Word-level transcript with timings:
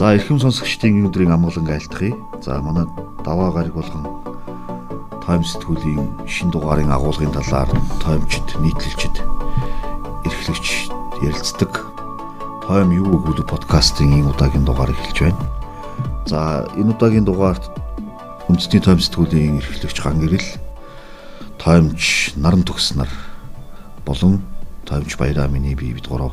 За 0.00 0.14
эрхэм 0.16 0.40
сонсогчдын 0.40 1.04
өдрийн 1.12 1.28
амгалан 1.28 1.68
айлтгая. 1.68 2.16
За 2.40 2.56
манай 2.64 2.88
даваа 3.20 3.52
гараг 3.52 3.76
болгон 3.76 4.08
тайм 5.20 5.44
сэтгүүлийн 5.44 6.24
шин 6.24 6.48
дугаарын 6.48 6.88
агуулгын 6.88 7.28
талаар 7.36 7.68
таймчд 8.00 8.48
нийтлэлчд 8.64 9.20
эрхлэгч 10.24 10.88
ярилцдаг. 11.20 11.84
Тайм 12.64 12.96
юу 12.96 13.20
өгүүлэг 13.20 13.44
подкастын 13.44 14.24
энэ 14.24 14.32
удаагийн 14.32 14.64
дугаар 14.64 14.88
эхэлж 14.88 15.20
байна. 15.20 15.44
За 16.24 16.64
энэ 16.80 16.96
удаагийн 16.96 17.28
дугаарт 17.28 17.68
үндэсний 18.48 18.80
тайм 18.80 19.04
сэтгүүлийн 19.04 19.60
эрхлэгч 19.60 20.00
ган 20.00 20.16
гэрэл 20.16 20.48
таймч 21.60 22.32
наран 22.40 22.64
төгс 22.64 22.96
нар 22.96 23.12
болон 24.08 24.40
таймч 24.88 25.20
баяраа 25.20 25.52
миний 25.52 25.76
бие 25.76 25.92
бид 25.92 26.08
гурав 26.08 26.32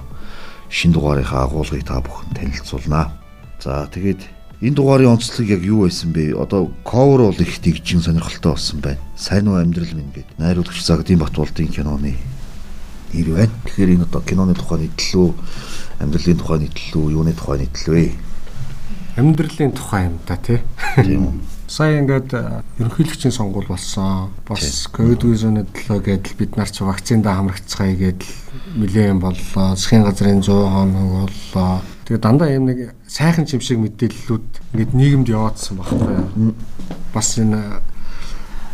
шин 0.71 0.95
дугаарынхаа 0.95 1.51
агуулгыг 1.51 1.83
та 1.83 1.99
бүхэн 1.99 2.31
танилцуулнаа. 2.31 3.26
За 3.63 3.89
тэгээд 3.89 4.21
энэ 4.61 4.75
дугаарын 4.75 5.17
онцлог 5.17 5.47
яг 5.49 5.61
юу 5.65 5.85
байсан 5.89 6.13
бэ? 6.13 6.37
Одоо 6.37 6.71
cover 6.85 7.29
бол 7.29 7.41
их 7.41 7.61
дэгжин 7.61 8.01
сонирхолтой 8.01 8.53
болсон 8.53 8.79
байна. 8.79 9.01
Сайн 9.17 9.47
уу 9.47 9.57
амьдрал 9.57 9.93
минь 9.93 10.13
гэдэг 10.13 10.37
найруулагч 10.37 10.81
Загдин 10.85 11.19
Батболдын 11.19 11.67
киноны 11.67 12.15
нэр 13.13 13.29
байна. 13.33 13.53
Тэгэхээр 13.65 13.93
энэ 13.97 14.05
одоо 14.05 14.21
киноны 14.21 14.53
тухай 14.53 14.85
нийтлүү, 14.85 15.27
амьдралын 15.99 16.37
тухай 16.37 16.59
нийтлүү, 16.65 17.05
юуны 17.11 17.33
тухай 17.33 17.65
нийтлвэ? 17.65 18.11
Амьдралын 19.17 19.71
тухай 19.73 20.05
юм 20.05 20.19
да 20.27 20.37
тий. 20.37 20.61
Тийм 20.95 21.25
үү? 21.25 21.33
Сая 21.67 21.99
ингээд 21.99 22.31
ерөнхийлөгчийн 22.79 23.35
сонгуул 23.35 23.67
болсон. 23.67 24.31
Бас 24.47 24.87
ковид 24.87 25.27
визоны 25.27 25.65
төлөө 25.67 25.99
гэдэл 25.99 26.39
бид 26.39 26.55
нар 26.55 26.71
ч 26.71 26.79
вакциндаа 26.79 27.35
хамрагцгаая 27.43 27.91
гэдэл 27.91 28.31
нэлээм 28.79 29.19
боллоо. 29.19 29.75
Засгийн 29.75 30.07
газрын 30.07 30.39
100 30.39 30.47
хоног 30.47 31.27
боллоо. 31.27 31.83
Тэгээ 32.07 32.23
дандаа 32.23 32.55
юм 32.55 32.71
нэг 32.71 32.95
сайхан 33.03 33.43
юм 33.51 33.59
шиг 33.59 33.83
мэдээллүүд 33.83 34.47
ингээд 34.71 34.91
нийгэмд 34.95 35.27
яваадсан 35.27 35.75
багтаа. 35.75 36.23
Бас 37.11 37.35
энэ 37.35 37.83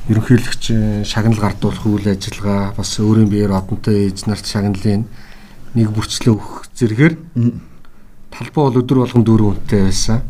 ерөнхийлөгчийн 0.05 1.01
шагнал 1.01 1.41
гардуулах 1.41 1.81
үйл 1.81 2.13
ажиллагаа 2.13 2.77
бас 2.77 2.93
өөрийн 3.01 3.33
биеэр 3.33 3.57
одонтой 3.57 4.05
ээж 4.05 4.29
нарт 4.29 4.45
шагналын 4.45 5.09
нэг 5.73 5.87
бүрчлээ 5.97 6.29
өгөх 6.29 6.69
зэрэгээр 6.77 7.15
талбай 8.29 8.63
бол 8.69 8.81
өдөр 8.85 9.01
болгон 9.01 9.25
дөрөв 9.25 9.49
үнэтэй 9.57 9.81
байсан. 9.81 10.21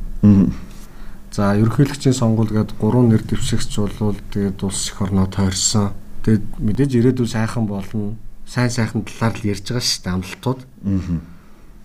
За 1.35 1.59
ерөнхийлөгчийн 1.59 2.15
сонгуул 2.15 2.55
гээд 2.55 2.79
гурван 2.79 3.11
нэр 3.11 3.27
дэвшигч 3.27 3.83
болвол 3.83 4.15
тэгээд 4.31 4.63
улс 4.63 4.93
их 4.93 5.01
орноо 5.03 5.27
тойрсон. 5.27 5.91
Тэгээд 6.23 6.45
мэдээж 6.55 6.91
ирээдүйн 7.03 7.27
сайхан 7.35 7.67
болно. 7.67 8.15
Сайн 8.47 8.71
сайхан 8.71 9.03
талаар 9.03 9.35
л 9.35 9.49
ярьж 9.51 9.67
байгаа 9.67 9.83
шүү 9.83 10.03
дээ 10.07 10.13
амлалтууд. 10.15 10.59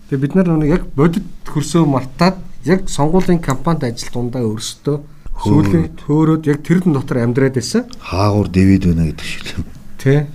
Тэгээд 0.09 0.21
бид 0.25 0.35
нар 0.35 0.49
нэг 0.57 0.69
яг 0.69 0.83
бодит 0.97 1.25
хөрсөө 1.45 1.85
мартаад 1.85 2.41
яг 2.65 2.89
сонгуулийн 2.89 3.39
кампанид 3.39 3.85
ажил 3.85 4.09
дундаа 4.13 4.41
өөрсдөө 4.41 4.97
сүүлийн 5.37 5.95
төөрөөд 6.01 6.49
яг 6.49 6.59
тэрэн 6.65 6.93
дотор 6.97 7.21
амьдраад 7.23 7.55
байсан. 7.55 7.85
Хаагур 8.01 8.49
дэвид 8.49 8.89
байна 8.89 9.05
гэдэг 9.07 9.25
шиг 9.25 9.45
юм. 9.53 9.63
Тэ. 10.01 10.27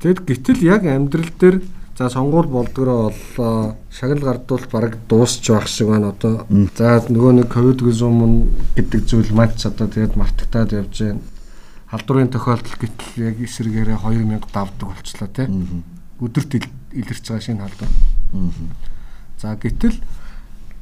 Тэгэд 0.00 0.22
гítэл 0.22 0.62
яг 0.62 0.86
амьдрал 0.86 1.28
дээр 1.34 1.60
За 1.98 2.08
сонгуул 2.10 2.46
болдгороо 2.46 3.10
боллоо. 3.36 3.74
Шагнал 3.90 4.22
гардуул 4.22 4.62
баг 4.70 4.96
дуусч 5.08 5.50
байх 5.50 5.66
шиг 5.66 5.88
байна 5.90 6.14
одоо. 6.14 6.46
За 6.78 7.02
нөгөө 7.02 7.42
нэг 7.42 7.48
ковид 7.50 7.82
гүзүүм 7.82 8.46
гэдэг 8.78 9.02
зүйл 9.02 9.34
матч 9.34 9.66
одоо 9.66 9.90
тэгээд 9.90 10.14
мартагтаад 10.14 10.78
явж 10.78 10.94
байна. 11.02 11.26
Халдварын 11.90 12.30
тохиолдол 12.30 12.78
гэтэл 12.78 13.18
яг 13.18 13.42
эсрэгээрээ 13.42 13.98
2000 13.98 14.46
давдаг 14.54 14.88
болчлоо 14.94 15.26
тий. 15.34 15.50
Өдөрт 16.22 16.52
илэрч 16.94 17.24
байгаа 17.26 17.42
шинэ 17.42 17.66
халдвар. 17.66 17.90
За 19.38 19.54
гэтэл 19.54 19.94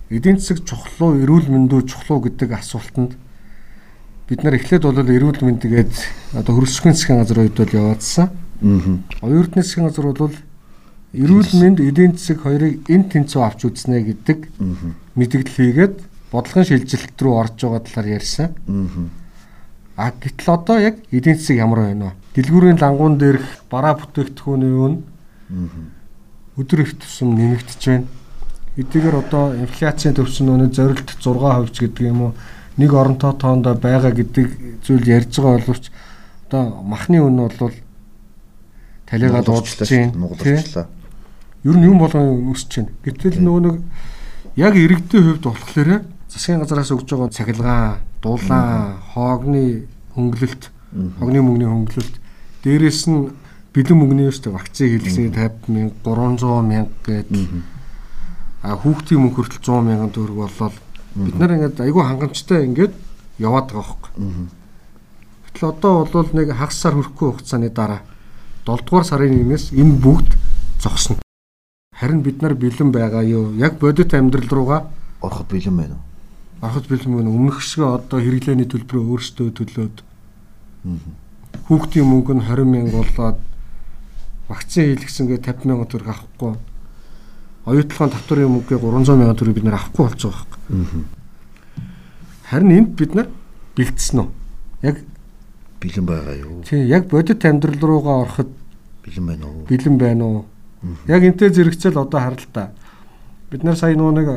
эдийн 0.08 0.40
засаг 0.40 0.64
чухлуу, 0.64 1.20
эрүүл 1.20 1.52
мэндүү 1.52 1.84
чухлуу 1.92 2.24
гэдэг 2.24 2.56
асуултанд 2.56 3.12
бид 4.28 4.40
нар 4.42 4.56
эхлээд 4.56 4.82
бол 4.88 4.96
эрүүл 4.96 5.44
мэндгээд 5.44 5.92
одоо 6.40 6.52
хөрсгөн 6.56 6.96
засгийн 6.96 7.20
газрын 7.20 7.52
үед 7.52 7.56
бол 7.60 7.76
яваадсан. 7.76 8.32
Оюутны 9.20 9.60
засгийн 9.60 9.92
газар 9.92 10.08
бол 10.08 10.32
эрүүл 11.12 11.52
мэнд 11.52 11.84
эдийн 11.84 12.16
засаг 12.16 12.40
хоёрыг 12.48 12.80
эн 12.88 13.04
тэнцүү 13.12 13.40
авч 13.44 13.68
үзнэ 13.68 14.00
гэдэг 14.08 14.48
мэдгэл 15.20 15.52
хийгээд 15.52 15.96
бодлогын 16.32 16.64
шилжилт 16.64 17.12
рүү 17.20 17.34
орж 17.36 17.60
байгаа 17.60 17.84
талаар 17.84 18.08
ярьсан. 18.08 18.56
А 19.96 20.12
гэтэл 20.16 20.48
одоо 20.48 20.80
яг 20.80 20.96
эдийн 21.12 21.36
засаг 21.36 21.56
ямар 21.60 21.92
байна 21.92 22.16
вэ? 22.16 22.40
Дэлгүүрийн 22.40 22.80
лангуун 22.80 23.20
дээрх 23.20 23.68
бараа 23.68 24.00
бүтээгдэхүүний 24.00 24.72
үн 24.72 24.94
өдөр 26.56 26.80
их 26.88 26.96
тусам 26.96 27.36
нэмэгдэж 27.36 27.82
байна. 27.84 28.08
Эдгээр 28.76 29.16
одоо 29.24 29.56
инфляцийн 29.56 30.12
төвчн 30.12 30.52
өнө 30.52 30.68
зорилт 30.68 31.16
6% 31.16 31.72
ч 31.72 31.88
гэдэг 31.88 32.04
юм 32.12 32.20
уу 32.28 32.32
нэг 32.76 32.92
оронтой 32.92 33.32
тоонд 33.32 33.64
байгаа 33.80 34.12
гэдэг 34.12 34.84
зүйл 34.84 35.08
ярьж 35.08 35.32
байгаа 35.40 35.64
боловч 35.64 35.88
одоо 36.48 36.84
махны 36.84 37.24
үн 37.24 37.48
бол 37.48 37.72
талигаа 39.08 39.42
дуудаж 39.42 39.80
байна. 39.80 40.12
Ер 41.64 41.76
нь 41.76 41.86
юм 41.88 41.98
болгон 41.98 42.52
өсөж 42.52 42.84
байна. 42.84 42.92
Гэтэл 43.00 43.40
нөгөө 43.40 43.62
нэг 43.64 43.76
яг 44.60 44.76
иргэдийн 44.76 45.24
хувьд 45.24 45.44
болохоор 45.48 46.04
засгийн 46.28 46.60
газраас 46.60 46.92
өгж 46.92 47.08
байгаа 47.08 47.32
цахилгаан, 47.32 47.96
дулаан, 48.20 49.00
хоогны 49.16 49.88
хөнгөлөлт, 50.12 50.68
хогны 51.16 51.40
мөнгөний 51.40 51.70
хөнгөлөлт 51.72 52.14
дээрэс 52.60 53.08
нь 53.08 53.32
бэлэн 53.72 53.96
мөнгөний 53.96 54.28
өстэй 54.28 54.52
вакцины 54.52 55.00
хэлсэн 55.00 55.32
50 55.32 55.72
мянга, 55.72 55.96
300 56.04 56.60
мянга 56.60 57.24
гэдэг 57.24 57.75
хүүхдийн 58.74 59.20
мөнгө 59.22 59.36
хүртэл 59.36 59.62
100 59.62 59.86
мянган 59.86 60.10
төгрөг 60.10 60.38
боллоо 60.42 60.70
бид 61.14 61.36
нар 61.38 61.54
ингээд 61.54 61.80
айгүй 61.80 62.02
хангамжтай 62.02 62.66
ингээд 62.66 62.94
яваад 63.38 63.70
байгаа 63.70 63.84
хөөхгүй. 63.86 64.12
Гэтэл 65.46 65.70
одоо 65.70 65.94
бол 66.04 66.30
нэг 66.34 66.52
хагас 66.52 66.76
сар 66.76 66.94
хүрэхгүй 66.98 67.28
хугацааны 67.30 67.70
дараа 67.70 68.00
7 68.66 68.84
дугаар 68.84 69.06
сарын 69.06 69.32
1-ээс 69.46 69.72
энэ 69.72 69.94
бүгд 70.02 70.30
зогсно. 70.82 71.16
Харин 71.96 72.20
бид 72.20 72.42
нар 72.42 72.54
бэлэн 72.54 72.92
байгаа 72.92 73.24
юу? 73.24 73.54
Яг 73.56 73.78
бодит 73.78 74.12
амьдрал 74.12 74.48
руугаа 74.50 74.80
ороход 75.22 75.48
бэлэн 75.48 75.76
байна 75.76 75.94
уу? 75.96 76.04
Ороход 76.60 76.88
бэлэн 76.88 77.16
байна. 77.16 77.30
Өмнөх 77.30 77.62
шиг 77.62 77.84
одоо 77.88 78.20
хэрэглээний 78.20 78.68
төлбөрөө 78.68 79.04
өөрсдөө 79.16 79.48
төлөөд 79.56 79.96
хүүхдийн 81.66 82.06
мөнгө 82.06 82.34
нь 82.36 82.44
20 82.44 82.68
мянга 82.68 83.00
болоод 83.00 83.38
вакцин 84.48 84.84
хийлгэсэнгээ 84.92 85.40
50 85.40 85.64
мянга 85.64 85.86
төгрөг 85.88 86.10
авахгүй. 86.12 86.52
Оюутлогын 87.66 88.12
татварын 88.14 88.52
мөнгөийг 88.54 88.82
300 88.82 89.18
мянга 89.18 89.34
төгрөг 89.34 89.54
бид 89.58 89.66
нар 89.66 89.78
авахгүй 89.78 90.06
болж 90.06 90.22
байгаа 90.22 90.38
хэрэг. 90.46 91.06
Харин 92.46 92.70
энд 92.78 92.90
бид 92.94 93.14
нар 93.14 93.28
бэлдсэн 93.74 94.18
үү? 94.22 94.28
Яг 94.86 94.96
бэлэн 95.82 96.06
байгаа 96.06 96.36
юу? 96.38 96.62
Тийм, 96.62 96.86
яг 96.86 97.10
бодит 97.10 97.44
амьдрал 97.44 97.82
руугаа 97.82 98.22
ороход 98.22 98.50
бэлэн 99.02 99.26
байна 99.26 99.46
уу? 99.50 99.66
Бэлэн 99.66 99.98
байна 99.98 100.24
уу? 100.24 100.44
Яг 101.10 101.26
энтэй 101.26 101.50
зэрэгцэл 101.50 101.98
одоо 101.98 102.20
харалтаа. 102.20 102.70
Бид 103.50 103.62
нар 103.66 103.74
сая 103.74 103.98
нөгөө 103.98 104.14
нэг 104.14 104.28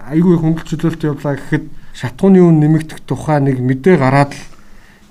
айгүй 0.00 0.36
хөнгөлчлөлт 0.40 1.04
явлаа 1.04 1.36
гэхэд 1.36 1.68
шатгууны 1.92 2.40
үн 2.40 2.60
нэмэгдэх 2.64 3.04
тухай 3.04 3.44
нэг 3.44 3.60
мэдээ 3.60 4.00
гараад 4.00 4.32
л 4.32 4.42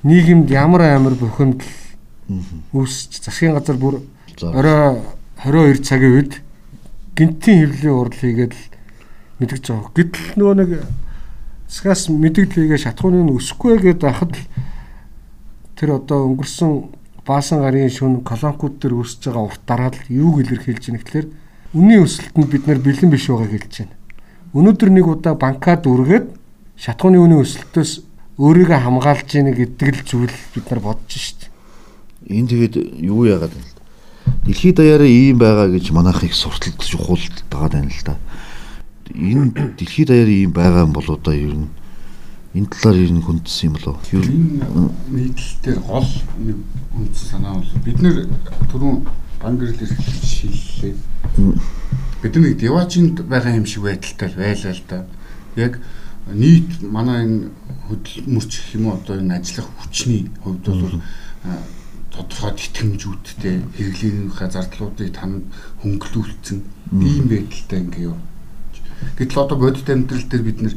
нийгэмд 0.03 0.49
ямар 0.49 0.97
амар 0.97 1.13
бухимдал 1.13 1.69
үүсч 2.73 3.21
засгийн 3.21 3.53
газар 3.53 3.77
бүр 3.77 4.01
орой 4.41 4.97
22 5.43 5.83
цагийн 5.85 6.13
үед 6.17 6.33
гинтийн 7.19 7.67
хэвлэлийн 7.67 7.99
урал 7.99 8.15
хийгээд 8.15 8.53
л 8.55 8.63
мэдгэж 9.43 9.63
байгаа. 9.67 9.91
Гэтэл 9.91 10.31
нөгөө 10.39 10.55
нэг 10.55 10.71
засгаас 11.67 12.07
мэдээлэл 12.07 12.55
хийгээ 12.55 12.79
шатгууны 12.79 13.27
үн 13.27 13.35
өсөхгүй 13.35 13.75
гэдээ 13.83 14.07
байхад 14.07 14.33
тэр 15.75 15.99
одоо 15.99 16.31
өнгөрсөн 16.31 16.71
баасан 17.27 17.61
гарын 17.61 17.91
шүн 17.91 18.23
колонкууд 18.23 18.79
төр 18.81 19.03
өсөж 19.03 19.29
байгаа 19.29 19.45
урт 19.45 19.63
дараад 19.67 19.95
юуг 20.09 20.41
илэрхийлж 20.41 20.83
байна 20.89 20.99
гэхэлэр 21.03 21.27
үнийн 21.77 22.03
өсөлтөнд 22.07 22.49
бид 22.49 22.63
нар 22.65 22.79
бэлэн 22.81 23.11
биш 23.13 23.29
байгааг 23.29 23.51
хэлж 23.53 23.73
байна. 23.83 23.95
Өнөөдөр 24.57 24.89
нэг 24.89 25.05
удаа 25.05 25.35
банкад 25.37 25.85
үргээд 25.85 26.25
шатгууны 26.73 27.21
үнийн 27.21 27.45
өсөлтөөс 27.45 27.91
өөрийгөө 28.41 28.79
хамгаалж 28.81 29.29
яах 29.35 29.53
гэдэг 29.53 29.87
л 29.93 30.03
зүйл 30.09 30.35
бид 30.55 30.65
нар 30.73 30.81
бодож 30.81 31.13
шít. 31.13 31.53
Энэ 32.25 32.49
тэгээд 32.49 32.75
юу 33.03 33.29
яагаад 33.29 33.53
вэ? 33.53 33.78
Дэлхийд 34.45 34.75
даяараа 34.75 35.07
ийм 35.07 35.37
байгаа 35.37 35.69
гэж 35.69 35.91
манайх 35.91 36.23
их 36.23 36.33
сурталд 36.33 36.79
чухал 36.81 37.19
тагаад 37.49 37.73
байна 37.73 37.91
л 37.91 38.03
да. 38.05 38.17
Энэ 39.13 39.75
дэлхийд 39.77 40.07
даяараа 40.09 40.33
ийм 40.33 40.51
байгаа 40.51 40.83
юм 40.85 40.93
бол 40.93 41.09
одоо 41.09 41.33
ер 41.33 41.53
нь 41.53 41.69
энэ 42.53 42.67
талаар 42.67 42.97
ер 42.97 43.11
нь 43.13 43.21
хүндсэн 43.21 43.69
юм 43.69 43.73
болов. 43.77 43.97
Ер 44.11 44.25
нь 44.25 44.61
нийтлэлээр 45.13 45.79
гол 45.85 46.09
хүндсэн 46.93 47.27
санаа 47.29 47.61
бол 47.61 47.73
бид 47.85 47.99
нэр 48.01 48.25
түрүүн 48.73 49.05
бангэрл 49.41 49.77
шиллээ. 50.25 50.95
Бид 52.21 52.35
нэг 52.35 52.57
деважинд 52.57 53.21
байгаа 53.29 53.53
юм 53.55 53.65
шиг 53.65 53.83
байдалтай 53.85 54.33
байлаа 54.33 54.73
л 54.73 54.83
да. 54.89 55.05
Яг 55.55 55.79
нийт 56.33 56.81
манай 56.81 57.25
энэ 57.25 57.49
хөдөлмөрч 57.89 58.53
юм 58.73 58.87
уу 58.87 58.97
одоо 58.97 59.17
энэ 59.17 59.41
ажиллах 59.41 59.69
хүчний 59.77 60.29
хувьд 60.43 60.65
бол 60.65 61.01
тодорхой 62.19 62.53
тэтгэмжүүдтэй 62.59 63.55
хэрэглээнийхээ 63.79 64.49
зардлуудыг 64.51 65.09
тань 65.15 65.47
хөнгөлүүлсэн 65.81 66.59
ийм 66.91 67.25
байдалтай 67.31 67.79
ингээ 67.87 68.07
юу 68.11 68.19
Гэтэл 69.17 69.39
одоо 69.39 69.57
бодит 69.57 69.89
амьдрал 69.89 70.23
дээр 70.27 70.43
бид 70.43 70.59
нэр 70.61 70.75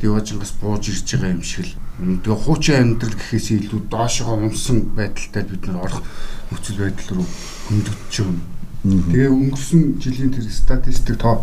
Деважингаас 0.00 0.54
бууж 0.60 0.88
ирж 0.88 1.06
байгаа 1.10 1.34
юм 1.34 1.42
шиг 1.42 1.66
л 1.66 2.22
тэгээ 2.22 2.38
хуучин 2.38 2.98
амьдрал 2.98 3.18
гэхээс 3.18 3.48
илүү 3.50 3.80
доошоо 3.90 4.38
унсан 4.38 4.94
байдалтай 4.94 5.42
бид 5.42 5.66
нар 5.66 5.82
орох 5.82 6.02
нөхцөл 6.50 6.78
байдал 6.86 7.18
руу 7.18 7.26
хөндөж 7.66 7.98
байгаа. 8.14 9.02
Тэгээ 9.10 9.30
өнгөрсөн 9.34 9.82
жилийн 9.98 10.30
тэр 10.30 10.46
статистик 10.46 11.18
тоо 11.18 11.42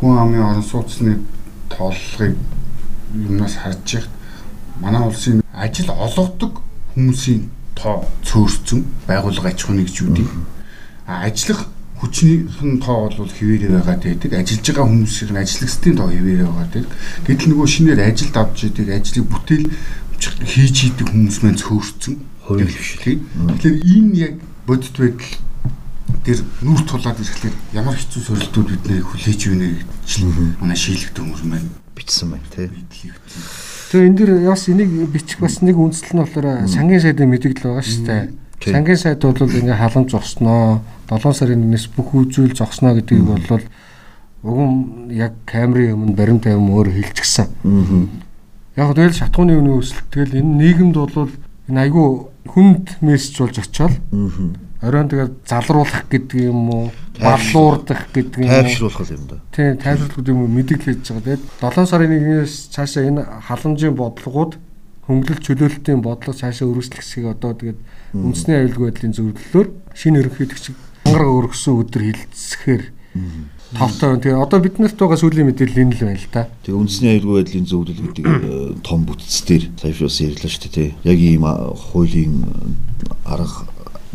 хүн 0.00 0.16
амын 0.16 0.48
орон 0.48 0.64
сууцны 0.64 1.20
тооллогыг 1.68 2.36
юмнаас 3.12 3.60
харж 3.60 4.00
яхад 4.00 4.12
манай 4.80 5.04
улсын 5.04 5.44
ажил 5.52 5.92
олгодог 5.92 6.64
хүмүүсийн 6.96 7.52
тоо 7.80 8.04
цөөрцөн 8.28 8.80
байгууллага 9.08 9.48
аж 9.50 9.64
ахуйн 9.64 9.80
нэгжүүдийн 9.80 10.28
ажиллах 11.08 11.66
хүчнийхэн 12.00 12.80
тоо 12.80 13.08
бол 13.12 13.28
хэвээрээ 13.28 13.70
байгаа 13.76 13.96
байдаг. 14.00 14.32
Ажиллаж 14.32 14.66
байгаа 14.68 14.88
хүмүүсийн 14.88 15.36
ажиллагчдын 15.36 15.96
тоо 16.00 16.08
хэвээрээ 16.08 16.48
байгаа 16.48 16.60
байдаг. 16.64 16.84
Гэтэл 17.28 17.48
нөгөө 17.52 17.68
шинээр 17.68 18.00
ажилд 18.00 18.36
авч 18.40 18.58
идэг, 18.64 18.88
ажлыг 18.88 19.26
бүтээл 19.28 19.66
хийж 20.20 20.76
идэг 20.88 21.06
хүмүүс 21.12 21.38
маань 21.44 21.60
цөөрцөн 21.60 22.14
хувийн 22.44 22.72
хвшил. 22.72 23.20
Тэгэхээр 23.20 23.76
энэ 23.84 24.16
яг 24.16 24.34
бодит 24.64 24.96
байдал 24.96 25.32
тэр 26.24 26.38
нүр 26.64 26.82
тулаад 26.88 27.20
ирэхлээр 27.20 27.56
ямар 27.76 27.96
хэцүү 27.96 28.22
сорилтууд 28.28 28.68
биднийг 28.68 29.04
хүлээж 29.08 29.40
өгнө 29.48 29.68
гэж 29.76 30.10
манай 30.60 30.76
шийлэгдэх 30.76 31.20
хүмүүс 31.20 31.44
маань 31.48 31.68
бичсэн 31.96 32.28
байна 32.32 32.48
тий. 32.52 32.68
Тэгээ 33.90 34.06
энэ 34.06 34.18
дэр 34.22 34.30
бас 34.46 34.68
энийг 34.70 34.90
бичих 35.10 35.42
бас 35.42 35.58
нэг 35.66 35.74
үндэслэл 35.74 36.14
нь 36.14 36.22
болохоор 36.22 36.46
сангийн 36.70 37.02
сайдын 37.02 37.26
мэдээлэл 37.26 37.66
байгаа 37.66 37.82
шүү 37.82 38.06
дээ. 38.06 38.22
Сангийн 38.70 39.00
сайд 39.02 39.18
бол 39.18 39.34
ингээ 39.34 39.74
халамж 39.82 40.14
зогсноо 40.14 40.78
7 41.10 41.34
сарын 41.34 41.66
1-ээс 41.74 41.90
бүх 41.98 42.14
үзүүл 42.14 42.54
зогсноо 42.54 42.94
гэдгийг 42.94 43.26
бол 43.26 43.66
угум 44.46 45.10
яг 45.10 45.34
камерын 45.42 45.98
өмнө 45.98 46.14
баримт 46.14 46.46
тавим 46.46 46.70
өөр 46.70 46.94
хэлчихсэн. 46.94 47.50
Яг 48.78 48.94
тэгэл 48.94 49.18
шатхууны 49.18 49.58
үнийн 49.58 49.82
өсөлт. 49.82 50.06
Тэгэл 50.14 50.38
энэ 50.38 50.54
нийгэмд 50.54 50.94
бол 50.94 51.34
энэ 51.66 51.80
айгүй 51.90 52.06
хүнд 52.46 53.02
мессеж 53.02 53.42
болж 53.42 53.58
очиод 53.58 53.98
оройн 54.80 55.08
тэгээд 55.12 55.34
залруулах 55.44 56.08
гэдэг 56.08 56.40
юм 56.48 56.60
уу 56.72 56.84
баллуурдах 57.20 58.08
гэдэг 58.16 58.40
юм 58.40 58.48
уу 58.48 58.64
тайвшруулах 58.64 59.10
юм 59.12 59.24
да. 59.28 59.36
Тийм 59.52 59.76
тайвшруулах 59.76 60.16
гэдэг 60.16 60.32
юм 60.32 60.40
уу 60.40 60.50
мэдээлэл 60.56 60.88
хийж 60.88 61.06
байгаа. 61.12 61.36
Тэгээд 61.36 61.44
7 61.60 61.86
сарын 61.86 62.12
1-ээс 62.16 62.54
цаашаа 62.72 63.04
энэ 63.04 63.22
халамжийн 63.44 63.94
бодлогууд 63.94 64.52
хөнгөлөлт 65.04 65.44
чөлөөлтийн 65.44 66.00
бодлого 66.00 66.38
цаашаа 66.38 66.70
өргөжлөх 66.70 67.04
хэсгийг 67.04 67.28
одоо 67.28 67.52
тэгээд 67.52 67.80
үндэсний 68.16 68.56
аюулгүй 68.56 68.84
байдлын 68.88 69.14
зөвлөлөөр 69.16 69.68
шинэ 69.92 70.18
ерөнхийлөгч 70.22 70.64
ангараг 71.04 71.30
өргөсөн 71.34 71.74
өдөр 71.76 72.02
хилцэхээр 72.08 72.84
товтой. 73.74 74.18
Тэгээ 74.22 74.38
одоо 74.38 74.58
биднэрт 74.62 74.98
байгаа 74.98 75.18
сүүлийн 75.18 75.50
мэдээлэл 75.50 75.82
энэ 75.82 75.94
л 75.98 76.02
байна 76.08 76.18
л 76.18 76.30
да. 76.30 76.42
Тэгээ 76.62 76.78
үндэсний 76.78 77.10
аюулгүй 77.18 77.36
байдлын 77.42 77.66
зөвлөл 77.66 78.02
гэдэг 78.06 78.24
э, 78.26 78.74
том 78.86 79.00
бүтцээр 79.06 79.64
саяхан 79.78 80.06
бас 80.06 80.18
ярьлаа 80.22 80.50
шүү 80.50 80.70
дээ. 80.70 80.90
Яг 81.06 81.18
ийм 81.18 81.44
хуулийн 81.44 82.34
арга 83.26 83.69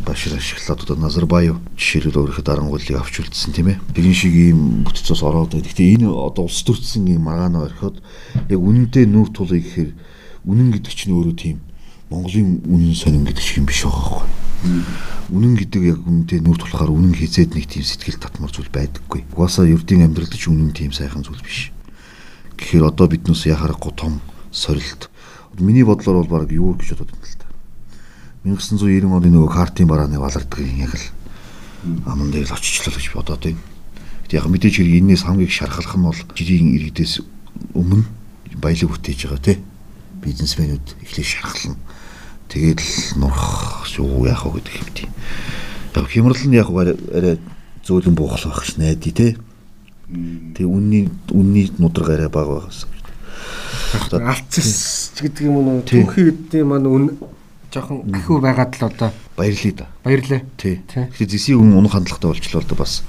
башир 0.06 0.38
ашиглаад 0.38 0.86
одоо 0.86 0.96
Назарбаев 1.02 1.58
жишээлбэл 1.76 2.22
өөрийнхөө 2.30 2.46
дарангуулыг 2.46 2.96
авч 2.96 3.26
үлдсэн 3.26 3.52
тийм 3.58 3.74
ээ. 3.74 3.82
Тэгин 3.98 4.14
шиг 4.14 4.34
ийм 4.38 4.60
бүтцээс 4.86 5.26
ороод 5.26 5.58
байна. 5.58 5.66
Гэхдээ 5.66 5.98
энэ 5.98 6.08
одоо 6.14 6.46
улс 6.46 6.62
төрсэн 6.62 7.10
ийм 7.10 7.26
маргаанаа 7.26 7.66
орхиод 7.68 8.06
яг 8.48 8.62
үнэндээ 8.62 9.06
нүүр 9.10 9.30
тулъя 9.34 9.60
гэхээр 9.60 9.92
үнэн 10.46 10.70
гэдэг 10.78 10.94
чинь 10.94 11.18
өөрөө 11.18 11.36
тийм 11.36 11.58
Монголын 12.14 12.62
үнэн 12.70 12.94
сонин 12.94 13.26
гэдэг 13.26 13.42
шиг 13.42 13.58
юм 13.60 13.66
биш 13.66 13.82
байгаа 13.82 14.30
байхгүй. 14.30 14.46
Үнэн 15.34 15.54
гэдэг 15.58 15.82
яг 15.90 16.00
үнэндээ 16.06 16.40
нүүр 16.46 16.58
тулахаар 16.62 16.94
үнэн 16.94 17.18
хизээд 17.18 17.58
нэг 17.58 17.66
тийм 17.66 17.82
сэтгэл 17.82 18.22
татмар 18.22 18.54
зүйл 18.54 18.70
байдаггүй. 18.70 19.26
Угаасаа 19.34 19.66
ердийн 19.66 20.06
амьдралд 20.06 20.38
ч 20.38 20.46
үнэн 20.46 20.70
тийм 20.70 20.94
сайхан 20.94 21.26
зүйл 21.26 21.42
биш. 21.42 21.74
Тэгэхээр 22.62 22.94
одоо 22.94 23.10
биднээс 23.10 23.50
яхахгүй 23.50 23.94
том 23.98 24.22
сорилт. 24.54 25.10
Миний 25.58 25.82
бодлоор 25.82 26.26
бол 26.26 26.46
баг 26.46 26.54
юу 26.54 26.78
гэж 26.78 26.94
бодод 26.94 27.10
байна 27.10 27.26
л 27.26 27.38
та. 27.42 27.45
1990 28.46 29.10
оны 29.10 29.30
нөгөө 29.34 29.50
картын 29.50 29.90
барааны 29.90 30.22
балардгийн 30.22 30.86
яг 30.86 30.94
л 30.94 31.06
аман 32.06 32.30
дээр 32.30 32.46
л 32.46 32.54
очичлаа 32.54 32.94
гэж 32.94 33.10
бодоод 33.18 33.42
байна. 33.42 33.62
Гэтэл 34.26 34.38
яг 34.38 34.46
мэдээж 34.46 34.76
хэрэг 34.78 34.96
энэс 35.02 35.26
хамгийн 35.26 35.50
шархалх 35.50 35.98
нь 35.98 36.06
бол 36.06 36.22
жирийн 36.38 36.78
иргэдээс 36.78 37.26
өмнө 37.74 38.06
баялаг 38.62 38.90
бүтээж 38.94 39.20
байгаа 39.26 39.42
тийм 39.42 39.62
бизнесмэнүүд 40.26 40.88
эхлээд 41.06 41.30
шархална. 41.30 41.78
Тэгээд 42.50 42.80
л 42.82 43.20
нурах 43.22 43.86
юу 43.98 44.26
яах 44.26 44.46
вэ 44.46 44.62
гэдэг 44.62 44.76
юм 44.78 44.90
тийм. 44.94 45.12
Яг 45.96 46.10
хямрал 46.10 46.42
нь 46.46 46.58
яг 46.58 46.70
арай 46.70 47.38
зөөлөн 47.86 48.16
буухал 48.18 48.50
байх 48.50 48.66
ш 48.66 48.78
найдий 48.78 49.14
те. 49.14 49.38
Тэгээ 50.10 50.70
үнний 50.70 51.10
үнний 51.30 51.70
нудраг 51.78 52.10
арай 52.10 52.30
бага 52.30 52.66
байгаас. 52.66 52.86
Алцс 54.14 55.14
гэдэг 55.22 55.46
юм 55.46 55.56
уу 55.62 55.82
түүхий 55.86 56.34
үдний 56.34 56.64
маань 56.66 56.90
үн 56.90 57.06
жоохон 57.76 58.08
гэхүү 58.08 58.38
байгаад 58.40 58.72
л 58.80 58.88
одоо 58.88 59.10
баярлая 59.36 59.74
да. 59.76 59.86
баярлаа. 60.04 60.42
Тий. 60.56 60.80
Тэгэхээр 60.88 61.32
зэсийн 61.36 61.60
үн 61.60 61.76
унах 61.76 62.00
хандлагатай 62.00 62.32
болчихлоо 62.32 62.64
л 62.64 62.70
да 62.72 62.76
бас. 62.80 63.04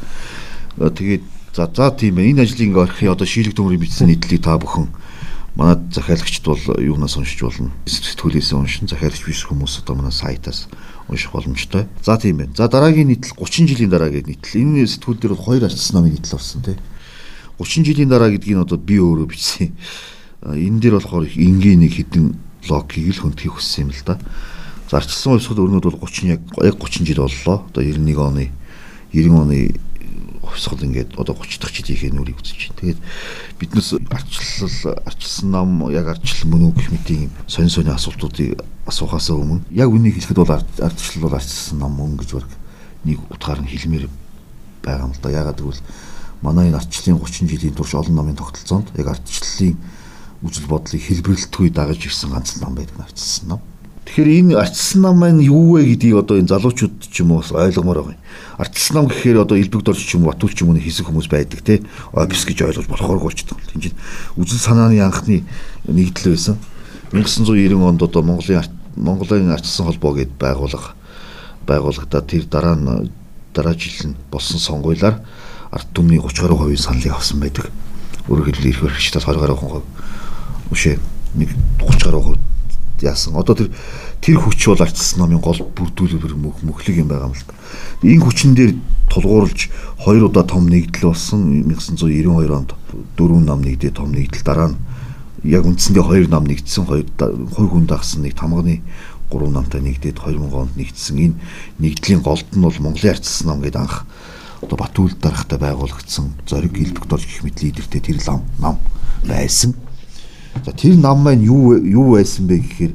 Тэгээд 0.77 1.25
за 1.55 1.71
за 1.71 1.91
тийм 1.95 2.19
ээ 2.19 2.35
энэ 2.35 2.43
ажлыг 2.43 2.67
ингээ 2.67 2.83
орхи 2.83 3.07
одоо 3.07 3.27
шийлэг 3.27 3.55
төмрийн 3.55 3.81
бичсэн 3.81 4.11
нийтлэлийг 4.11 4.43
та 4.43 4.59
бүхэн 4.59 4.91
манай 5.57 5.79
захиалагчд 5.89 6.45
бол 6.45 6.61
юунаас 6.77 7.17
уншиж 7.17 7.41
болно. 7.41 7.73
Сэтгүүлээс 7.87 8.53
уншин 8.53 8.91
захиалагч 8.91 9.25
биш 9.25 9.47
хүмүүс 9.49 9.81
одоо 9.81 9.97
манай 9.97 10.13
сайтаас 10.13 10.69
унших 11.09 11.33
боломжтой. 11.33 11.89
За 12.05 12.19
тийм 12.19 12.45
байна. 12.45 12.53
За 12.53 12.69
дараагийн 12.69 13.09
нийтлэл 13.09 13.39
30 13.39 13.71
жилийн 13.73 13.91
дараа 13.91 14.11
гэдэг 14.13 14.29
нийтлэл. 14.29 14.61
Энэ 14.61 14.85
сэтгүүл 14.85 15.17
дээр 15.17 15.33
бол 15.33 15.47
хоёр 15.49 15.65
арчсан 15.65 15.97
намын 15.97 16.13
нийтлэл 16.13 16.37
болсон 16.37 16.61
тий. 16.61 16.77
30 17.57 17.89
жилийн 17.89 18.11
дараа 18.13 18.31
гэдгийг 18.35 18.59
одоо 18.61 18.77
би 18.77 19.01
өөрөө 19.01 19.27
бичсэн. 19.33 19.73
Энэ 20.45 20.81
дээр 20.83 21.01
болохоор 21.01 21.25
энгийн 21.25 21.81
нэг 21.81 21.93
хідэн 21.97 22.37
логикийг 22.69 23.17
л 23.17 23.23
хөндөхийн 23.25 23.55
хүссэн 23.57 23.89
юм 23.89 23.91
л 23.97 24.05
да. 24.05 24.21
Зарчилсан 24.91 25.39
хувьсгал 25.39 25.67
өрнөд 25.67 25.85
бол 25.85 25.99
30 25.99 26.31
яг 26.31 26.41
яг 26.63 26.77
30 26.79 27.07
жил 27.07 27.27
боллоо. 27.27 27.67
Одоо 27.71 27.83
91 27.83 28.19
оны 28.19 28.51
90 29.13 29.35
оны 29.35 29.59
хувьсгал 30.47 30.83
ингээд 30.87 31.19
одоо 31.19 31.35
30 31.35 31.61
дахь 31.61 31.75
жилийнхээ 31.75 32.13
нүрийг 32.15 32.39
үзэж 32.39 32.71
байна. 32.71 32.81
Тэгээд 32.81 33.01
биднес 33.59 33.89
арчлал 34.11 35.03
арчилсан 35.05 35.51
нам 35.51 35.91
яг 35.91 36.07
арчлал 36.07 36.51
мөн 36.51 36.71
үү 36.71 36.75
гэх 36.79 36.91
мэт 36.95 37.11
юм 37.11 37.31
сонь 37.51 37.69
сони 37.69 37.91
асуултуудыг 37.91 38.63
асуухаас 38.87 39.31
өмнө 39.35 39.67
яг 39.75 39.91
үнийг 39.91 40.15
хэлэхэд 40.15 40.39
бол 40.39 40.55
арчлал 40.55 41.23
бол 41.23 41.35
арчилсан 41.35 41.79
нам 41.83 41.93
мөн 41.99 42.17
гэж 42.17 42.31
баг 42.39 42.47
нэг 43.05 43.19
утгаар 43.31 43.61
нь 43.61 43.71
хэлмээр 43.71 44.07
байгаа 44.87 45.11
юм 45.11 45.15
л 45.15 45.23
да. 45.23 45.35
Ягаад 45.35 45.59
гэвэл 45.59 45.83
манай 46.43 46.71
энэ 46.71 46.79
арчлалын 46.79 47.19
30 47.19 47.51
жилийн 47.51 47.75
турш 47.75 47.95
олон 47.99 48.15
намын 48.15 48.39
тогтолцоонд 48.39 48.95
яг 48.95 49.11
арчлалын 49.11 49.75
үзэл 50.47 50.71
бодлыг 50.71 51.03
хэлбэрлэлтгүй 51.03 51.75
дагаж 51.75 52.07
ирсэн 52.07 52.31
ганц 52.31 52.61
нам 52.63 52.79
байдаг 52.79 53.03
арчилсан 53.03 53.49
нам. 53.57 53.61
Тэгэхээр 54.07 54.55
энэ 54.55 54.55
арчилсан 54.55 55.03
нам 55.03 55.19
маань 55.19 55.43
юу 55.43 55.75
вэ 55.75 55.99
гэдгийг 55.99 56.23
одоо 56.23 56.39
энэ 56.39 56.55
залуучууд 56.55 57.11
ч 57.11 57.27
юм 57.27 57.35
уу 57.35 57.43
ойлгомоор 57.43 57.99
байгаа 57.99 58.15
юм. 58.15 58.23
Арчилсан 58.55 58.95
нам 58.95 59.07
гэхээр 59.11 59.43
одоо 59.43 59.59
элбэгдорч 59.59 59.99
ч 59.99 60.15
юм 60.15 60.25
уу 60.25 60.31
батүүл 60.31 60.55
ч 60.55 60.63
юм 60.63 60.71
уу 60.71 60.79
хийсэн 60.79 61.11
хүмүүс 61.11 61.27
байдаг 61.27 61.61
те. 61.67 61.83
Офис 62.15 62.47
гэж 62.47 62.71
ойлгож 62.71 62.87
болохооргүй 62.87 63.27
болчихдог. 63.27 63.59
Тинжид 63.67 63.99
үзэл 64.39 64.63
санааны 64.63 65.03
анхны 65.03 65.43
нэгдэл 65.91 66.39
байсан. 66.39 66.55
1990 67.11 67.83
онд 67.83 68.03
одоо 68.07 68.23
Монголын 68.23 68.63
Монголын 68.97 69.51
арчилсан 69.51 69.87
холбоо 69.91 70.15
гэд 70.15 70.39
байгуулга 70.39 70.95
байгуулагдаад 71.67 72.27
тэр 72.31 72.47
дараа 72.47 72.79
нь 72.79 73.11
дараа 73.53 73.75
жил 73.75 74.15
нь 74.15 74.17
болсон 74.31 74.63
сонгуулиар 74.63 75.21
ард 75.75 75.89
түмний 75.93 76.23
30 76.23 76.47
гаруй 76.47 76.59
хувийн 76.59 76.81
саналыг 76.81 77.13
авсан 77.13 77.43
байдаг. 77.43 77.69
Өөрөөр 78.31 78.55
хэлбэл 78.55 78.71
эрх 78.71 78.83
баригчдаас 78.87 79.27
20 79.27 79.43
гаруй 79.43 79.57
хувь 79.59 79.83
үшээ 80.73 80.97
нэг 81.35 81.51
30 81.83 82.07
гаруй 82.07 82.23
хувь 82.23 82.41
яасан. 83.03 83.37
Одоо 83.37 83.55
тэр 83.55 83.69
тэр 84.21 84.37
хүч 84.41 84.61
бол 84.69 84.81
арчилсан 84.81 85.21
намын 85.21 85.41
гол 85.41 85.61
бүрдүүлбэр 85.77 86.35
мөх 86.37 86.63
мөхлөг 86.63 86.97
юм 87.03 87.09
байгаа 87.09 87.29
юм 87.29 87.37
л 87.37 87.45
та. 87.45 87.55
Энэ 88.03 88.25
хүчин 88.25 88.55
дээр 88.55 88.73
тулгуурлаж 89.11 89.71
хоёр 90.01 90.29
удаа 90.29 90.45
том 90.45 90.69
нэгдэл 90.69 91.11
болсон 91.13 91.67
1992 91.69 92.53
онд 92.53 92.73
дөрвөн 93.17 93.45
нам 93.45 93.61
нэгдээ 93.63 93.93
том 93.93 94.13
нэгдэл 94.13 94.45
дараа 94.45 94.73
нь 94.73 94.79
яг 95.45 95.65
үндсэндээ 95.67 96.05
хоёр 96.05 96.27
нам 96.29 96.45
нэгдсэн 96.49 96.85
хоёр 96.87 97.07
хоёр 97.55 97.71
хүн 97.71 97.87
дагсан 97.87 98.23
нэг 98.25 98.35
тамганы 98.35 98.83
гурван 99.31 99.59
намтай 99.59 99.81
нэгдээд 99.83 100.19
2000 100.19 100.55
онд 100.55 100.73
нэгдсэн 100.79 101.17
энэ 101.19 101.37
нэгдлийн 101.79 102.23
голд 102.23 102.47
нь 102.55 102.63
бол 102.63 102.79
Монголын 102.83 103.15
арчилсан 103.15 103.47
нам 103.51 103.61
гэдэг 103.63 103.81
анх 103.81 104.07
одоо 104.63 104.77
Батүл 104.79 105.13
дарахтай 105.21 105.59
байгуулагдсан 105.59 106.47
зориг 106.47 106.75
элбэгдорж 106.79 107.27
гэх 107.27 107.43
мэт 107.45 107.63
лидертэй 107.63 108.01
тэр 108.01 108.19
лам 108.27 108.43
нам 108.59 108.79
байсан. 109.27 109.75
За 110.65 110.73
тэр 110.73 110.97
нам 110.97 111.25
маань 111.25 111.45
юу 111.45 111.77
юу 111.77 112.17
байсан 112.17 112.47
бэ 112.47 112.59
гэхээр 112.63 112.93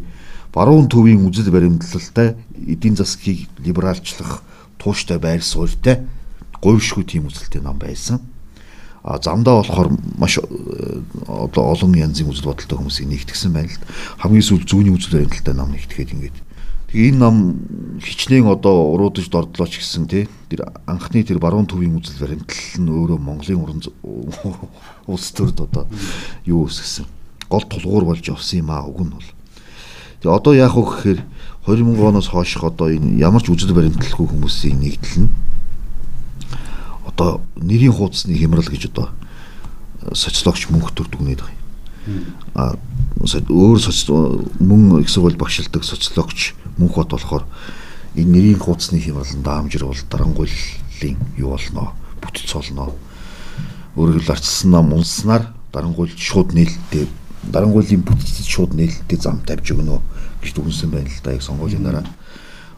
баруун 0.53 0.89
төвийн 0.89 1.21
үзэл 1.27 1.51
баримтлалтай 1.51 2.35
эдийн 2.67 2.95
засгийг 2.95 3.47
либералчлах 3.59 4.43
тууштай 4.77 5.19
байр 5.19 5.43
суурьтай 5.43 6.01
говьшгүй 6.61 7.05
тийм 7.05 7.27
үзэлтэй 7.27 7.61
нам 7.61 7.77
байсан. 7.77 8.21
А 9.03 9.17
замдаа 9.21 9.61
болохоор 9.61 9.89
маш 10.17 10.37
одоо 10.37 11.63
олон 11.73 11.93
янзын 11.93 12.29
үзэл 12.29 12.49
бодолтой 12.49 12.77
хүмүүсийг 12.77 13.09
нэгтгсэн 13.09 13.53
байна 13.53 13.69
л 13.69 13.81
хамгийн 14.21 14.45
сүүл 14.45 14.65
зүүнний 14.65 14.93
үзэл 14.93 15.17
баримтлалтай 15.21 15.53
нам 15.57 15.73
нэгтгэхэд 15.73 16.13
ингээд. 16.13 16.37
Тэгээ 16.91 17.09
энэ 17.13 17.21
нам 17.23 17.35
хичнээн 18.03 18.51
одоо 18.51 18.93
уруудаж 18.93 19.31
дордлоо 19.31 19.67
ч 19.69 19.79
гэсэн 19.79 20.05
тий 20.05 20.27
тэр 20.51 20.69
анхны 20.85 21.23
тэр 21.23 21.39
баруун 21.39 21.65
төвийн 21.65 21.97
үзэл 21.97 22.19
баримтлал 22.19 22.77
нь 22.77 22.91
өөрөө 22.91 23.17
Монголын 23.17 23.63
уран 23.63 23.79
улс 25.11 25.31
төрд 25.31 25.57
одоо 25.65 25.87
юу 26.45 26.67
өсгсөн 26.67 27.20
гол 27.51 27.67
тулгуур 27.67 28.05
болж 28.07 28.23
явсан 28.23 28.63
юм 28.63 28.71
аа 28.71 28.87
уг 28.87 29.03
нь 29.03 29.11
бол. 29.11 29.29
Тэгээ 30.23 30.37
одоо 30.39 30.53
яах 30.55 30.75
вэ 30.79 30.83
гэхээр 30.87 31.19
2000 31.67 31.99
оноос 31.99 32.27
хойших 32.31 32.63
одоо 32.63 32.87
энэ 32.89 33.19
ямар 33.19 33.43
ч 33.43 33.51
үзэл 33.51 33.75
баримтлалгүй 33.75 34.27
хүмүүсийн 34.31 34.79
нэгдэл 34.79 35.27
нь 35.27 35.31
одоо 37.05 37.41
нэрийн 37.59 37.93
хуудасны 37.93 38.33
хямрал 38.33 38.65
гэж 38.65 38.89
одоо 38.89 39.13
социологч 40.13 40.71
мөнх 40.71 40.95
төр 40.95 41.11
дүгнээд 41.11 41.41
байгаа 41.43 41.53
юм. 41.53 42.25
А 42.55 42.73
өөр 43.21 43.77
соц 43.77 44.09
мөн 44.57 45.01
их 45.01 45.09
сургууль 45.09 45.37
багшилдаг 45.37 45.83
социологч 45.85 46.55
мөнх 46.77 46.95
бод 46.97 47.13
болохоор 47.13 47.45
энэ 48.15 48.31
нэрийн 48.31 48.59
хуудасны 48.59 48.97
хямраланд 48.97 49.45
даамжир 49.45 49.85
бол 49.85 50.01
дарангуйллын 50.09 51.17
юу 51.37 51.53
болноо 51.53 51.93
бүтц 52.21 52.49
болно. 52.53 52.93
Өөрөөр 53.95 54.17
хэлбэл 54.17 54.33
арчилсан 54.33 54.71
нам 54.71 54.93
унснаар 54.93 55.53
дарангуйлж 55.73 56.17
шууд 56.17 56.57
нээлттэй 56.57 57.05
дарангуйлын 57.49 58.05
бүтцэд 58.05 58.45
шууд 58.45 58.77
нээлттэй 58.77 59.17
зам 59.17 59.41
тавьж 59.41 59.73
өгнө 59.73 59.97
гэж 60.41 60.53
дүгнсэн 60.53 60.89
байна 60.93 61.09
л 61.09 61.23
да 61.23 61.33
яг 61.33 61.41
сонгуулийн 61.41 61.83
дараа. 61.83 62.05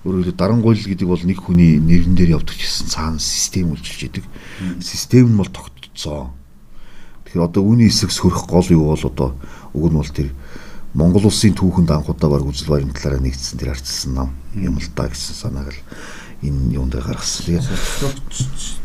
Өөрөөр 0.08 0.32
хэлбэл 0.32 0.40
дарангуйл 0.40 0.84
гэдэг 0.84 1.08
бол 1.08 1.24
нэг 1.24 1.40
хүний 1.44 1.80
нэрэн 1.80 2.16
дээр 2.16 2.40
явдаг 2.40 2.56
гэсэн 2.56 2.88
цаана 2.88 3.20
систем 3.20 3.72
үйлчилж 3.72 4.02
идэг. 4.08 4.26
Систем 4.84 5.32
нь 5.32 5.40
бол 5.40 5.52
тогтцоо 5.52 6.32
Тэгэхээр 7.34 7.50
одоо 7.50 7.66
үүний 7.66 7.90
эсрэг 7.90 8.14
сөрөх 8.14 8.46
гол 8.46 8.68
юу 8.70 8.94
бол 8.94 9.06
одоо 9.10 9.34
уг 9.74 9.90
нь 9.90 9.98
бол 9.98 10.06
тэр 10.06 10.30
Монгол 10.94 11.26
улсын 11.26 11.58
түүхэнд 11.58 11.90
анхудаа 11.90 12.30
баг 12.30 12.46
үзэл 12.46 12.70
баримтлаараа 12.70 13.18
нэгдсэн 13.18 13.58
тэр 13.58 13.74
арчилсан 13.74 14.14
нам 14.14 14.30
юм 14.54 14.78
л 14.78 14.86
да 14.94 15.10
гэсэн 15.10 15.34
санааг 15.34 15.74
л 15.74 15.82
энэ 16.46 16.78
юунд 16.78 16.94
гаргасан. 16.94 17.58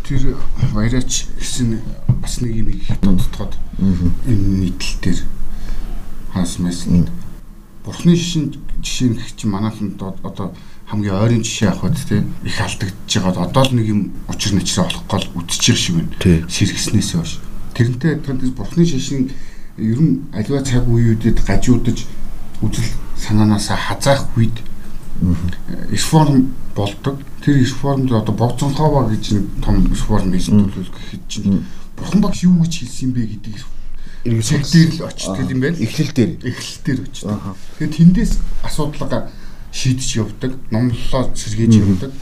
Тэр 0.00 0.32
баяраач 0.73 1.28
гэсэн 1.37 1.76
бас 2.25 2.40
нэг 2.40 2.56
юм 2.56 2.73
их 2.73 2.88
тодтогод 3.04 3.52
энэ 4.25 4.73
нийтлэл 4.73 4.97
дээр 5.04 5.20
хаас 6.42 6.59
мэсэн. 6.59 7.09
Бурхны 7.85 8.16
шишин 8.16 8.54
жишээ 8.83 9.09
нэг 9.14 9.37
чинь 9.37 9.50
манайханд 9.50 10.02
одоо 10.02 10.54
хамгийн 10.87 11.14
ойрын 11.14 11.42
жишээ 11.42 11.71
авахд 11.71 11.99
тийм 12.09 12.33
их 12.45 12.61
алдагдж 12.61 13.18
байгаа. 13.18 13.47
Одоо 13.47 13.64
л 13.64 13.75
нэг 13.75 13.87
юм 13.87 14.12
учир 14.28 14.54
начраа 14.54 14.87
олох 14.87 15.04
гол 15.09 15.26
үдчих 15.42 15.76
шиг 15.76 15.97
байна. 15.97 16.47
Сэргснээс 16.49 17.12
хойш 17.12 17.40
тэрнтэй 17.78 18.14
адилхан 18.18 18.50
бурхны 18.59 18.85
шишин 18.85 19.30
ер 19.78 20.00
нь 20.02 20.26
аливаа 20.35 20.62
цаг 20.66 20.88
үеүүдэд 20.90 21.38
гажуудаж 21.47 22.11
үзэл 22.61 22.90
санаанаасаа 23.14 23.78
хазаах 23.78 24.26
үед 24.37 24.59
реформ 25.90 26.54
болдог. 26.75 27.23
Тэр 27.45 27.62
реформд 27.62 28.11
одоо 28.11 28.35
Богцонхова 28.35 29.09
гэж 29.11 29.25
нэг 29.30 29.47
том 29.62 29.87
реформ 29.87 30.35
хийсэн 30.35 30.66
төлөв 30.66 30.90
гэхэд 30.90 31.23
чинь 31.30 31.62
бурхан 31.95 32.21
багш 32.21 32.42
юу 32.42 32.59
гэж 32.59 32.83
хэлсэн 32.83 33.14
бэ 33.14 33.23
гэдэг 33.30 33.54
эргэж 34.25 34.46
цаг 34.46 34.64
дээр 34.66 34.90
л 34.94 35.06
очдөг 35.06 35.50
юм 35.50 35.60
байна. 35.60 35.76
Эхлэл 35.78 36.12
дээр. 36.14 36.32
Эхлэл 36.42 36.80
дээр 36.84 37.00
очдөг. 37.06 37.38
Тэгээд 37.78 37.94
тэндээс 37.98 38.32
асуудалгаа 38.64 39.22
шийдэж 39.70 40.08
явдаг, 40.16 40.52
номлолоо 40.70 41.22
сэргээж 41.34 41.75
явдаг. 41.78 42.12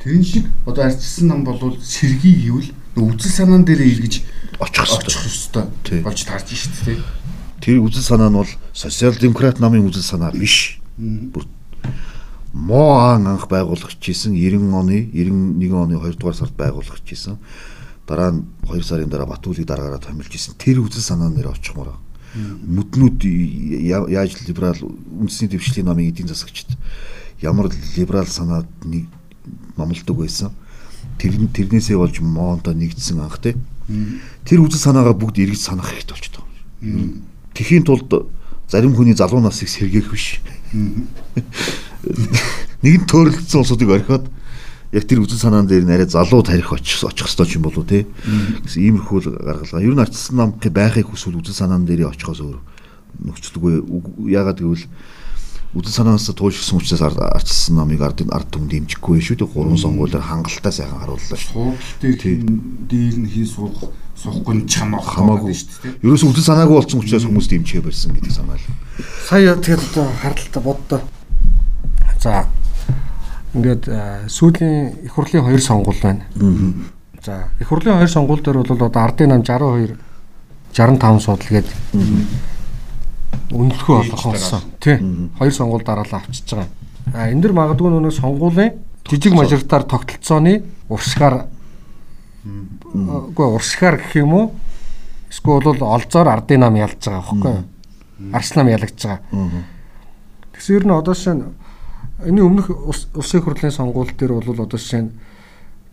Тэрэн 0.00 0.24
шиг 0.24 0.46
одоо 0.66 0.84
арчилсан 0.86 1.26
нам 1.28 1.44
бол 1.44 1.76
сэргий 1.82 2.34
гэвэл 2.34 2.70
үзэл 2.96 3.32
санаан 3.32 3.64
дээр 3.64 3.82
эргэж 3.82 4.22
очих 4.58 4.86
хэрэгтэй 4.88 6.02
болж 6.02 6.20
таарч 6.24 6.48
шүү 6.50 6.72
дээ. 6.86 7.00
Тэр 7.62 7.78
үзэл 7.82 8.02
санаа 8.02 8.30
нь 8.30 8.38
бол 8.38 8.50
социал 8.72 9.14
демократ 9.14 9.60
намын 9.60 9.86
үзэл 9.86 10.02
санаа 10.02 10.32
биш. 10.32 10.80
Бүр 10.98 11.46
Моо 12.52 13.00
аан 13.00 13.26
анх 13.26 13.48
байгуулагч 13.48 13.96
хийсэн 13.96 14.36
90 14.36 14.76
оны 14.76 15.08
91 15.08 15.72
оны 15.72 15.96
2 15.96 16.20
дугаар 16.20 16.36
сард 16.36 16.52
байгуулагч 16.52 17.00
хийсэн. 17.08 17.40
Дараа 18.06 18.30
нь 18.32 18.44
2 18.66 18.82
сарын 18.82 19.08
дараа 19.08 19.26
Батүлийг 19.26 19.66
дараагаараа 19.66 20.02
томилж 20.02 20.34
исэн. 20.34 20.54
Тэр 20.58 20.82
үзэл 20.82 21.02
санаа 21.02 21.30
нэр 21.30 21.54
очихмаар. 21.54 21.96
Мүднүүд 22.34 23.20
яаж 23.84 24.40
либерал 24.48 24.80
үндэсний 24.82 25.52
дэвшлийн 25.52 25.86
намын 25.86 26.08
эдийн 26.08 26.28
засагчд 26.28 26.74
ямар 27.44 27.68
либерал 27.96 28.26
санаад 28.26 28.66
нэг 28.84 29.06
номлодог 29.76 30.16
байсан. 30.24 30.50
Тэр 31.18 31.36
тэрнээсээ 31.36 31.96
болж 32.00 32.18
моонто 32.24 32.72
нэгдсэн 32.72 33.20
анх 33.20 33.38
те. 33.38 33.54
Тэр 34.48 34.64
үзэл 34.64 34.80
санаагаа 34.80 35.12
бүгд 35.12 35.44
эргэж 35.44 35.60
санах 35.60 35.92
хэрэгтэй 35.92 36.14
болчихдог. 36.16 36.44
Тэхийн 37.52 37.84
тулд 37.84 38.08
зарим 38.70 38.96
хүний 38.96 39.14
залуу 39.14 39.44
насыг 39.44 39.68
сэргээх 39.68 40.08
биш. 40.10 40.40
Нэгэн 42.82 43.04
төрөлцсөн 43.06 43.60
улсуудыг 43.60 43.90
орхиод 43.92 44.26
яг 44.92 45.04
тэр 45.08 45.24
үзэл 45.24 45.40
санаан 45.40 45.66
дээр 45.66 45.88
нэрэ 45.88 46.06
залуу 46.06 46.44
тарих 46.44 46.72
очих 46.72 47.00
очих 47.04 47.26
ёстой 47.26 47.48
юм 47.48 47.64
болов 47.64 47.88
те. 47.88 48.04
гэсэн 48.64 48.82
иймэрхүү 48.84 49.40
гаргалгаа. 49.40 49.80
Ер 49.80 49.96
нь 49.96 50.04
ачсан 50.04 50.36
нам 50.36 50.50
байхыг 50.52 51.08
хүсвэл 51.08 51.40
үзэл 51.40 51.56
санаан 51.56 51.88
дээр 51.88 52.12
очихоос 52.12 52.44
өөр 52.44 52.60
нөхцөлгүй. 53.24 54.28
Ягаад 54.28 54.60
гэвэл 54.60 54.84
үдэн 55.72 55.92
санаанаас 55.96 56.28
туушгсан 56.28 56.76
учраас 56.76 57.00
арчилсан 57.00 57.80
намыг 57.80 58.04
ард 58.04 58.20
ард 58.28 58.52
түмэнд 58.52 58.92
дэмжихгүй 58.92 59.24
шүү 59.24 59.40
дээ. 59.40 59.48
Гурван 59.48 59.80
сонгуулиар 59.80 60.20
хангалттай 60.20 60.72
сайхан 60.72 61.00
харууллаа. 61.00 61.40
Суугал 61.40 61.80
дээр 62.04 62.44
дээр 62.92 63.16
нь 63.16 63.28
хий 63.32 63.48
суух 63.48 63.88
суухгүй 64.20 64.68
чам 64.68 65.00
хамаагүй 65.00 65.56
шүү 65.56 65.96
дээ. 65.96 66.04
Ерөөс 66.04 66.28
үдэн 66.28 66.44
санаагүй 66.44 66.76
болсон 66.76 67.00
учраас 67.00 67.24
хүмүүс 67.24 67.48
дэмжихээ 67.48 67.84
барьсан 67.88 68.12
гэдэг 68.12 68.32
санаа 68.36 68.60
л. 68.60 68.68
Сая 69.24 69.56
тэгээд 69.56 69.96
одоо 69.96 70.06
хардталтаа 70.20 70.60
боддоо. 70.60 71.00
За 72.20 72.44
ингээд 73.52 73.84
сүүлийн 74.32 75.04
их 75.04 75.12
хурлын 75.12 75.44
хоёр 75.44 75.60
сонгуул 75.60 76.00
байна. 76.02 76.24
За 77.24 77.48
их 77.60 77.68
хурлын 77.68 77.98
хоёр 78.00 78.08
сонгуул 78.10 78.40
дээр 78.40 78.62
бол 78.64 78.86
одоо 78.86 79.02
ардын 79.02 79.28
нам 79.28 79.42
62 79.42 79.96
65 80.72 81.20
судал 81.20 81.48
гээд 81.48 81.68
үнэлэхүй 83.52 83.96
болох 83.96 84.24
болсон. 84.24 84.60
Тий. 84.80 84.96
Хоёр 85.38 85.52
сонгуул 85.52 85.84
дараалал 85.84 86.20
авчиж 86.20 86.48
байгаа. 86.50 86.68
А 87.14 87.28
энэ 87.28 87.42
дэр 87.42 87.52
магадгүй 87.52 87.90
нэг 87.92 88.12
сонгуулийн 88.16 88.72
жижиг 89.08 89.34
мажоритар 89.34 89.84
тогтолцооны 89.84 90.62
уршгаар 90.88 91.46
үгүй 92.94 93.46
уршгаар 93.46 93.96
гэх 94.00 94.16
юм 94.16 94.34
уу? 94.34 94.46
Эсвэл 95.28 95.62
бол 95.62 95.82
олзоор 95.82 96.28
ардын 96.28 96.60
нам 96.64 96.74
ялж 96.80 96.96
байгаа 97.04 97.20
байхгүй 97.20 97.52
юу? 97.52 97.64
Арс 98.32 98.54
нам 98.56 98.68
ялагдж 98.68 99.02
байгаа. 99.04 99.20
Тэгсэн 100.56 100.76
ер 100.76 100.84
нь 100.86 100.94
одоо 100.96 101.14
шинэ 101.14 101.44
энэ 102.26 102.42
өмнөх 102.42 102.70
улсын 103.14 103.42
хурлын 103.42 103.72
сонгуул 103.74 104.10
дээр 104.16 104.38
бол 104.38 104.64
одоо 104.64 104.78
шинэ 104.78 105.10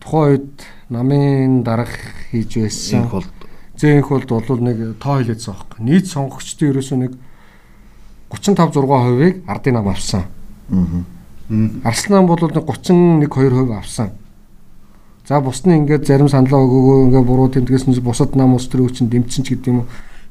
тухайн 0.00 0.30
үед 0.32 0.50
намын 0.88 1.62
дарга 1.62 1.92
хийж 2.30 2.58
байсан. 2.58 3.10
Зээнх 3.76 4.08
болд 4.08 4.28
бол 4.28 4.60
нэг 4.60 4.98
тоо 5.00 5.20
хэлээдсэн 5.20 5.54
байхгүй. 5.54 5.80
Нийт 5.84 6.06
сонгогчдын 6.08 6.70
ерөөсөө 6.72 6.98
нэг 7.00 7.12
35 8.30 8.76
6%-ыг 8.76 9.42
ардын 9.46 9.74
нам 9.74 9.88
авсан. 9.88 10.24
Аа. 10.70 11.04
Арслан 11.84 12.24
нам 12.24 12.26
бол 12.26 12.38
31 12.38 13.26
2% 13.26 13.76
авсан. 13.76 14.10
За 15.26 15.40
бус 15.40 15.64
нь 15.64 15.74
ингээд 15.74 16.06
зарим 16.06 16.28
саналаа 16.28 16.62
өгөөгөө 16.62 17.04
ингээд 17.06 17.26
буруу 17.26 17.48
тэмдгээс 17.48 17.86
нь 17.88 18.00
бусад 18.00 18.36
нам 18.36 18.54
ус 18.54 18.68
төрөө 18.68 18.90
чинь 18.94 19.10
дэмжсэн 19.10 19.44
ч 19.44 19.54
гэдэг 19.54 19.66
юм 19.70 19.78
уу. 19.82 19.90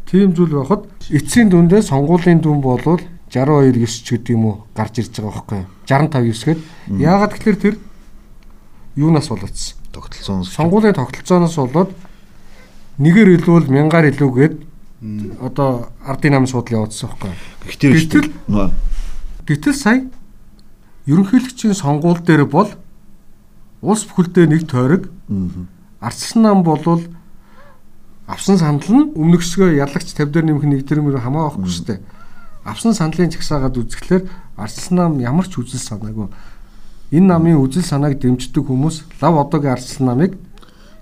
Тийм 0.10 0.34
зүйл 0.34 0.60
байхад 0.60 0.88
эцсийн 1.10 1.50
дүндээ 1.50 1.82
сонгуулийн 1.86 2.40
дүн 2.42 2.62
болвол 2.62 3.00
62 3.30 3.78
9 3.78 3.86
ч 3.86 4.08
гэдэг 4.18 4.34
юм 4.34 4.46
уу 4.46 4.56
гарч 4.76 5.00
ирж 5.00 5.14
байгаа 5.22 5.34
байхгүй 5.38 5.58
юу? 5.62 5.70
65 5.86 6.34
9 6.34 6.46
гээд 6.46 6.60
яагаад 7.00 7.32
тэгэхээр 7.38 7.58
тэр 7.62 7.76
юунаас 8.98 9.30
болоодсон? 9.30 9.78
Тогтолцооноос. 9.94 10.50
Сонгуулийн 10.50 10.98
тогтолцооноос 10.98 11.56
болоод 11.56 11.92
нэгээр 12.98 13.30
илүүл 13.40 13.70
мянгаар 13.70 14.12
илүүгээд 14.12 14.56
одоо 15.40 15.90
ардын 16.04 16.36
намын 16.36 16.52
суудлын 16.52 16.84
явуулсан 16.84 17.10
байхгүй. 17.10 17.32
Гэтэл 17.70 18.34
гэтэл 19.48 19.78
сая 19.78 20.04
ерөнхийлөгчийн 21.08 21.74
сонгуул 21.74 22.20
дээр 22.20 22.44
бол 22.46 22.70
улс 23.82 24.04
бүхэлдээ 24.04 24.46
нэг 24.52 24.68
тойрог 24.68 25.08
ардсан 26.04 26.44
нам 26.44 26.64
болвол 26.68 27.08
авсан 28.28 28.60
санал 28.60 28.84
нь 28.92 29.12
өмнөсгөө 29.16 29.80
ялагч 29.80 30.12
50 30.14 30.36
дээр 30.36 30.46
нэмэх 30.52 30.66
нэг 30.68 30.82
тэр 30.84 31.00
мөр 31.02 31.18
хамаа 31.18 31.50
байхгүй 31.50 31.72
шүү 31.72 31.86
дээ. 31.88 32.00
Авсан 32.66 32.94
саналын 32.94 33.32
чагсаагаад 33.32 33.78
үзэхлээр 33.78 34.24
ардсан 34.58 34.96
нам 34.98 35.20
ямар 35.20 35.48
ч 35.48 35.60
үзэл 35.60 35.80
санаагүй 35.80 36.28
энэ 37.12 37.28
намын 37.28 37.62
үзэл 37.64 37.86
санааг 37.86 38.20
дэмждэг 38.20 38.66
хүмүүс 38.68 39.22
лав 39.22 39.36
одоогийн 39.40 39.74
ардсан 39.74 40.06
намыг 40.12 40.38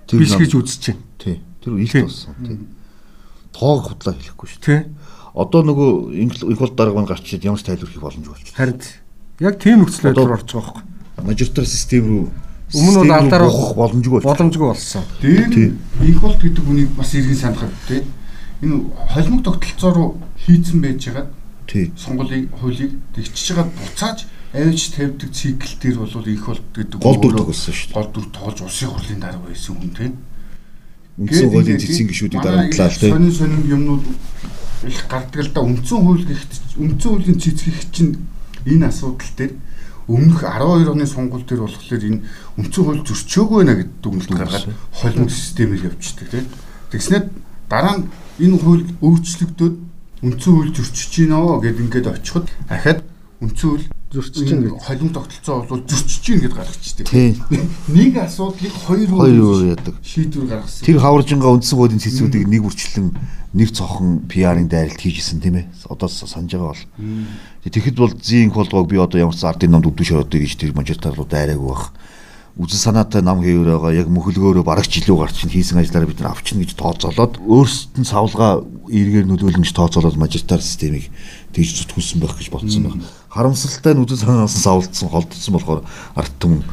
биш 0.08 0.32
гэж 0.38 0.52
үзэж 0.54 0.82
байна. 0.94 1.02
Тий. 1.18 1.36
Тэр 1.60 1.76
илт 1.76 1.94
болсон. 2.06 2.34
Тий 2.46 2.58
тоог 3.58 3.88
худлаа 3.88 4.14
хэлэхгүй 4.14 4.48
шүү. 4.48 4.62
Тий. 4.62 4.80
Одоо 5.34 5.62
нөгөө 5.66 5.90
их 6.14 6.58
бол 6.58 6.74
дарга 6.74 6.94
маань 6.94 7.10
гарч 7.10 7.26
ирээд 7.26 7.46
ямар 7.46 7.60
ч 7.60 7.66
тайлбар 7.66 7.90
хийх 7.90 8.02
боломжгүй 8.02 8.32
болчих. 8.32 8.54
Харин 8.54 8.78
яг 9.42 9.58
тийм 9.58 9.82
нөхцөл 9.82 10.06
байдал 10.08 10.34
орж 10.34 10.46
байгаа 10.46 10.72
байхгүй. 10.78 11.26
Мажоритар 11.26 11.66
систем 11.66 12.04
рүү 12.06 12.22
өмнө 12.74 13.02
нь 13.06 13.14
алдаар 13.18 13.46
ухах 13.46 13.74
боломжгүй 13.78 14.14
болчих. 14.18 14.30
Боломжгүй 14.30 14.68
болсон. 14.68 15.02
Дээр 15.22 15.74
их 16.06 16.18
болт 16.22 16.40
гэдэг 16.42 16.64
үнийг 16.64 16.90
бас 16.94 17.14
иргэн 17.14 17.38
санахад 17.38 17.74
тий. 17.86 18.02
Энэ 18.62 18.82
холимог 19.14 19.42
тогтолцоо 19.44 19.92
руу 19.94 20.10
хийцэн 20.46 20.82
байж 20.82 21.06
байгаа. 21.06 21.26
Сонгуулийн 21.68 22.48
хуулийг 22.48 22.92
тэгчиж 23.12 23.52
байгаа 23.52 23.68
буцааж 23.76 24.18
авиж 24.52 24.82
тавьдаг 24.96 25.30
цикл 25.32 25.74
дээр 25.80 25.96
бол 26.00 26.28
их 26.28 26.46
бол 26.46 26.60
гэдэг 26.74 26.98
Гол 27.00 27.20
дүр 27.20 27.34
тогсон 27.44 27.74
шүү 27.74 27.88
дээ. 27.92 27.96
гол 27.96 28.10
дүр 28.12 28.26
тоолж 28.32 28.58
улсын 28.64 28.88
хурлын 28.88 29.20
дарга 29.20 29.44
байсан 29.44 29.76
хүн 29.76 29.92
тийм 29.92 30.14
Үндсэн 31.18 31.50
хуулийн 31.50 31.82
цэцгийн 31.82 32.08
гишүүдийг 32.08 32.42
дарамтлаа 32.46 32.88
л 32.88 32.94
тий. 32.94 33.10
Сонин 33.10 33.34
сонин 33.34 33.62
юмнууд 33.66 34.06
их 34.86 35.00
гардаг 35.10 35.42
л 35.42 35.50
да 35.50 35.60
үндсэн 35.66 35.98
хууль 35.98 36.22
гихт 36.22 36.52
үндсэн 36.78 37.10
хуулийн 37.10 37.38
цэцгийх 37.42 37.90
чинь 37.90 38.22
энэ 38.62 38.86
асуудал 38.86 39.32
дээр 39.34 39.52
өмнөх 40.06 40.46
12 40.46 40.94
оны 40.94 41.06
сонгуул 41.10 41.42
дээр 41.42 41.66
болохоор 41.66 42.06
энэ 42.06 42.22
үндсэн 42.54 42.84
хууль 42.86 43.02
зөрчөөгүй 43.02 43.62
нэ 43.66 43.74
гэдэг 43.82 43.98
дүгнэлт 43.98 44.30
гаргаад 44.30 44.66
холимог 44.94 45.30
системээр 45.34 45.90
явчихдаг 45.90 46.28
тийм. 46.30 46.46
Тэгснээр 46.94 47.24
дараа 47.66 47.94
нь 47.98 48.04
энэ 48.38 48.56
хууль 48.62 48.86
өөрчлөгдөөд 49.02 49.74
үндсэн 50.22 50.52
хууль 50.54 50.74
зөрчиж 50.74 51.10
гинөө 51.14 51.60
гэд 51.62 51.78
ингээд 51.82 52.06
очиход 52.10 52.46
ахад 52.68 53.04
үндсэн 53.38 53.68
хууль 53.70 53.86
зөрчиж 54.10 54.48
чинь 54.48 54.62
гэж. 54.64 54.72
холимог 54.82 55.12
тогтолцоо 55.14 55.62
бол 55.68 55.82
зөрчиж 55.84 56.24
гин 56.26 56.40
гэд 56.42 56.54
гаргачихдаг. 56.56 57.06
Нэг 57.92 58.16
асуудлыг 58.16 58.72
хоёр 58.72 59.08
Хоёр 59.08 59.76
яадаг. 59.76 59.94
шийдвэр 60.02 60.46
гаргасан. 60.48 60.84
Тэр 60.88 60.98
хаваржингаа 60.98 61.52
үндсэн 61.54 61.76
хуулийн 61.78 62.00
цэцүүдийг 62.02 62.48
нэг 62.48 62.62
үрчлэн 62.64 63.12
нэг 63.52 63.68
цохон 63.72 64.24
PR-ын 64.26 64.66
дайралт 64.68 64.98
хийжсэн 64.98 65.40
тийм 65.44 65.60
ээ. 65.60 65.66
Одоо 65.92 66.08
санаж 66.08 66.50
байгаа 66.50 66.72
бол. 66.72 66.84
Тэгэхэд 67.68 67.96
бол 68.00 68.12
зин 68.16 68.50
холбоог 68.50 68.88
би 68.88 68.96
одоо 68.96 69.20
ямар 69.20 69.36
ч 69.36 69.44
ардын 69.44 69.70
намд 69.76 69.86
үдүш 69.92 70.12
ороод 70.16 70.32
гэж 70.32 70.56
тэр 70.56 70.72
мажитар 70.72 71.12
руу 71.14 71.28
дайраагүй 71.28 71.68
бах. 71.68 71.92
Үзэл 72.58 72.90
санаатай 72.90 73.22
нам 73.22 73.38
хэвээр 73.38 73.78
байгаа 73.78 73.94
яг 73.94 74.08
мөхөлгөөрөө 74.10 74.66
барагч 74.66 74.98
илүү 74.98 75.14
гарч 75.14 75.46
чинь 75.46 75.54
хийсэн 75.54 75.78
ажлаараа 75.78 76.10
бид 76.10 76.18
нар 76.18 76.34
авчна 76.34 76.58
гэж 76.66 76.74
тооцоолоод 76.74 77.38
өөрсдөд 77.38 78.02
нь 78.02 78.10
савлгаа 78.10 78.66
эргээр 78.90 79.30
нөлөөлнөж 79.30 79.70
тооцоолоод 79.78 80.18
мажитар 80.18 80.58
системийг 80.58 81.06
тэгж 81.54 81.86
зүтгүүлсэн 81.86 82.18
байх 82.18 82.34
гэж 82.34 82.50
бодсон 82.50 82.82
байна. 82.82 83.06
Харамсалтай 83.30 83.94
нь 83.94 84.02
үзэл 84.02 84.26
санаас 84.26 84.58
нь 84.58 84.66
савлдсан 84.66 85.06
холдсон 85.06 85.54
болохоор 85.54 85.86
арт 86.18 86.34
түмэн 86.42 86.66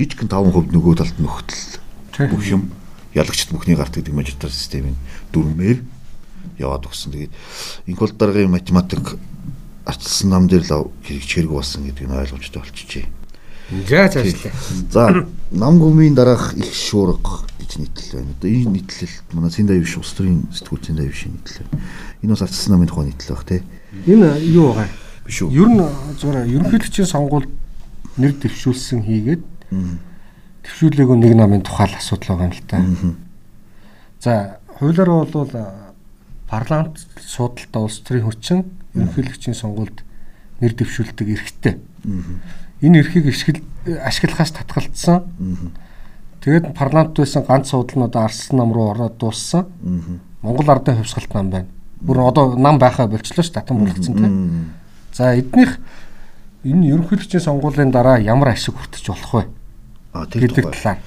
жижигхэн 0.00 0.32
5% 0.32 0.72
нөгөө 0.72 0.94
талд 1.04 1.16
нөхтөл 1.20 2.32
бүх 2.32 2.44
юм 2.48 2.72
ялагчд 3.12 3.52
бүхний 3.52 3.76
гарт 3.76 3.92
гэдэг 3.92 4.16
мажитар 4.16 4.48
системийн 4.48 4.96
дүрмээр 5.36 5.84
яваад 6.56 6.88
өгсөн. 6.88 7.12
Тэгээд 7.12 7.32
инкол 7.92 8.12
даргын 8.16 8.48
математик 8.48 9.20
арчилсан 9.84 10.32
нам 10.32 10.48
дээр 10.48 10.64
л 10.64 10.88
хэрэгжихэрэг 11.04 11.52
болсон 11.52 11.84
гэдэг 11.92 12.08
нь 12.08 12.16
ойлгомжтой 12.16 12.64
болчихжээ. 12.64 13.21
За 13.88 14.08
цаашлаа. 14.08 14.52
За 14.90 15.26
нам 15.50 15.78
гүмийн 15.80 16.14
дараах 16.14 16.52
их 16.54 16.74
шуурга 16.74 17.40
гэж 17.58 17.80
нийтлэл 17.80 18.20
байна. 18.20 18.32
Одоо 18.36 18.50
энэ 18.50 18.70
нийтлэл 18.76 19.14
манай 19.32 19.50
Синдай 19.50 19.80
биш 19.80 19.96
улс 19.96 20.12
төрийн 20.12 20.44
сэтгүүл 20.52 20.84
Синдай 20.84 21.08
биш 21.08 21.24
нийтлэл. 21.24 21.66
Энэ 22.20 22.32
бас 22.36 22.42
арчилсан 22.42 22.76
намын 22.76 22.88
тухай 22.88 23.06
нийтлэл 23.08 23.36
баг 23.36 23.44
тий. 23.48 23.62
Энэ 24.06 24.28
юу 24.52 24.76
байгаа? 24.76 24.88
Биш 25.24 25.42
үү? 25.42 25.50
Ер 25.56 25.68
нь 25.72 25.80
зүгээр 26.20 26.52
ерөнхийлөгчийн 26.52 27.08
сонгуульд 27.08 27.50
нэр 28.20 28.32
дэвшүүлсэн 28.44 29.00
хийгээд 29.08 29.44
төвшүүлээгүй 30.68 31.16
нэг 31.16 31.32
намын 31.32 31.64
тухай 31.64 31.88
л 31.88 31.96
асуудал 31.96 32.36
байгаа 32.36 32.48
юм 32.48 32.52
л 32.52 32.64
та. 32.68 32.76
За 34.20 34.60
хуулиараа 34.78 35.24
бол 35.24 35.52
парламент 36.50 37.00
суудалтай 37.24 37.80
улс 37.80 38.04
төрийн 38.04 38.28
хүчин 38.28 38.68
ерөнхийлөгчийн 38.92 39.56
сонгуульд 39.56 40.04
нэр 40.60 40.72
дэвшүүлдэг 40.76 41.28
эрхтэй. 41.32 41.80
Энэ 42.82 42.98
эрхийг 42.98 43.26
ашигл- 43.30 43.62
ашиглахаас 44.04 44.50
татгалцсан. 44.52 45.22
Тэгээд 46.42 46.74
парламент 46.74 47.14
байсан 47.16 47.44
ганц 47.46 47.70
суудал 47.70 47.98
нь 48.02 48.04
одоо 48.10 48.22
арслан 48.26 48.58
нам 48.58 48.72
руу 48.72 48.90
ороод 48.90 49.16
дууссан. 49.18 49.66
Монгол 50.42 50.70
ардын 50.70 50.96
хувьсгалт 50.98 51.32
нам 51.34 51.50
байна. 51.50 51.66
Бүр 52.02 52.18
одоо 52.26 52.56
нам 52.58 52.78
байхаа 52.78 53.06
болчлоо 53.06 53.42
ш 53.46 53.50
татан 53.54 53.78
бүрдсэн 53.86 54.14
тийм. 54.18 54.70
За 55.14 55.34
эднийх 55.38 55.78
энэ 56.64 56.86
ерөнхийлөгчийн 56.90 57.42
сонгуулийн 57.42 57.90
дараа 57.94 58.18
ямар 58.18 58.48
ашиг 58.50 58.74
хүртэж 58.74 59.06
болох 59.08 59.34
вэ 59.34 59.46
А 60.12 60.26
тэр 60.26 60.50
талаар. 60.50 60.98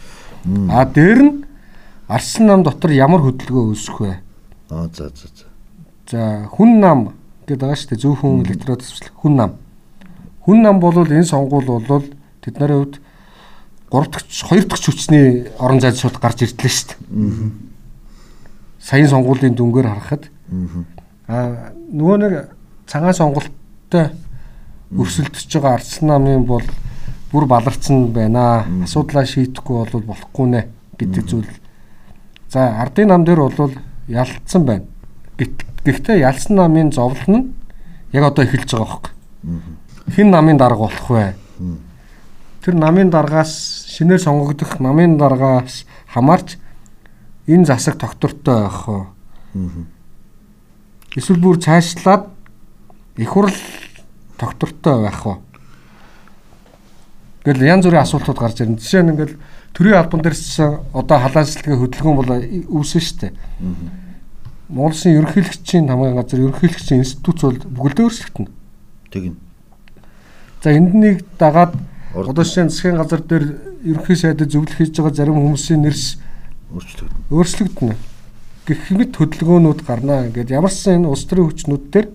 А 0.72 0.86
дээр 0.86 1.20
нь 1.24 1.44
арслан 2.08 2.48
нам 2.48 2.64
дотор 2.64 2.92
ямар 2.92 3.20
хөдөлгөөн 3.22 3.76
үүсэх 3.76 4.00
вэ? 4.00 4.16
А 4.72 4.88
за 4.96 5.10
за 5.12 5.28
за. 5.28 5.46
За 6.08 6.48
хүн 6.48 6.80
нам 6.80 7.12
гэдэг 7.46 7.60
байгаа 7.60 7.76
шүү 7.76 7.90
дээ 7.92 8.00
зөвхөн 8.02 8.46
электрод 8.46 8.80
төсвөл 8.80 9.12
хүн 9.20 9.36
нам. 9.36 9.52
Хүн 10.46 10.62
нам 10.62 10.80
бол 10.80 10.94
энэ 10.94 11.26
сонгуул 11.26 11.66
бол 11.66 12.06
тэд 12.46 12.60
нарын 12.62 12.86
хувьд 12.86 13.02
3 13.90 14.12
дахь 14.14 14.26
2 14.30 14.70
дахь 14.70 14.86
хүчний 14.86 15.50
орон 15.58 15.82
зайд 15.82 15.98
шууд 15.98 16.22
гарч 16.22 16.46
ирдлээ 16.46 16.70
шүү 16.70 16.88
дээ. 16.94 17.52
Саяын 18.78 19.10
сонгуулийн 19.10 19.58
дүнгээр 19.58 19.90
харахад 19.90 20.30
аа 21.28 21.74
нөгөө 21.90 22.18
нэг 22.22 22.34
цагаан 22.86 23.18
сонголттой 23.18 24.14
өрсөлдөж 24.94 25.50
байгаа 25.50 25.82
ардсан 25.82 26.08
намын 26.14 26.46
бол 26.46 26.66
бүр 27.32 27.46
баларцсан 27.50 28.14
байна. 28.14 28.66
Асуудлаа 28.86 29.26
шийдэхгүй 29.26 29.76
бол 29.90 30.04
болохгүй 30.14 30.46
нэ 30.46 30.62
гэдэг 30.98 31.26
зүйл. 31.26 31.50
За 32.54 32.82
ардын 32.82 33.10
нам 33.10 33.26
дээр 33.26 33.50
бол 33.50 33.74
ялцсан 34.08 34.66
байна. 34.66 34.86
Гэхдээ 35.38 36.22
ялсан 36.22 36.56
намын 36.56 36.92
зовлон 36.92 37.34
нь 37.34 37.54
яг 38.14 38.30
одоо 38.30 38.46
эхэлж 38.46 38.72
байгаа 38.72 38.86
байхгүй. 38.86 39.14
Хин 40.12 40.30
намын 40.30 40.58
дарга 40.58 40.86
болох 40.86 41.10
вэ? 41.10 41.36
Тэр 42.62 42.76
намын 42.76 43.10
даргаас 43.10 43.86
шинээр 43.90 44.20
сонгогдох 44.22 44.80
намын 44.80 45.18
даргаас 45.18 45.86
хамаарч 46.14 46.58
энэ 47.48 47.66
засаг 47.66 47.98
тогтвортой 47.98 48.62
байх 48.64 48.88
уу? 48.90 49.06
Эсвэл 51.16 51.40
бүр 51.40 51.58
цаашлаад 51.58 52.30
их 53.18 53.30
хурл 53.30 53.54
тогтвортой 54.38 55.04
байх 55.04 55.26
уу? 55.26 55.38
Гэл 57.46 57.62
янз 57.62 57.86
бүрийн 57.86 58.02
асуултууд 58.02 58.38
гарч 58.38 58.62
ирнэ. 58.62 58.82
Жишээ 58.82 59.04
нь 59.06 59.14
ингээл 59.14 59.38
төрийн 59.74 60.02
албан 60.02 60.22
дээрс 60.26 60.58
одоо 60.94 61.18
халаалцлагын 61.22 61.78
хөдөлгөөн 61.78 62.18
бол 62.18 62.30
үүсэн 62.82 63.02
шүү 63.02 63.18
дээ. 63.22 63.34
Монгол 64.70 64.98
Улсын 64.98 65.14
ерөнхийлөгчийн 65.14 65.86
хамгийн 65.86 66.18
газар 66.18 66.42
ерөнхийлөгчийн 66.42 67.06
институт 67.06 67.38
бол 67.46 67.62
бүгдээ 67.86 68.06
өөрчлөгдөнө. 68.10 68.50
Тэгнь. 69.14 69.45
За 70.66 70.74
энд 70.74 70.98
нэг 70.98 71.22
дагаад 71.38 71.78
одоо 72.18 72.42
нь 72.42 72.74
засгийн 72.74 72.98
газар 72.98 73.22
дээр 73.22 73.46
ерөнхий 73.86 74.18
сайдад 74.18 74.50
зөвлөх 74.50 74.74
хийж 74.82 74.98
байгаа 74.98 75.14
зарим 75.14 75.38
хүмүүсийн 75.38 75.86
нэрс 75.86 76.18
Өөрчлөлт. 76.74 77.14
өөрчлөгдөнө. 77.30 77.94
Гэх 78.66 78.90
мэт 78.98 79.14
хөдөлгөөнүүд 79.14 79.86
гарнаа 79.86 80.26
гэдэг 80.34 80.58
ямар 80.58 80.74
ч 80.74 80.82
сан 80.82 81.06
энэ 81.06 81.14
улс 81.14 81.30
төрийн 81.30 81.54
хүчнүүд 81.54 81.84
дээр 81.94 82.08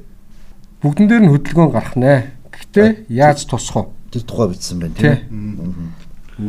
бүгдэн 0.82 1.06
дээр 1.06 1.22
нь 1.22 1.30
хөдөлгөөн 1.30 1.70
гарах 1.70 1.94
нэ. 1.94 2.34
Гэхдээ 2.50 3.06
яаж 3.06 3.46
тусах 3.46 3.86
вэ? 3.86 4.18
Тэр 4.18 4.22
тухай 4.26 4.50
бичсэн 4.50 4.82
байна 4.82 4.98
Тий. 4.98 5.14
тийм. 5.30 5.94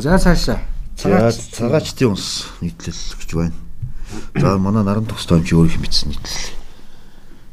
За 0.02 0.18
цаашаа. 0.18 0.58
За 0.98 1.30
цагаачтын 1.30 2.18
ус 2.18 2.50
нийтлэл 2.58 2.98
гэж 3.14 3.30
байна. 3.30 3.54
За 4.42 4.58
манай 4.58 4.82
наран 4.82 5.06
төгс 5.06 5.30
томч 5.30 5.54
өөр 5.54 5.70
их 5.70 5.78
бичсэн 5.78 6.10
нийтлэл. 6.10 6.50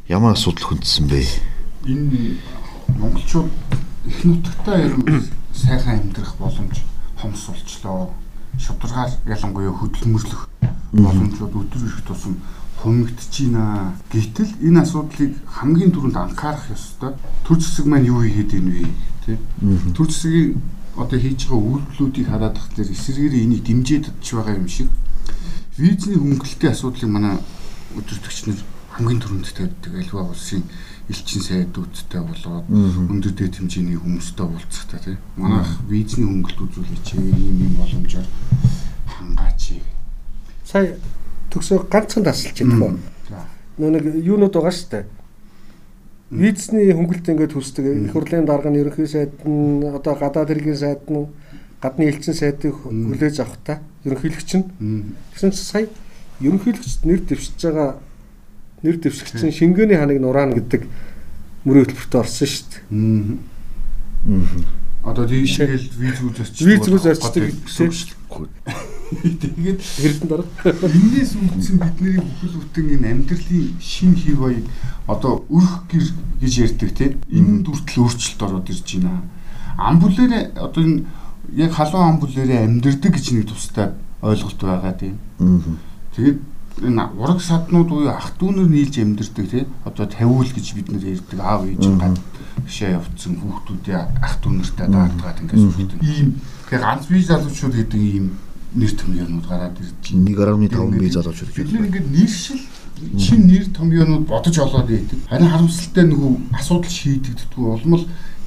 Ямар 0.09 0.33
асуудал 0.33 0.73
хүндсэн 0.73 1.05
бэ? 1.05 1.21
энэ 1.85 2.41
монголчууд 2.97 3.53
их 4.05 4.23
нутагтаа 4.23 4.77
ер 4.79 4.97
нь 4.97 5.23
сайхан 5.53 5.99
амьдрах 5.99 6.35
боломж 6.38 6.83
хомс 7.17 7.45
болчлоо. 7.47 8.13
Шударгаар 8.57 9.12
ялангуяа 9.25 9.73
хөдөлмөрлөх 9.73 10.49
боломжууд 10.91 11.53
өдөр 11.55 11.83
ирэх 11.85 12.03
тусам 12.07 12.38
хумигдэж 12.81 13.33
байна. 13.51 13.93
Гэтэл 14.12 14.51
энэ 14.63 14.81
асуудлыг 14.81 15.33
хамгийн 15.45 15.91
түрүүнд 15.91 16.17
анхаарах 16.17 16.71
ёстой. 16.71 17.13
Төр 17.43 17.59
зэсэг 17.59 17.85
маань 17.85 18.07
юу 18.07 18.23
хийгээд 18.23 18.51
байна 18.55 18.71
вэ? 18.71 18.88
Тэ? 19.25 19.38
Төр 19.95 20.07
зэсгийн 20.07 20.62
одоо 20.95 21.19
хийж 21.19 21.47
байгаа 21.47 21.71
үйлдэлүүдийг 21.71 22.27
хараад 22.27 22.55
тах 22.55 22.67
дээр 22.75 22.91
эсрэгээр 22.91 23.35
энийг 23.43 23.63
дэмжиж 23.63 24.03
чадж 24.07 24.27
байгаа 24.35 24.55
юм 24.59 24.67
шиг 24.67 24.89
визний 25.77 26.19
хөнгөлөлтийн 26.19 26.73
асуудлыг 26.75 27.12
манай 27.12 27.35
өдөртөгч 27.95 28.39
нар 28.47 28.59
хамгийн 28.95 29.21
түрүүнд 29.23 29.47
тавьдаг 29.55 29.93
альва 29.95 30.27
улсын 30.27 30.63
элчин 31.09 31.41
сайдуудтай 31.41 32.21
болоод 32.21 32.65
өндөр 32.69 33.33
дэд 33.33 33.57
хэмжээний 33.57 33.97
хүмүүстэй 33.97 34.45
уулзахтаа 34.45 34.99
тийм 35.01 35.17
манайх 35.35 35.69
визний 35.89 36.29
хөнгөлөлт 36.29 36.61
үзүүлээч 36.69 37.07
ийм 37.17 37.57
юм 37.65 37.73
боломжоор 37.81 38.27
хангаач. 39.09 39.81
Сая 40.65 40.97
төгсөө 41.49 41.89
ганцхан 41.89 42.23
тасалж 42.23 42.61
үү? 42.61 42.93
За. 43.25 43.41
Нөө 43.81 43.89
нэг 43.89 44.05
юунууд 44.21 44.53
байгаа 44.53 44.69
шүү 44.69 44.89
дээ. 44.93 45.05
Визний 46.29 46.93
хөнгөлт 46.93 47.25
ингээд 47.25 47.57
хүсдэг. 47.57 47.85
Их 47.89 48.13
хурлын 48.13 48.45
дарга 48.45 48.69
нь 48.69 48.77
ерөнхий 48.77 49.09
сайд 49.09 49.33
нь 49.49 49.81
одоо 49.81 50.13
гадаад 50.13 50.53
хэргийн 50.53 50.77
сайд 50.77 51.09
нь 51.09 51.25
гадны 51.81 52.05
элчин 52.05 52.37
сайдыг 52.37 52.85
хүлээж 52.85 53.41
авах 53.41 53.57
та 53.65 53.81
ерөнхийлөгч 54.05 54.51
нь. 54.61 54.65
Тэгсэн 55.33 55.51
чинь 55.57 55.65
сая 55.65 55.87
ерөнхийлөгчд 56.37 57.01
нэр 57.09 57.25
дэвшиж 57.25 57.57
байгаа 57.65 57.97
нэр 58.83 58.97
дэвшигчийн 58.99 59.53
шингээний 59.53 59.97
ханыг 59.97 60.19
нураана 60.21 60.55
гэдэг 60.55 60.87
мөрийн 61.65 61.85
хөтөлбөрт 61.85 62.15
орсон 62.15 62.47
шүү 62.47 62.65
дээ. 62.69 63.49
Одоо 65.03 65.25
тийшгээл 65.27 65.87
виз 65.95 66.19
үзэрч 66.23 66.55
Виз 66.63 66.87
үз 66.87 67.03
зарчдаг 67.07 67.51
гэсэн 67.51 67.91
шүү 67.91 68.47
дээ. 68.47 68.99
Тэгээд 69.41 69.81
Хэрдэн 69.81 70.27
дараа. 70.29 70.45
Энээс 70.69 71.33
үүдсэн 71.33 71.81
бидний 71.81 72.21
бүхэл 72.21 72.61
бүтэн 72.61 72.87
энэ 72.93 73.09
амьдралын 73.09 73.79
шин 73.81 74.13
хэв 74.13 74.37
баяг 74.37 74.65
одоо 75.09 75.47
өрх 75.49 75.89
гэр 75.89 76.05
гэж 76.37 76.53
ярьдаг 76.69 76.91
тийм 76.93 77.17
энэ 77.25 77.65
дүртэл 77.65 78.05
өөрчлөлт 78.05 78.43
ороод 78.45 78.69
ирж 78.69 78.87
байна. 79.01 79.25
Амбулээрээ 79.81 80.43
одоо 80.61 80.83
энэ 80.85 81.03
яг 81.57 81.71
халуун 81.73 82.21
амбулээрээ 82.21 82.59
амьдэрдэг 82.69 83.11
гэж 83.17 83.25
нэг 83.33 83.49
тустай 83.49 83.97
ойлголт 84.21 84.61
байгаа 84.61 84.93
тийм. 84.93 85.17
Тэгээд 86.13 86.37
энэ 86.83 87.03
ураг 87.19 87.41
саднууд 87.41 87.89
буюу 87.89 88.09
ах 88.09 88.33
дүүнэр 88.39 88.67
нийлж 88.69 88.95
амьдэрдэг 88.99 89.47
тийм 89.51 89.67
одоо 89.83 90.05
тавиул 90.07 90.47
гэж 90.47 90.67
бид 90.75 90.87
нэр 90.91 91.19
ярьдаг 91.19 91.39
аав 91.39 91.67
ээж 91.67 91.83
гад 91.99 92.19
бишээ 92.63 92.95
явцсан 92.95 93.33
хүүхдүүдээ 93.39 93.99
ах 94.23 94.35
дүүнэртэй 94.43 94.87
даагдаг 94.87 95.37
ингээс 95.43 95.65
үүсдэг. 95.67 95.99
Ийм 96.03 96.29
тэгээ 96.69 96.83
ганц 96.83 97.03
бие 97.11 97.25
залуучууд 97.27 97.75
гэдэг 97.75 98.01
ийм 98.01 98.25
нэр 98.75 98.91
томьёонууд 98.95 99.45
гараад 99.47 99.77
ирж 99.81 100.05
байна. 100.13 100.67
1.5 100.67 100.99
бие 100.99 101.11
залуучууд 101.11 101.51
гэж. 101.51 101.67
Бид 101.67 101.85
ингээд 101.89 102.07
нэршил 102.13 102.61
шин 103.17 103.41
нэр 103.47 103.65
томьёонууд 103.75 104.25
бодож 104.27 104.55
олоод 104.59 104.87
байдаг. 104.87 105.19
Харин 105.29 105.49
харамсалтай 105.49 106.05
нөгөө 106.07 106.31
асуудал 106.59 106.91
шийдэгддэг 106.91 107.59
улмал 107.59 108.05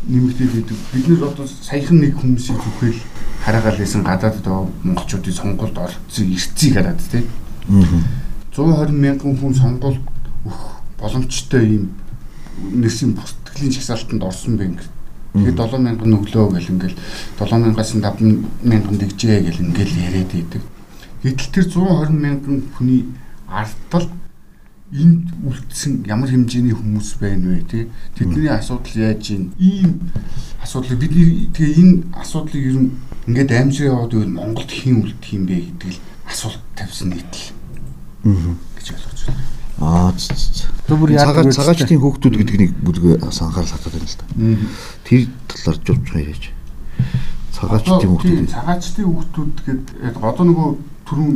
нэмэгдээд 0.08 0.54
идэг. 0.62 0.78
Бид 0.92 1.06
нэр 1.08 1.22
одоо 1.26 1.46
саяхан 1.46 1.98
нэг 2.00 2.16
хүмүүсийг 2.18 2.58
зүгэл 2.58 3.00
хараагаал 3.44 3.78
байсан 3.78 4.02
гадаад 4.02 4.36
одоо 4.38 4.70
монголчуудын 4.84 5.34
сонгуульд 5.34 5.78
орцсон 5.78 6.26
ирцгийг 6.30 6.74
хараад 6.78 7.00
тийм 7.10 7.26
120 7.68 8.90
мянган 8.92 9.36
хүн 9.38 9.54
сонгуульд 9.54 10.02
өөх 10.46 10.60
боломжтой 10.98 11.64
ийм 11.66 11.84
нэрсийн 12.58 13.14
бүртгэлийн 13.16 13.72
чагсаалтанд 13.72 14.22
орсон 14.22 14.56
бэ 14.58 14.64
ингээд. 14.70 14.90
Тэгээд 15.32 15.56
7000 15.56 16.04
нүглөө 16.04 16.46
гэл 16.52 16.72
ингээл 16.76 16.98
7000-аас 17.40 17.90
5000 17.96 19.00
дэгжээ 19.00 19.38
гэл 19.48 19.64
ингээл 19.64 20.00
яриад 20.04 20.32
идэг. 20.34 20.62
Гэтэл 21.22 21.54
тэр 21.54 21.66
120 21.70 22.12
мянган 22.12 22.58
хүний 22.76 23.08
ардтал 23.48 24.10
энд 24.92 25.32
үлдсэн 25.40 26.04
ямар 26.04 26.28
хэмжээний 26.28 26.76
хүмүүс 26.76 27.16
байна 27.16 27.56
вэ 27.56 27.64
тий 27.64 27.84
тэдний 28.12 28.52
асуудал 28.52 28.92
яаж 28.92 29.24
ийн 29.32 29.48
ийм 29.56 30.12
асуудлыг 30.60 31.00
бидний 31.00 31.48
тэгээ 31.48 31.80
энэ 31.80 31.94
асуудлыг 32.12 32.60
ер 32.60 32.76
нь 32.76 32.92
ингээд 33.24 33.56
амжираа 33.56 34.04
яваад 34.04 34.12
байвал 34.12 34.36
Монголд 34.36 34.68
хэн 34.68 35.00
үлдэх 35.00 35.32
юм 35.32 35.44
бэ 35.48 35.56
гэдэг 35.64 35.90
л 35.96 36.00
асуулт 36.32 36.62
тавьсан 36.74 37.12
нийтэл 37.12 37.52
гэж 38.24 38.86
ойлгож 38.96 39.20
байна. 39.28 39.44
Аа 39.82 40.12
цагаан 40.16 41.52
цагаачдын 41.52 42.00
хүүхдүүд 42.00 42.34
гэдэг 42.40 42.56
нэг 42.60 42.72
бүлгээ 42.80 43.14
анхаарал 43.20 43.72
хатаад 43.72 43.94
байна 43.94 44.08
л 44.08 44.18
да. 44.18 44.26
Тэр 45.04 45.20
талаар 45.48 45.78
жуулж 45.84 46.08
яриач. 46.16 46.44
Цагаачдын 47.52 48.08
хүүхдүүд. 48.08 48.50
Цагаачдын 48.50 49.06
хүүхдүүд 49.06 49.56
гэдэг 49.66 50.14
одоо 50.22 50.44
нөгөө 50.48 50.68
түрүүн 51.06 51.34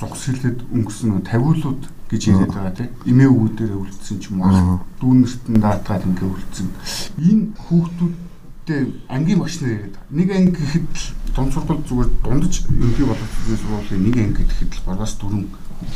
зогс 0.00 0.22
хилээд 0.26 0.58
өнгөрсөн 0.74 1.22
тавиулууд 1.22 1.82
гэж 2.10 2.22
яриад 2.28 2.52
байгаа 2.52 2.74
тийм 2.74 2.90
эмээ 3.06 3.28
өвгүүдээр 3.30 3.72
үлдсэн 3.78 4.18
ч 4.20 4.28
юм 4.30 4.42
уу 4.42 4.80
дүүнэртэн 5.00 5.56
даатгаад 5.62 6.04
ингээ 6.08 6.28
үлдсэн 6.34 6.68
энэ 7.16 7.44
хүүхдүүдтэй 7.64 8.82
ангийн 9.08 9.40
нар 9.40 9.54
яриад 9.64 9.96
нэг 10.10 10.28
анги 10.34 10.52
гэхэд 10.58 10.94
дунд 11.34 11.52
сургууль 11.52 11.82
зүгээр 11.88 12.10
дундаж 12.22 12.54
ерөнхий 12.70 13.06
боловсролын 13.06 13.58
сургуулийн 13.58 14.02
нэг 14.06 14.16
анги 14.22 14.42
гэхэд 14.46 14.72
л 14.74 14.86
багаас 14.86 15.14
дөрөв 15.18 15.44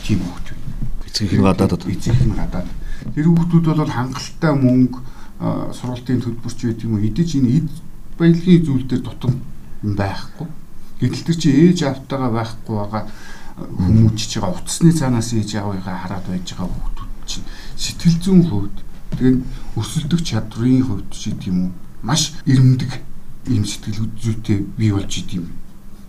тийм 0.02 0.20
хүүхд 0.26 0.46
байна. 0.50 0.74
Эцэг 1.06 1.32
их 1.32 1.42
гадаад 1.42 1.72
эцэг 1.86 2.14
их 2.18 2.34
гадаад. 2.34 2.68
Тэр 3.14 3.26
хүүхдүүд 3.30 3.66
бол 3.70 3.94
хангалттай 3.94 4.52
мөнгө 4.58 4.98
сургалтын 5.78 6.22
төлбөрч 6.22 6.58
байт 6.66 6.82
юм 6.82 6.98
уу 6.98 7.06
идэж 7.06 7.30
энэ 7.38 7.50
эд 7.62 7.70
баялагын 8.18 8.64
зүйл 8.66 8.86
дээр 8.90 9.02
дутам 9.06 9.34
байхгүй. 9.82 10.46
Гэтэл 10.98 11.26
тэр 11.30 11.38
чи 11.38 11.48
ээж 11.54 11.78
автагаа 11.86 12.30
байхгүй 12.34 12.74
байгаа 12.74 13.06
хүмүүжж 13.58 14.42
байгаа 14.42 14.58
утасны 14.58 14.90
цаанаас 14.90 15.30
ээж 15.34 15.62
аавыгаа 15.62 15.96
хараад 16.02 16.26
байж 16.26 16.46
байгаа 16.50 16.66
хүүхдүүд 16.66 17.10
чинь 17.30 17.46
сэтгэл 17.78 18.18
зүйн 18.22 18.42
хувьд 18.50 18.76
тэгээд 19.18 19.38
өсөлтөх 19.78 20.22
чадрын 20.22 20.82
хувьд 20.86 21.10
ч 21.14 21.30
гэдэм 21.30 21.58
үү 21.62 21.70
маш 22.02 22.34
ирэмдэг 22.46 22.90
ийм 23.48 23.64
сэтгэл 23.64 24.08
зүйтэй 24.20 24.58
бий 24.76 24.92
болж 24.92 25.12
идэм. 25.18 25.48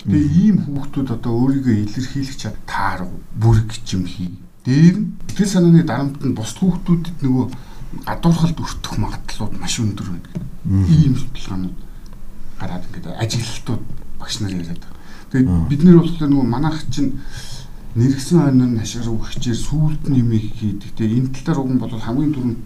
Тэгээ 0.03 0.27
ийм 0.43 0.57
хүүхдүүд 0.63 1.09
одоо 1.15 1.33
өөрийгөө 1.43 1.75
илэрхийлэх 1.87 2.37
чад 2.37 2.55
таарав 2.67 3.11
бүрэг 3.35 3.71
юм 3.95 4.03
хий. 4.07 4.39
Дээр 4.63 4.95
нь 4.99 5.07
сэтгэл 5.27 5.53
санааны 5.59 5.83
дарамт 5.83 6.23
нь 6.23 6.35
бус 6.35 6.55
хүүхдүүдэд 6.59 7.17
нөгөө 7.23 7.45
гадуурхалд 8.05 8.59
өртөх 8.59 8.95
магадлалууд 8.99 9.55
маш 9.59 9.79
өндөр 9.79 10.07
байна. 10.13 10.29
Ийм 10.87 11.15
судалгаанууд 11.17 11.77
гараад 12.59 12.83
ингээд 12.87 13.07
ажиглалтууд 13.17 13.83
багш 14.19 14.35
нар 14.39 14.53
яриад 14.53 14.79
байгаа. 14.79 14.95
Тэгээд 15.31 15.49
бид 15.69 15.81
нэр 15.83 15.97
болохоор 15.99 16.29
нөгөө 16.29 16.47
манайх 16.47 16.77
чинь 16.91 17.17
нэргсэн 17.95 18.37
хойно 18.37 18.77
хашир 18.77 19.09
өгчээр 19.09 19.57
сүулт 19.57 20.03
нь 20.05 20.21
юм 20.21 20.29
хийдэг. 20.29 20.93
Тэгээ 20.93 21.17
энэ 21.25 21.33
тал 21.33 21.57
дээр 21.57 21.59
уг 21.65 21.69
нь 21.73 21.81
бол 21.81 21.89
хамгийн 21.89 22.33
түрүүнд 22.37 22.61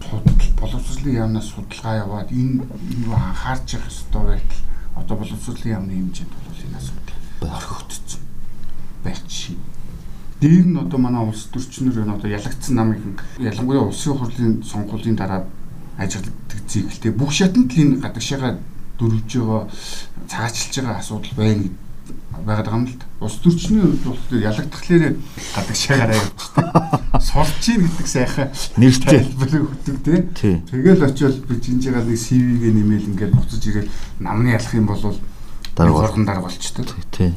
боловсролын 0.60 1.16
яамнаас 1.16 1.48
судалгаа 1.48 2.04
яваад 2.04 2.28
энэ 2.28 2.60
юу 3.08 3.16
анхаарч 3.16 3.80
явах 3.80 3.88
ёстой 3.88 4.22
байтал 4.36 4.60
одоо 5.00 5.16
боловсролын 5.16 5.72
яамны 5.72 5.92
хэмжээнд 5.96 6.28
бол 6.28 6.60
энэ 6.60 6.76
асуудал 6.76 7.56
орхигдсон 7.56 8.20
байх 9.00 9.20
шин. 9.28 9.56
Дээр 10.44 10.66
нь 10.68 10.76
одоо 10.76 10.98
манай 11.00 11.24
улс 11.24 11.48
төрчнөр 11.48 12.04
энэ 12.04 12.14
одоо 12.20 12.28
ялагдсан 12.28 12.74
намыг 12.76 13.00
ялангуяа 13.40 13.88
улсын 13.88 14.20
хурлын 14.20 14.60
сонгуулийн 14.60 15.16
дараа 15.16 15.48
ажигладаг 15.96 16.60
зэглэлтэй 16.68 17.12
бүх 17.16 17.32
шатнд 17.32 17.72
л 17.72 17.80
энэ 17.80 18.00
гадагшаага 18.04 18.60
дөрвж 19.00 19.30
байгаа 19.40 19.62
цаашилж 20.28 20.74
байгаа 20.84 21.00
асуудал 21.00 21.32
байна 21.32 21.64
байгаад 22.42 22.66
байгаа 22.66 22.80
юм 22.80 22.86
л 22.90 22.96
да. 22.98 23.06
Ус 23.20 23.36
төрчний 23.38 23.80
хувьд 23.80 24.04
болохоор 24.04 24.42
ялагдхлаарэ 24.42 25.08
гадагшаагаараа 25.54 26.18
явчихдаг. 26.18 26.66
Сурч 27.22 27.62
ийн 27.70 27.80
гэдэг 27.86 28.08
сайхан 28.10 28.48
нэртэй 28.76 29.20
өгдөг 29.30 29.96
тий. 30.34 30.58
Тэгэл 30.66 31.06
очиод 31.06 31.46
би 31.46 31.54
жинжигаар 31.62 32.04
нэг 32.04 32.18
CV-гээ 32.18 32.72
нэмэл 32.74 33.10
ингээд 33.14 33.32
буцаж 33.38 33.62
ирээд 33.62 33.88
намны 34.18 34.52
ялах 34.52 34.74
юм 34.74 34.86
бол 34.90 35.02
дараа 35.76 36.04
орхон 36.04 36.24
дараа 36.26 36.42
болчтой. 36.42 36.84
Тий. 37.14 37.32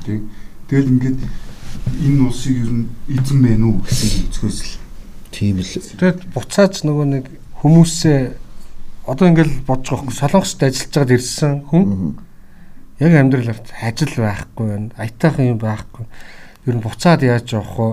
Тэгэл 0.67 0.91
ингээд 0.91 1.19
энэ 1.21 2.21
улсыг 2.27 2.57
ер 2.57 2.71
нь 2.73 2.89
эзэн 3.07 3.39
байна 3.41 3.65
уу 3.71 3.81
гэсэн 3.85 4.27
үзгөөс 4.33 4.59
л. 4.65 4.75
Тийм 5.31 5.61
л. 5.61 5.69
Тэгээд 5.69 6.19
буцаач 6.33 6.83
нөгөө 6.83 7.05
нэг 7.05 7.25
хүмүүсээ 7.61 8.19
одоо 9.07 9.25
ингээд 9.31 9.63
бодож 9.63 9.87
байгаа 9.87 10.03
хөөх 10.03 10.19
солонгост 10.19 10.59
ажиллаж 10.63 10.91
байгаад 10.91 11.15
ирсэн 11.15 11.53
хүн 11.71 11.83
яг 12.99 13.13
амьдрал 13.13 13.49
арт 13.49 13.73
ажил 13.81 14.15
байхгүй 14.17 14.65
байна. 14.67 14.89
Аятайхан 14.97 15.53
юм 15.53 15.59
байхгүй. 15.61 16.05
Ер 16.65 16.75
нь 16.75 16.81
буцаад 16.81 17.21
яаж 17.21 17.53
явах 17.53 17.77
вэ? 17.77 17.89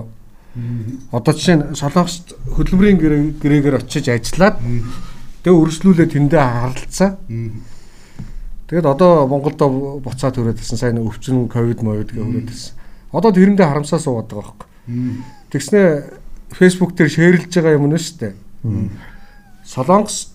Одоо 1.11 1.33
жишээ 1.33 1.55
нь 1.61 1.75
солонгост 1.75 2.33
хөдөлмөрийн 2.55 3.37
гэрээгээр 3.37 3.79
очиж 3.83 4.09
ажиллаад 4.09 4.57
тэгээ 5.43 5.59
үргэлжлүүлээ 5.59 6.07
тэндээ 6.09 6.41
харалцсан. 6.41 7.11
Тэгээд 8.65 8.87
одоо 8.87 9.27
Монголдо 9.29 9.99
буцаад 10.01 10.33
төрөөд 10.39 10.57
гэсэн 10.57 10.79
сайн 10.79 10.97
өвчин 10.97 11.45
ковид 11.51 11.85
мовид 11.85 12.09
гэврээд 12.09 12.49
гэсэн. 12.49 12.73
Одоо 13.13 13.29
тэрэндээ 13.29 13.67
харамсаа 13.67 13.99
суугаад 14.01 14.31
байгаа 14.31 14.55
байхгүй. 14.57 14.69
Тэгснээ 15.53 15.87
фэйсбુક 16.55 16.97
дээр 16.97 17.11
шеэрлж 17.13 17.51
байгаа 17.51 17.77
юм 17.77 17.91
нь 17.91 17.99
шүү 17.99 18.17
дээ. 18.17 18.33
Солонгос 19.69 20.34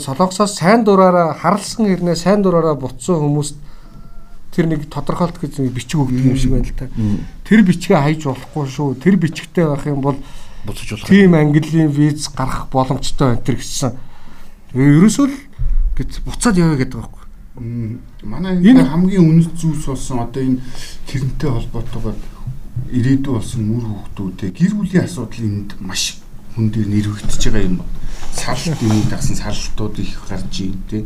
солонгосоос 0.00 0.56
сайн 0.56 0.84
дураараа 0.84 1.34
харалсан 1.34 1.86
хэрнээ 1.86 2.16
сайн 2.16 2.42
дураараа 2.42 2.74
бутсан 2.74 3.20
хүмүүст 3.20 3.56
тэр 4.54 4.66
нэг 4.70 4.86
тодорхойлт 4.88 5.38
гэж 5.42 5.58
нэг 5.60 5.74
бичиг 5.74 6.00
өгдөг 6.00 6.24
юм 6.24 6.38
шиг 6.38 6.54
байна 6.54 6.68
л 6.70 6.78
та. 6.78 6.88
Тэр 7.42 7.66
бичгээ 7.66 7.98
хайж 7.98 8.22
болохгүй 8.24 8.66
шүү. 8.70 8.94
Тэр 9.02 9.16
бичгтэй 9.18 9.66
байх 9.66 9.84
юм 9.86 10.00
бол 10.00 10.18
буцаж 10.62 10.94
болох. 10.94 11.08
Тийм 11.10 11.34
английн 11.34 11.90
виз 11.90 12.30
гарах 12.30 12.70
боломжтой 12.70 13.34
байна 13.34 13.42
тэр 13.42 13.58
гэсэн. 13.58 13.98
Ерөөсөө 14.78 15.26
л 15.26 15.36
гэж 15.98 16.10
буцаад 16.22 16.56
явъя 16.56 16.78
гэдэг 16.86 16.98
байхгүй. 17.02 17.24
Манай 18.22 18.62
энэ 18.62 18.86
хамгийн 18.86 19.26
үнэт 19.26 19.58
зүйлс 19.58 19.90
болсон 19.90 20.22
одоо 20.22 20.42
энэ 20.42 20.62
тэрнтэй 21.10 21.50
холбоотойгоор 21.50 22.18
ирээдүй 22.94 23.32
болсон 23.34 23.62
мөр 23.66 23.84
хүүхдүүдээ 23.90 24.50
гэр 24.54 24.72
бүлийн 24.78 25.06
асуудал 25.06 25.42
энд 25.42 25.70
маш 25.82 26.18
хүн 26.54 26.70
дээр 26.70 26.88
нэрвэгдэж 26.90 27.42
байгаа 27.50 27.66
юм 27.66 27.78
байна 27.82 28.03
сарлт 28.32 28.80
юм 28.82 29.02
дагсан 29.10 29.36
сарлтууд 29.36 29.98
их 29.98 30.16
гарч 30.28 30.64
тэ. 30.88 31.04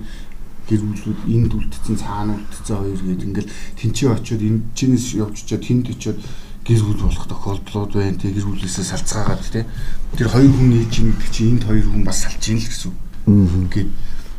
Гэр 0.69 0.83
бүлүүд 0.85 1.21
энд 1.33 1.53
үлдсэн 1.57 1.97
цаана 1.97 2.37
үлдсэн 2.37 2.77
хоёр 2.77 3.01
гээд 3.01 3.25
ингээл 3.25 3.53
тэнцээ 3.81 4.09
очиод 4.13 4.43
энэ 4.45 4.61
чинээс 4.77 5.17
явчихад 5.17 5.65
тэнд 5.65 5.87
очиод 5.91 6.21
гэр 6.69 6.83
бүл 6.85 7.03
болох 7.09 7.27
тохиолдлууд 7.27 7.93
байна 7.97 8.21
тэ. 8.21 8.37
Гэр 8.37 8.47
бүлээсээ 8.53 8.85
салцгаагаад 8.85 9.43
тэ. 9.49 9.65
Тэр 10.15 10.29
хоёр 10.29 10.53
хүн 10.53 10.69
нийлж 10.69 10.95
ийн 11.01 11.17
гэдэг 11.17 11.31
чинь 11.33 11.51
энд 11.57 11.65
хоёр 11.65 11.87
хүн 11.89 12.05
бас 12.05 12.21
салж 12.29 12.43
ийн 12.53 12.61
л 12.61 12.69
гэсэн 12.69 12.93
үг. 12.93 13.73
Гээд 13.73 13.91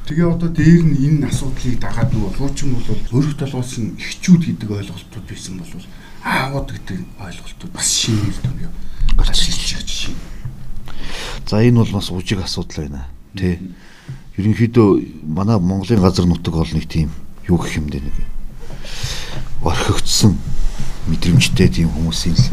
тэгээ 0.05 0.25
одоо 0.25 0.49
дээр 0.49 0.81
нь 0.85 0.97
энэ 1.05 1.29
асуудлыг 1.29 1.77
дагаад 1.81 2.09
нөгөө 2.13 2.33
хуучин 2.37 2.73
бол 2.73 2.89
өрх 3.13 3.33
толгоос 3.37 3.77
нь 3.81 3.97
ихчүүд 3.97 4.41
гэдэг 4.53 4.69
ойлголтууд 4.69 5.25
байсан 5.29 5.61
бол 5.61 5.85
аавууд 6.25 6.69
гэдэг 6.73 6.97
ойлголтууд 7.21 7.73
бас 7.73 7.89
шинээр 7.93 8.37
том 8.41 8.57
юу 8.57 8.73
гарч 9.17 9.49
ирж 9.49 9.61
байгаа 9.69 9.85
жишээ 9.85 10.38
За 11.47 11.63
энэ 11.63 11.81
бол 11.83 11.93
бас 11.97 12.11
ужиг 12.11 12.39
асуудал 12.43 12.85
байна. 12.85 13.07
Тэ. 13.35 13.59
Ерөнхийдөө 14.37 14.87
манай 15.23 15.59
Монголын 15.59 16.01
газар 16.01 16.25
нутаг 16.25 16.53
бол 16.53 16.71
нэг 16.73 16.87
тийм 16.87 17.11
юу 17.47 17.57
гэх 17.57 17.77
юм 17.77 17.89
бэ 17.89 17.99
нэг 18.03 18.15
орхигдсон 19.63 20.37
мэдрэмжтэй 21.09 21.67
тийм 21.67 21.89
хүмүүсийн 21.91 22.35
л 22.37 22.45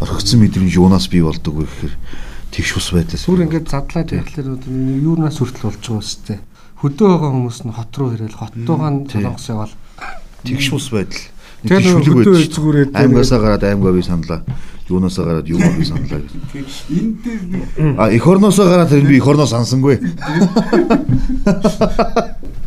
орхигдсон 0.00 0.40
мэдрэмж 0.40 0.72
юунаас 0.72 1.08
бий 1.12 1.20
болдог 1.20 1.54
вэ 1.60 1.66
гэхээр 1.68 1.94
Тэгш 2.54 2.78
ус 2.78 2.88
байдлаас. 2.94 3.26
Түр 3.26 3.42
ингээд 3.44 3.66
задлаад 3.66 4.10
байхлаар 4.14 4.62
юунаас 4.62 5.42
хүртэл 5.42 5.74
болж 5.74 5.82
байгаа 5.82 5.98
үстэй. 5.98 6.38
Хөдөө 6.78 7.08
байгаа 7.10 7.30
хүмүүс 7.34 7.58
нь 7.66 7.74
хот 7.74 7.92
руу 7.98 8.14
ирээл 8.14 8.38
хоттойгоо 8.38 8.90
нь 8.94 9.00
солонгос 9.10 9.46
явал 9.50 9.74
Тэгш 10.46 10.68
ус 10.70 10.86
байдал. 10.94 11.24
Хүлэг 11.66 12.14
хөдөө 12.14 12.34
эзгүүрээд 12.46 12.90
Аймгаасаа 12.94 13.40
гараад 13.42 13.64
аймгаа 13.66 13.92
би 13.96 14.06
саналаа. 14.06 14.46
Юунаасаа 14.88 15.24
гараад 15.24 15.48
юугаа 15.48 15.72
би 15.78 15.84
саналаа 15.84 16.20
гэж. 16.20 16.32
Энэ 16.92 17.12
дээр 17.24 17.42
нэг 17.48 17.64
А 17.96 18.12
эх 18.12 18.26
орноосоо 18.26 18.68
гараад 18.68 18.92
тэр 18.92 19.08
би 19.08 19.16
эх 19.16 19.26
орноос 19.26 19.50
сансангүй. 19.56 19.96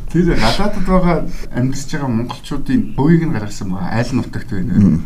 тэр 0.10 0.26
гадаадд 0.34 0.82
байгаа 0.82 1.30
амьдарч 1.54 1.90
байгаа 1.94 2.10
монголчуудын 2.10 2.98
бөөгийг 2.98 3.24
нь 3.30 3.34
гаргасан 3.38 3.70
байгаа 3.70 4.02
айл 4.02 4.12
нутагт 4.18 4.50
байна. 4.50 4.98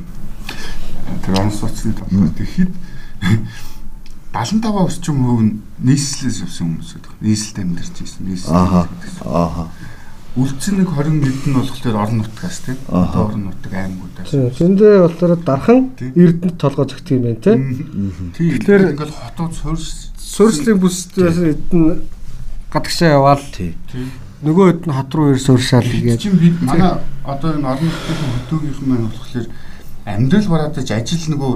Тэр 1.25 1.35
онц 1.35 1.59
суцны 1.59 1.91
талбар 1.99 2.31
тэгэхэд 2.39 2.71
75 4.31 4.71
орчим 4.71 5.17
хувь 5.27 5.43
нь 5.43 5.59
нийслэлээс 5.83 6.47
явсан 6.47 6.79
хүмүүс 6.79 6.95
байдаг. 6.95 7.11
Нийслэлд 7.19 7.59
амьдарч 7.59 7.95
ирсэн. 7.99 8.23
Нийслэл. 8.23 8.55
Ааха. 8.55 8.87
Ааха. 9.27 9.67
Үлдсэн 10.31 10.79
нэг 10.79 10.87
20 10.95 11.27
хэдэн 11.27 11.51
нь 11.51 11.57
болохоор 11.59 11.95
орон 11.99 12.17
нутгаас 12.23 12.57
тийм. 12.63 12.77
Ааха. 12.87 13.19
Орон 13.27 13.51
нутаг 13.51 13.73
аймагудаас. 13.75 14.31
Тэндээ 14.31 14.95
болохоор 15.03 15.35
дархан 15.43 15.91
Тийм. 15.99 16.11
эрдэнэт 16.15 16.55
толгой 16.55 16.85
зөгтг 16.87 17.11
юм 17.11 17.21
байна. 17.27 17.43
Тийм. 17.43 18.31
Тэгэхээр- 18.39 18.95
ингээл 18.95 19.11
хотууд 19.11 19.53
суурс 19.53 20.11
Суурьслын 20.15 20.79
бүсдээс 20.79 21.37
эдэн 21.51 22.07
гадагшаа 22.71 23.09
яваал 23.19 23.43
Тий. 23.51 23.75
тийм. 23.91 24.07
нөгөө 24.41 24.65
хэд 24.71 24.83
нь 24.87 24.95
хот 24.95 25.11
руу 25.13 25.35
ир 25.35 25.39
сууршаал 25.43 25.83
тэгээд 25.83 26.17
чинь 26.23 26.39
бид 26.39 26.55
манай 26.63 26.95
одоо 27.27 27.51
энэ 27.51 27.67
орон 27.67 27.85
нутгийн 27.91 28.31
хөдөөгийнх 28.39 28.79
маань 28.87 29.05
болохоор 29.11 29.45
амьдрал 30.07 30.47
бараадаж 30.47 30.87
ажил 30.95 31.25
нөгөө 31.35 31.53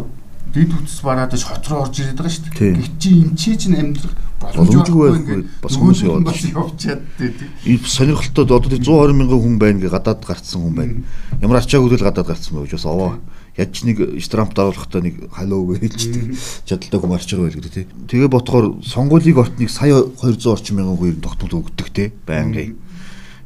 дид 0.53 0.71
үтс 0.75 0.99
бараадаж 1.01 1.41
хот 1.47 1.63
руу 1.71 1.81
орж 1.87 1.95
ирээд 2.03 2.19
байгаа 2.19 2.35
шүү 2.35 2.45
дээ. 2.51 2.75
Гэвч 2.75 2.91
чи 2.99 3.09
энэ 3.23 3.35
чи 3.39 3.49
чинь 3.57 3.79
амьдрах 3.79 4.13
Боломжгүй 4.53 5.09
байхгүй. 5.09 5.41
Бас 5.63 5.77
хүмүүс 5.79 6.01
явчаад 6.05 7.01
тийм. 7.17 7.33
Энэ 7.65 7.89
сонирхолтой 7.89 8.45
одоо 8.45 8.59
тэр 8.61 8.83
120 8.83 9.17
мянган 9.17 9.41
хүн 9.41 9.57
байна 9.57 9.79
гэ 9.81 9.89
гадаад 9.89 10.21
гарцсан 10.21 10.61
хүн 10.61 10.75
байна. 10.75 10.95
Ямар 11.41 11.59
ачаагүй 11.63 11.97
л 11.97 12.05
гадаад 12.05 12.29
гарцсан 12.29 12.59
байв 12.59 12.69
ч 12.69 12.77
бас 12.77 12.85
овоо. 12.85 13.17
Ч 13.55 13.87
нэг 13.87 14.19
штрамп 14.21 14.53
даруулахдаа 14.53 15.01
нэг 15.01 15.31
халоо 15.33 15.73
гэлждэг. 15.73 16.37
Чадaltaй 16.69 16.99
хүн 16.99 17.15
арч 17.15 17.29
байгаа 17.33 17.47
байл 17.49 17.57
гэдэг 17.57 17.73
тий. 17.73 17.85
Тэгээ 18.11 18.29
ботхоор 18.29 18.65
сонгуулийг 18.83 19.39
ортныг 19.39 19.71
сая 19.71 20.03
200 20.03 20.51
орчим 20.51 20.77
мянган 20.77 20.99
хүн 20.99 21.23
тогтмол 21.23 21.65
өгдөг 21.65 21.89
тий 21.89 22.11
байнгын. 22.27 22.75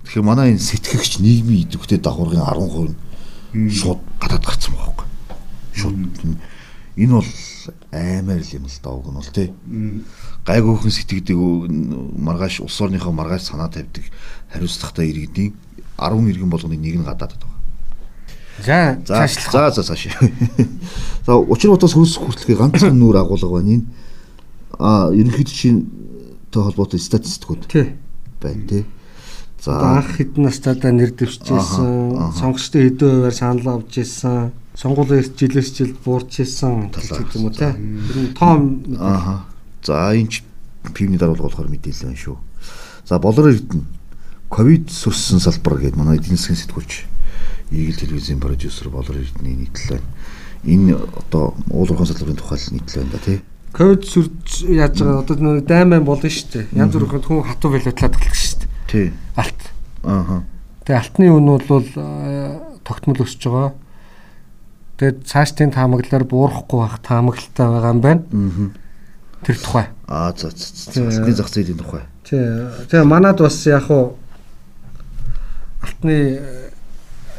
Тэгэхээр 0.03 0.25
манай 0.25 0.57
энэ 0.57 0.65
сэтгэгч 0.65 1.21
нийгмийн 1.21 1.69
идэвхтэй 1.69 2.01
дагуулгын 2.01 2.41
10% 2.41 2.97
нь 3.53 3.69
шууд 3.69 4.01
гадаад 4.17 4.43
гарцсан 4.43 4.73
байгаа 4.73 4.93
байхгүй. 4.97 5.07
Шууд 5.77 5.97
энэ 6.99 7.13
бол 7.13 7.31
аймаар 7.91 8.41
л 8.41 8.55
юм 8.57 8.65
л 8.67 8.79
дааг 8.83 9.05
нь 9.07 9.17
бол 9.17 9.31
тий 9.31 9.47
гайгүйхэн 10.49 10.89
сэтгэдэг 10.91 11.37
маргааш 12.17 12.65
улс 12.65 12.81
орныхоо 12.81 13.13
маргааш 13.13 13.53
санаа 13.53 13.69
тавьдаг 13.69 14.05
хариуцлагатай 14.49 15.13
иргэдийн 15.13 15.53
10 16.01 16.25
иргэн 16.33 16.49
болгоны 16.49 16.77
нэг 16.77 16.97
нь 16.97 17.05
гадаад 17.05 17.37
байгаа. 17.37 18.97
за 19.05 19.29
цаашлах. 19.29 19.51
за 19.53 19.71
за 19.71 19.83
цааш. 19.83 20.07
За 21.25 21.37
учир 21.37 21.69
бодос 21.69 21.93
хөрс 21.93 22.17
хүртэлхий 22.17 22.57
ганцхан 22.57 22.97
нүүр 22.97 23.21
агуулга 23.21 23.61
байна 23.61 23.77
энэ. 23.77 23.85
А 24.79 25.13
ерөнхийдөө 25.13 25.53
чинь 25.53 25.85
той 26.51 26.63
холбоотой 26.63 26.99
статистикуд 26.99 27.67
Тий. 27.69 27.93
байна 28.41 28.65
тий. 28.67 28.85
За 29.61 29.99
анх 30.01 30.17
хэдэн 30.17 30.43
настайдаа 30.49 30.91
нэр 30.91 31.11
дэвшижсэн, 31.13 32.33
сонгогчдын 32.39 32.81
хэдэн 32.89 33.09
хувиар 33.11 33.35
санал 33.35 33.67
авч 33.83 33.99
ирсэн, 33.99 34.51
сонгуулийн 34.73 35.27
жилээс 35.35 35.69
жилд 35.75 35.99
буурч 35.99 36.39
ирсэн 36.39 36.89
гэдэг 36.95 37.35
юм 37.35 37.43
уу 37.43 37.53
те. 37.53 37.75
Тэр 37.75 38.17
нь 38.23 38.33
том 38.33 38.81
ааха. 38.97 39.48
За 39.89 40.13
энэ 40.13 40.45
пивний 40.93 41.17
даруулга 41.17 41.49
болохоор 41.49 41.65
мэдээлэл 41.73 42.13
байна 42.13 42.21
шүү. 42.21 42.37
За 43.09 43.17
болор 43.17 43.49
эрдэнэ 43.49 43.89
ковид 44.53 44.93
сүрсэн 44.93 45.41
салбар 45.41 45.81
гэдэг 45.81 45.97
манай 45.97 46.21
эдийн 46.21 46.37
засгийн 46.37 46.61
сэтгүүлч 46.61 47.09
Игэл 47.73 47.97
телевизийн 47.97 48.37
продюсер 48.37 48.93
болор 48.93 49.17
эрдэнэ 49.17 49.65
нийтлэл 49.65 49.97
байна. 49.97 50.09
Энэ 50.61 50.93
одоо 50.93 51.57
уулуурхан 51.73 52.05
салбарын 52.05 52.37
тухай 52.37 52.61
нийтлэл 52.69 53.01
байна 53.01 53.13
да 53.17 53.25
тий. 53.25 53.41
ковид 53.73 54.05
сүрж 54.05 54.69
яаж 54.69 55.01
байгаа 55.01 55.25
одоо 55.25 55.57
нэг 55.57 55.65
дайман 55.65 56.05
болно 56.05 56.29
шүү 56.29 56.49
дээ. 56.53 56.65
Янз 56.77 56.93
бүрийн 56.93 57.25
хүн 57.25 57.49
хатуу 57.49 57.73
байлаатлаад 57.73 58.13
эхэлдэг 58.13 58.37
шүү 58.37 58.59
дээ. 58.61 58.69
Тий. 58.93 59.07
Алт. 59.41 59.61
Ааха. 60.05 60.43
Тэгээ 60.85 61.01
алтны 61.01 61.25
үн 61.33 61.49
бол 61.65 61.89
э, 61.97 62.61
тогтмол 62.85 63.25
өсөж 63.25 63.41
байгаа. 63.41 63.73
Тэгээд 65.01 65.25
цаашдын 65.25 65.73
таамаглалаар 65.73 66.25
буурахгүй 66.29 66.77
байх 66.77 67.01
таамаглалтай 67.01 67.65
байгаа 67.73 67.93
юм 67.93 68.01
байна. 68.05 68.21
Аа. 68.29 68.88
Тэр 69.45 69.57
тухай. 69.57 69.85
Аа 70.07 70.33
за. 70.35 70.49
Албаны 70.49 71.33
зах 71.33 71.49
зээлийн 71.49 71.77
тухай. 71.79 72.03
Тий. 72.27 72.39
Тэгээ 72.91 73.05
манад 73.05 73.39
бас 73.39 73.65
яг 73.65 73.89
уу 73.89 74.17
алтны 75.81 76.39
э, 76.39 76.69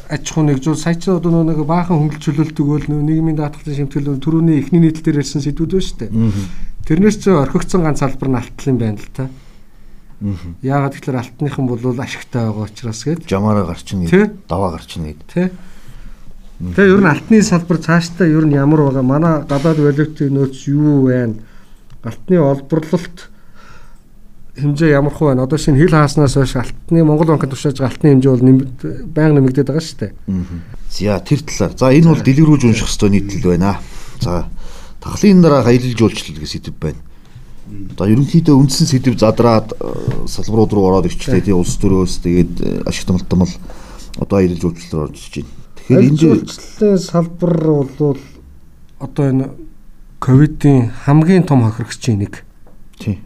аж 0.09 0.25
ахуй 0.31 0.43
нэгжүүл 0.49 0.77
сая 0.77 0.95
чи 0.95 1.11
одоо 1.11 1.43
нэг 1.45 1.61
баахан 1.65 2.09
бол 2.09 2.17
нөгөө 2.17 3.05
нийгмийн 3.05 3.37
даатгалын 3.37 3.87
шимтгэл 3.87 4.17
түрүүний 4.17 4.59
эхний 4.59 4.81
нийтлэл 4.81 5.05
дээр 5.05 5.21
ярьсан 5.21 5.45
сэдвүүд 5.45 5.71
байна 5.71 5.85
шүү 5.85 5.99
дээ. 6.01 6.11
Аа. 6.11 6.31
Тэрнээс 6.89 7.17
ч 7.21 7.29
орхигдсон 7.29 7.85
ганц 7.85 8.01
салбар 8.01 8.29
нь 8.33 8.39
алтлын 8.41 8.77
байна 8.81 8.97
л 8.97 9.13
та. 9.13 9.29
Аа. 9.29 10.35
Яагаад 10.65 10.97
гэвэл 10.97 11.21
алтныхан 11.21 11.65
бол 11.69 12.01
ашигтай 12.01 12.49
байгаа 12.49 12.65
учраас 12.65 13.01
гээд 13.05 13.29
Жамаараа 13.29 13.65
гарчин 13.69 14.05
гээд 14.09 14.49
даваа 14.49 14.77
гарчин 14.77 15.05
гээд. 15.05 15.21
тий. 15.29 15.47
Тэгээ 16.61 16.93
ер 16.93 17.01
нь 17.01 17.09
алтны 17.09 17.41
салбар 17.41 17.77
цаашдаа 17.81 18.27
ер 18.29 18.45
нь 18.45 18.53
ямар 18.53 18.85
байгаа 18.89 19.05
манай 19.05 19.41
гадаад 19.49 19.79
валютын 19.81 20.29
нөөц 20.29 20.69
юу 20.69 21.09
байна? 21.09 21.41
Алтны 22.03 22.37
олборлолт 22.41 23.29
хэмжээ 24.57 24.91
ямар 24.91 25.13
хөө 25.13 25.27
байна? 25.31 25.45
Одоо 25.45 25.57
шинэ 25.57 25.79
хил 25.79 25.93
хааснаас 25.93 26.33
хойш 26.35 26.55
алтны 26.57 27.03
Монгол 27.05 27.33
банкнд 27.33 27.53
тушааж 27.53 27.77
байгаа 27.77 27.93
алтны 27.93 28.09
хэмжээ 28.17 28.31
бол 28.31 28.45
байнга 29.13 29.37
нэмэгдээд 29.39 29.69
байгаа 29.69 29.85
шүү 29.85 29.99
дээ. 30.01 30.13
За 30.89 31.19
тэр 31.21 31.41
талаар. 31.45 31.73
За 31.77 31.93
энэ 31.93 32.09
бол 32.09 32.25
дэлгэрүүлж 32.25 32.63
унших 32.65 32.89
хэвээр 32.89 33.13
нийтлэл 33.15 33.51
байна. 33.53 33.79
За 34.19 34.49
тахлын 34.99 35.41
дараа 35.41 35.63
хаялал 35.63 35.95
жуулчлал 35.95 36.37
гэх 36.41 36.49
сэдв 36.49 36.75
байна. 36.75 36.99
Одоо 37.95 38.07
ерөнхийдөө 38.11 38.55
үндсэн 38.57 38.87
сэдв 38.89 39.15
задраад 39.15 39.71
э, 39.71 40.27
салбарууд 40.27 40.73
руу 40.73 40.85
ороод 40.91 41.07
ирчлээ 41.07 41.47
тий 41.47 41.55
улс 41.55 41.77
төрөөс 41.79 42.19
тэгээд 42.19 42.53
э, 42.59 42.83
ашиг 42.83 43.07
томтмол 43.07 43.47
одоо 44.19 44.35
хаялал 44.41 44.59
жуулчлалаар 44.59 45.07
орж 45.07 45.17
иж 45.21 45.33
байна. 45.39 45.53
Тэгэхээр 45.79 46.01
энд 46.03 46.19
Ажлын 46.19 46.99
салбар 46.99 47.55
бол 47.95 48.17
одоо 48.99 49.25
энэ 49.29 49.45
ковидын 50.21 50.93
хамгийн 51.05 51.43
том 51.43 51.65
хохирогчийн 51.65 52.21
нэг. 52.21 52.45
тий 53.01 53.17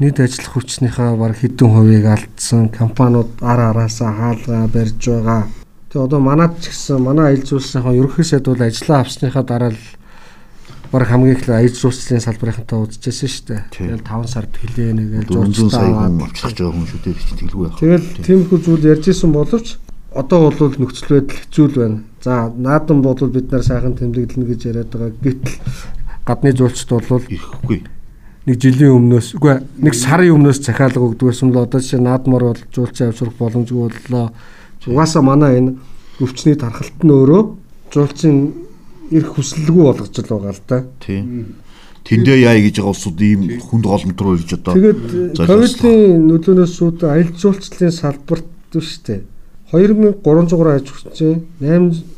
Нийт 0.00 0.18
ажиллах 0.18 0.56
хүчнийхээ 0.56 1.14
баг 1.20 1.36
хэдэн 1.36 1.68
хувийг 1.68 2.06
алдсан 2.08 2.72
компаниуд 2.72 3.30
ар 3.44 3.60
араасаа 3.70 4.10
хаалгаа 4.10 4.66
барьж 4.72 5.04
байгаа. 5.06 5.46
Тэгээ 5.92 6.06
одоо 6.08 6.20
манад 6.24 6.56
ч 6.58 6.72
гэсэн 6.72 6.98
манай 7.04 7.36
аялал 7.36 7.46
жуулчлалынхаа 7.46 7.94
ерөнхий 8.00 8.24
сайд 8.24 8.48
бол 8.48 8.58
ажиллаа 8.64 9.00
авсныхаа 9.04 9.44
дараа 9.44 9.70
л 9.76 9.82
баг 10.90 11.04
хамгийн 11.04 11.36
их 11.36 11.46
аялал 11.46 11.76
жуулчлалын 11.76 12.26
салбарынхантай 12.26 12.78
уулзчихсан 12.80 13.28
шүү 13.28 13.44
дээ. 13.44 13.62
Тийм. 13.70 13.86
Тэгэл 13.92 14.08
5 14.08 14.34
сард 14.34 14.52
хэлээнэ 14.56 15.04
гэж 15.04 15.26
400 15.30 15.52
жуулчлалаа 15.52 15.78
сая 15.78 15.92
хүн 15.92 16.00
аваад. 16.00 16.22
авчрах 16.24 16.54
байгаа 16.58 16.72
хүн 16.74 16.88
шүү 16.90 17.00
дээ 17.04 17.14
чи 17.14 17.34
тэлгүй 17.44 17.64
яах. 17.68 17.78
Тэгэл 17.78 18.06
тиймэрхүү 18.24 18.58
зүйл 18.64 18.88
ярьж 18.88 19.04
исэн 19.12 19.30
боловч 19.36 19.66
одоо 20.14 20.50
бол 20.50 20.74
нөхцөл 20.78 21.20
байдал 21.20 21.38
хэцүү 21.42 21.66
л 21.68 21.78
байна. 21.82 21.98
За 22.22 22.52
наадан 22.54 23.02
бодвол 23.02 23.30
бид 23.34 23.50
нар 23.52 23.62
сайхан 23.62 23.98
тэмдэглэнэ 23.98 24.46
гэж 24.46 24.60
яриад 24.70 24.90
байгаа. 24.94 25.12
Гэтэл 25.20 25.58
гадны 26.24 26.52
жуулчд 26.54 26.90
бол 26.90 27.22
ирэхгүй. 27.28 27.82
нэг 28.44 28.60
жилийн 28.60 28.92
өмнөөс 28.92 29.28
үгүй 29.40 29.56
нэг 29.80 29.94
сарын 29.96 30.36
өмнөөс 30.36 30.60
захиалга 30.60 31.00
өгдөг 31.00 31.32
байсан 31.32 31.48
л 31.48 31.64
одоо 31.64 31.80
жишээ 31.80 32.00
наадмаар 32.04 32.44
бол 32.52 32.60
жуулчин 32.76 33.08
авчрах 33.08 33.36
боломжгүй 33.40 33.88
боллоо. 33.88 34.32
Угаасаа 34.84 35.22
манай 35.24 35.58
энэ 35.64 35.76
өвчний 36.20 36.52
тархалт 36.52 37.00
нь 37.00 37.08
өөрөө 37.08 37.42
жуулчин 37.88 38.36
ирэх 39.08 39.32
хүсэлгүй 39.32 39.84
болгож 39.88 40.12
л 40.12 40.28
байгаа 40.28 40.52
л 40.52 40.62
да. 40.68 40.84
Тий. 41.00 41.24
Тэндээ 42.04 42.44
яа 42.44 42.60
гэж 42.60 42.84
байгаа 42.84 42.92
улсууд 42.92 43.20
ийм 43.24 43.40
хүнд 43.64 43.84
голомт 43.88 44.20
руу 44.20 44.36
ирж 44.36 44.60
одоо 44.60 44.76
Тэгээд 44.76 45.40
ковидын 45.40 46.28
нөлөөнөөс 46.28 46.72
шууд 46.76 47.00
аялал 47.08 47.32
жуулчлалын 47.32 47.96
салбарт 47.96 48.48
биш 48.76 49.00
үү? 49.08 49.24
2300 49.74 50.74
аж 50.78 50.86
хүчтэй 50.88 51.42
8 51.60 52.14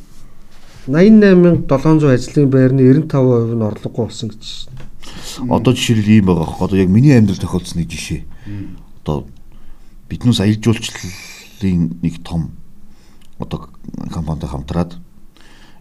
88700 0.86 2.14
ажлын 2.14 2.50
байрны 2.50 2.82
95% 2.86 3.58
нь 3.58 3.66
орлогогүй 3.66 4.06
болсон 4.06 4.30
гэж. 4.30 4.44
Одоо 5.50 5.74
жишээлбэл 5.74 6.14
ийм 6.14 6.26
байгаа 6.30 6.46
хөө. 6.46 6.66
Одоо 6.70 6.78
яг 6.78 6.90
миний 6.94 7.16
амьдрал 7.16 7.42
тохиолдсон 7.42 7.82
нэг 7.82 7.90
жишээ. 7.90 8.22
Одоо 9.02 9.26
биднээс 10.06 10.40
аялал 10.40 10.62
жуулчлалын 10.62 11.98
нэг 12.02 12.22
том 12.22 12.54
одоо 13.42 13.66
компанитай 14.14 14.48
хамтраад 14.48 14.94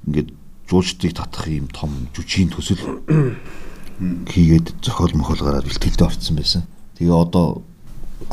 ингээд 0.09 0.33
жуулчдыг 0.69 1.13
татах 1.13 1.47
ийм 1.53 1.69
том 1.69 2.09
жүжигний 2.17 2.49
төсөл 2.49 2.81
хийгээд 4.01 4.73
зохиол 4.81 5.13
мохол 5.13 5.37
гараад 5.37 5.69
бэлтгэлдээ 5.69 6.07
орцсон 6.09 6.35
байсан. 6.35 6.63
Тэгээ 6.97 7.13
одоо 7.13 7.61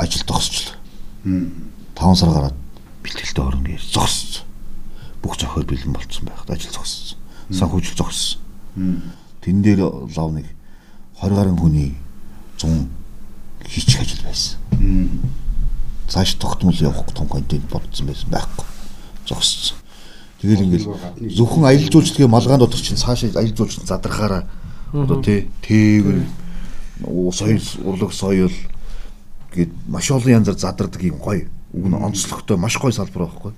ажил 0.01 0.25
зогсчлоо. 0.25 0.73
5 1.23 2.17
сар 2.17 2.33
гараад 2.33 2.57
бэлтгэлдээ 3.03 3.43
орно 3.45 3.67
гэж 3.67 3.83
зогссон. 3.93 4.47
Бүх 5.21 5.37
зохиол 5.37 5.67
бэлэн 5.67 5.93
болцсон 5.93 6.25
байхад 6.27 6.49
ажил 6.49 6.71
зогссон. 6.71 7.17
Санхүүжил 7.51 7.97
зогссон. 7.99 8.41
Тэн 9.43 9.61
дээр 9.61 9.81
лав 10.15 10.31
нэг 10.31 10.47
20 11.19 11.35
гаруй 11.35 11.55
хүний 11.59 11.91
100 12.57 12.87
хийчих 13.67 14.01
ажил 14.01 14.23
байсан. 14.23 14.57
Цааш 16.07 16.35
тогтмол 16.35 16.75
явах 16.75 17.11
том 17.13 17.27
контент 17.27 17.69
бодсон 17.69 18.07
байсан 18.07 18.29
байхгүй. 18.29 18.65
Зогссон. 19.27 19.77
Тэгэл 20.43 20.67
ингээл 20.67 20.91
зөвхөн 21.39 21.63
аялал 21.63 21.91
жуулчдгийн 21.91 22.29
малгаан 22.29 22.59
дотор 22.59 22.79
чинь 22.79 22.99
цаашаа 22.99 23.31
аялал 23.31 23.55
жуулчд 23.55 23.87
задрахаараа 23.87 24.43
одоо 24.91 25.23
тий 25.23 25.47
тээвэр 25.63 26.19
соёл 27.31 27.63
урлаг 27.87 28.11
соёл 28.11 28.51
гээд 29.55 29.71
маш 29.87 30.11
олон 30.11 30.43
янзаар 30.43 30.59
задардаг 30.59 31.01
юм 31.01 31.17
гоё. 31.17 31.47
Уг 31.73 31.85
нь 31.89 31.97
онцлогтой 31.97 32.57
маш 32.57 32.77
гоё 32.77 32.93
салбар 32.93 33.27
байхгүй. 33.27 33.53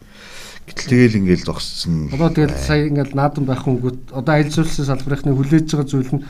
Гэтэл 0.65 0.89
тэгэл 0.89 1.19
ингээл 1.21 1.45
зогссон. 1.45 2.09
Одоо 2.09 2.31
тэгэл 2.31 2.57
сая 2.57 2.87
ингээл 2.89 3.13
наадан 3.13 3.45
байх 3.45 3.67
хөнгөт 3.67 4.15
одоо 4.15 4.33
аялал 4.33 4.55
жуулчлалын 4.55 4.89
салбарынхны 4.89 5.35
хүлээж 5.35 5.65
байгаа 5.69 5.85
зүйл 5.85 6.11
нь 6.15 6.25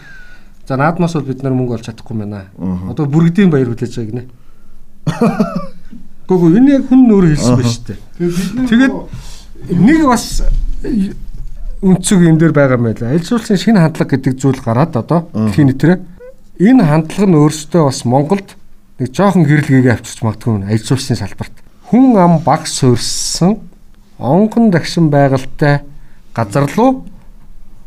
за 0.67 0.75
наадмаас 0.75 1.13
бол 1.15 1.29
бид 1.29 1.43
нар 1.45 1.53
мөнгө 1.55 1.77
олж 1.79 1.85
чадахгүй 1.87 2.17
байна. 2.19 2.51
Одоо 2.89 3.05
бүргэдийн 3.07 3.53
баяр 3.53 3.71
хүлээж 3.71 3.93
байгааг 3.95 4.15
нэ. 4.17 4.23
Гүг 6.27 6.57
энэ 6.57 6.81
яг 6.81 6.89
хүн 6.89 7.05
нөр 7.07 7.31
хэлсэн 7.31 7.55
байна 7.55 7.69
шүү 7.69 7.85
дээ. 7.87 7.99
Тэгээд 8.67 8.93
нэг 9.77 9.99
бас 10.09 10.43
өнцөг 11.85 12.19
энэ 12.25 12.39
дээр 12.41 12.53
байгаа 12.53 12.75
юм 12.81 12.89
байла. 12.89 13.13
Аялал 13.13 13.29
жуулчлалын 13.29 13.61
шинэ 13.61 13.79
хандлага 13.79 14.11
гэдэг 14.17 14.33
зүйл 14.35 14.59
гараад 14.59 14.97
одоо 14.97 15.29
дэлхийн 15.31 15.69
нийтрээ 15.69 15.97
энэ 16.59 16.83
хандлага 16.83 17.29
нь 17.29 17.39
өөрөөсөө 17.39 17.83
бас 17.85 17.99
Монголд 18.09 18.49
нэг 18.99 19.09
жоохон 19.13 19.45
гэрэл 19.45 19.69
гээгээ 19.69 19.95
авчирч 19.95 20.19
магадгүй 20.25 20.65
аялал 20.65 20.87
жуулчлалын 20.87 21.21
салбарт 21.21 21.55
хүн 21.89 22.17
ам 22.17 22.39
баг 22.43 22.67
суурьсан 22.67 23.59
онгон 24.17 24.71
дагшин 24.71 25.09
байгальтай 25.09 25.81
газар 26.33 26.69
руу 26.75 27.05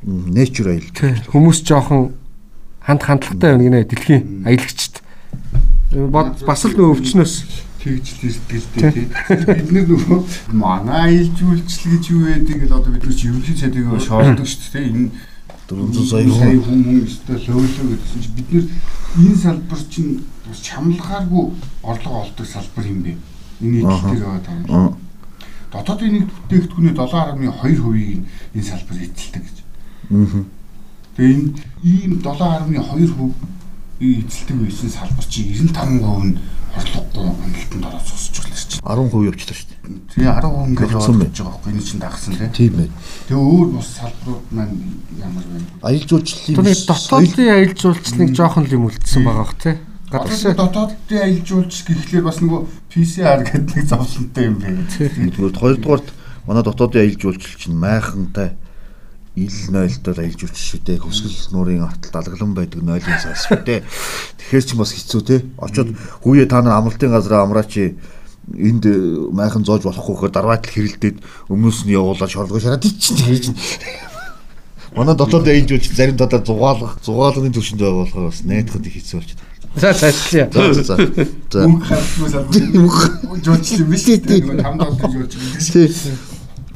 nature 0.04 0.70
аялал. 0.70 1.24
Хүмүүс 1.32 1.62
жоохон 1.66 2.14
ханд 2.80 3.02
хандлагатай 3.02 3.56
байна 3.56 3.64
гинэ 3.64 3.84
дэлхийн 3.84 4.46
аялагчд 4.46 5.02
бас 6.46 6.64
л 6.64 6.76
нөө 6.76 6.94
өвчнөөс. 6.94 7.34
Тэгж 7.78 8.06
сэтгэлтэй 8.20 8.92
тий. 8.92 9.06
Бид 9.08 9.70
нар 9.72 9.86
нөгөө 9.88 10.20
манай 10.52 11.18
аялал 11.18 11.32
жуулчлал 11.38 11.92
гэж 11.94 12.04
юу 12.10 12.22
байдаг 12.26 12.62
л 12.68 12.76
одоо 12.78 12.92
бид 12.92 13.04
нар 13.06 13.14
чи 13.14 13.28
ерөнхий 13.30 13.56
цайдыг 13.56 13.86
шоолдог 14.02 14.46
шүү 14.46 14.72
дээ. 14.74 14.88
Энэ 14.88 15.10
400 15.68 16.06
сая 16.10 16.24
хүн. 16.26 16.62
хүмүүс 16.64 17.04
өстой 17.06 17.38
лөөлөө 17.44 17.86
гэдсэн 17.92 18.20
чи 18.24 18.30
бид 18.34 18.48
нар 18.52 18.64
энэ 19.18 19.36
салбар 19.36 19.80
чинь 19.88 20.12
бас 20.48 20.58
чамлагааргүй 20.64 21.44
орлого 21.82 22.24
олдог 22.24 22.46
салбар 22.46 22.86
юм 22.88 23.00
бэ. 23.04 23.12
Энэ 23.60 23.82
нийтлэлээр 23.82 24.24
байгаа 24.24 24.42
таа. 24.46 24.96
Дотоодын 25.72 26.12
нэг 26.12 26.24
бүтээгдэхүүний 26.48 26.94
7.2%-ийг 26.96 28.20
энэ 28.54 28.64
салбар 28.64 28.98
эзэлдэг 29.02 29.42
гэж. 29.44 29.58
Аа. 30.08 30.44
Тэгээ 31.16 31.34
энэ 31.34 31.50
ийм 31.82 32.12
7.2% 32.22 33.58
эзэлдэг 34.00 34.56
байсан 34.62 34.90
салбар 34.90 35.26
чи 35.26 35.42
95% 35.50 36.24
нь 36.24 36.38
орлогогүй 36.78 37.34
хөндлөлтөнд 37.34 37.86
ороод 37.88 38.06
зогсож 38.06 38.36
байгаа 38.38 38.58
шүү 38.58 38.70
дээ. 38.70 38.86
10% 38.86 39.26
явчлаа 39.28 39.56
шүү 39.58 39.68
дээ. 39.68 39.78
Тэгээ 40.14 40.32
10% 40.38 40.68
ингээд 40.68 40.92
яваад 40.94 41.18
байгаа 41.18 41.44
байхгүй 41.48 41.70
энэ 41.72 41.86
чинь 41.88 42.02
дагсан 42.02 42.32
тийм. 42.38 42.52
Тийм 42.54 42.72
бай. 42.78 42.88
Тэгээ 43.26 43.42
өөр 43.42 43.68
бус 43.74 43.88
салбарууд 43.98 44.46
маань 44.54 44.76
ямар 45.18 45.44
байна? 45.48 45.66
Аялал 45.82 46.08
жуулчлалын 46.08 46.80
дотоодын 46.86 47.48
аялал 47.48 47.76
жуулчлалыг 47.82 48.30
жоохон 48.38 48.64
л 48.68 48.76
юм 48.78 48.86
үлдсэн 48.86 49.22
байгаа 49.26 49.44
бох 49.44 49.56
тий. 49.58 49.76
Гадагшаа 50.08 50.54
дотоодын 50.56 51.20
аялал 51.20 51.44
жуулч 51.44 51.84
гэхлээр 51.84 52.24
бас 52.24 52.40
нөгөө 52.40 52.60
PCR 52.88 53.44
гэдэг 53.44 53.76
нэг 53.76 53.86
зовлонтой 53.92 54.44
юм 54.48 54.56
байна. 54.56 54.88
Нэгдүгээр 54.88 55.60
хоёрдугаарт 55.60 56.08
манай 56.48 56.64
дотоодын 56.64 57.02
аялал 57.04 57.20
жуулчлал 57.20 57.60
чинь 57.60 57.76
майхантай 57.76 58.56
ил 59.36 59.58
нойлтол 59.68 60.18
аялж 60.18 60.40
үуч 60.48 60.56
шүү 60.56 60.80
дээ. 60.82 60.98
Хөсгөл 61.04 61.52
нуурын 61.52 61.84
арталт 61.84 62.16
алгалан 62.16 62.54
байдаг 62.56 62.80
нойлын 62.82 63.20
цаас 63.20 63.46
шүү 63.46 63.60
дээ. 63.68 63.84
Тэгэхээр 64.40 64.64
ч 64.64 64.70
бас 64.74 64.92
хэцүү 64.96 65.22
те. 65.28 65.36
Очоод 65.60 65.94
хүүе 66.24 66.48
та 66.48 66.62
нар 66.64 66.80
амралтын 66.80 67.12
газараа 67.12 67.44
амраач 67.46 67.94
энд 68.48 68.84
майхан 69.36 69.62
зоож 69.62 69.84
болохгүй 69.84 70.14
гэхээр 70.16 70.34
дараатал 70.34 70.72
хэрэлдээд 70.72 71.16
өмнөөс 71.52 71.84
нь 71.84 71.94
явуулаад 71.94 72.32
шорлогоо 72.32 72.60
шараад 72.64 72.88
ичсэн 72.88 73.16
хийж. 73.28 73.52
Манай 74.96 75.14
дотоод 75.14 75.46
аялж 75.46 75.68
үуч 75.68 75.92
зарим 75.92 76.16
дотоод 76.16 76.48
зугаалгах 76.48 76.96
зугаалгын 77.04 77.52
төвшөнд 77.52 77.84
байгаа 77.84 78.02
болохоор 78.08 78.32
бас 78.32 78.40
найдахад 78.42 78.88
их 78.88 78.96
хэцүү 78.96 79.20
болчиход. 79.20 79.44
За 79.76 79.94
цаашлаа. 79.94 80.48
За 80.52 80.82
за. 80.82 80.96
За. 81.52 81.64
Албан 81.64 81.82
жуулчлал 83.44 83.86
биш 83.88 84.04
тийм 84.04 84.24
5 84.24 84.78
доллар 84.78 85.12
жуулчлал 85.12 85.92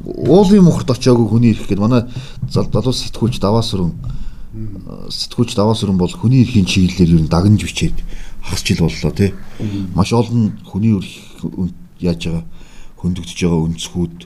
уулын 0.05 0.65
мухарт 0.67 0.91
очиагүй 0.91 1.27
хүний 1.29 1.53
ирэх 1.55 1.69
гээд 1.69 1.79
манай 1.79 2.05
залуу 2.51 2.93
сэтгүүлч 2.93 3.39
даваа 3.39 3.63
сүрэн 3.63 3.93
сэтгүүлч 5.09 5.55
даваа 5.55 5.79
сүрэн 5.79 5.99
бол 5.99 6.11
хүний 6.11 6.43
эрхийн 6.43 6.67
чиглэлээр 6.67 7.15
ер 7.15 7.23
нь 7.23 7.31
дагнж 7.31 7.63
бичээд 7.63 7.97
хагас 8.43 8.63
жил 8.67 8.83
боллоо 8.83 9.13
тий. 9.15 9.35
Маш 9.95 10.13
олон 10.13 10.59
хүний 10.67 10.99
эрх 10.99 11.11
яаж 12.03 12.27
байгаа 12.27 12.45
хөндөгдөж 12.99 13.39
байгаа 13.47 13.63
өнцгүүд 13.71 14.19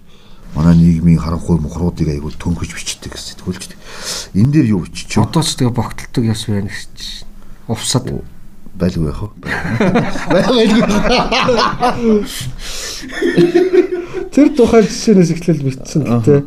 манай 0.57 0.75
нийгмийн 0.77 1.21
харанхуй 1.21 1.61
мухруудыг 1.61 2.09
айгуул 2.09 2.37
төнхөж 2.41 2.73
бичдэг 2.73 3.13
сэтгүүлч. 3.13 3.77
Энэ 4.33 4.53
дээр 4.53 4.81
юу 4.81 4.89
бичиж? 4.89 5.21
Одоо 5.21 5.45
ч 5.45 5.61
тэгээ 5.61 5.77
богтолдог 5.77 6.25
яс 6.25 6.49
байна 6.49 6.73
гэж. 6.73 7.29
Увсад 7.69 8.09
байлгүй 8.79 9.09
яах 9.09 9.23
вэ? 9.23 9.31
Байлгүй. 10.33 10.81
Тэр 14.33 14.49
тухай 14.57 14.83
жишээнээс 14.85 15.31
эхлэл 15.33 15.65
битсэн 15.65 16.03
гэдэг. 16.05 16.45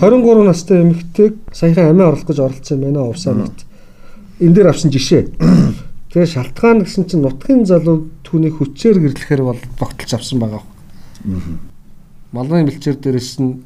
23 0.00 0.44
настай 0.44 0.82
эмэгтэйг 0.82 1.34
саяхан 1.52 1.92
амиа 1.92 2.08
оруулах 2.12 2.28
гэж 2.28 2.38
оролцсон 2.40 2.80
байна 2.80 3.08
увсаа 3.08 3.34
мэт. 3.36 3.64
Энд 4.40 4.54
дээр 4.56 4.72
авсан 4.72 4.90
жишээ. 4.90 5.28
Тэгээ 6.12 6.28
шалтгаан 6.28 6.84
гэсэн 6.84 7.04
чинь 7.04 7.24
нутгийн 7.24 7.68
залуу 7.68 8.08
түүнийг 8.24 8.56
хүчээр 8.56 8.96
гэрлэхээр 9.00 9.42
бол 9.44 9.60
тогтолж 9.76 10.12
авсан 10.16 10.40
байгаа. 10.40 10.64
Малгын 12.32 12.68
бэлчээр 12.68 12.96
дээрээс 12.96 13.44
нь 13.44 13.60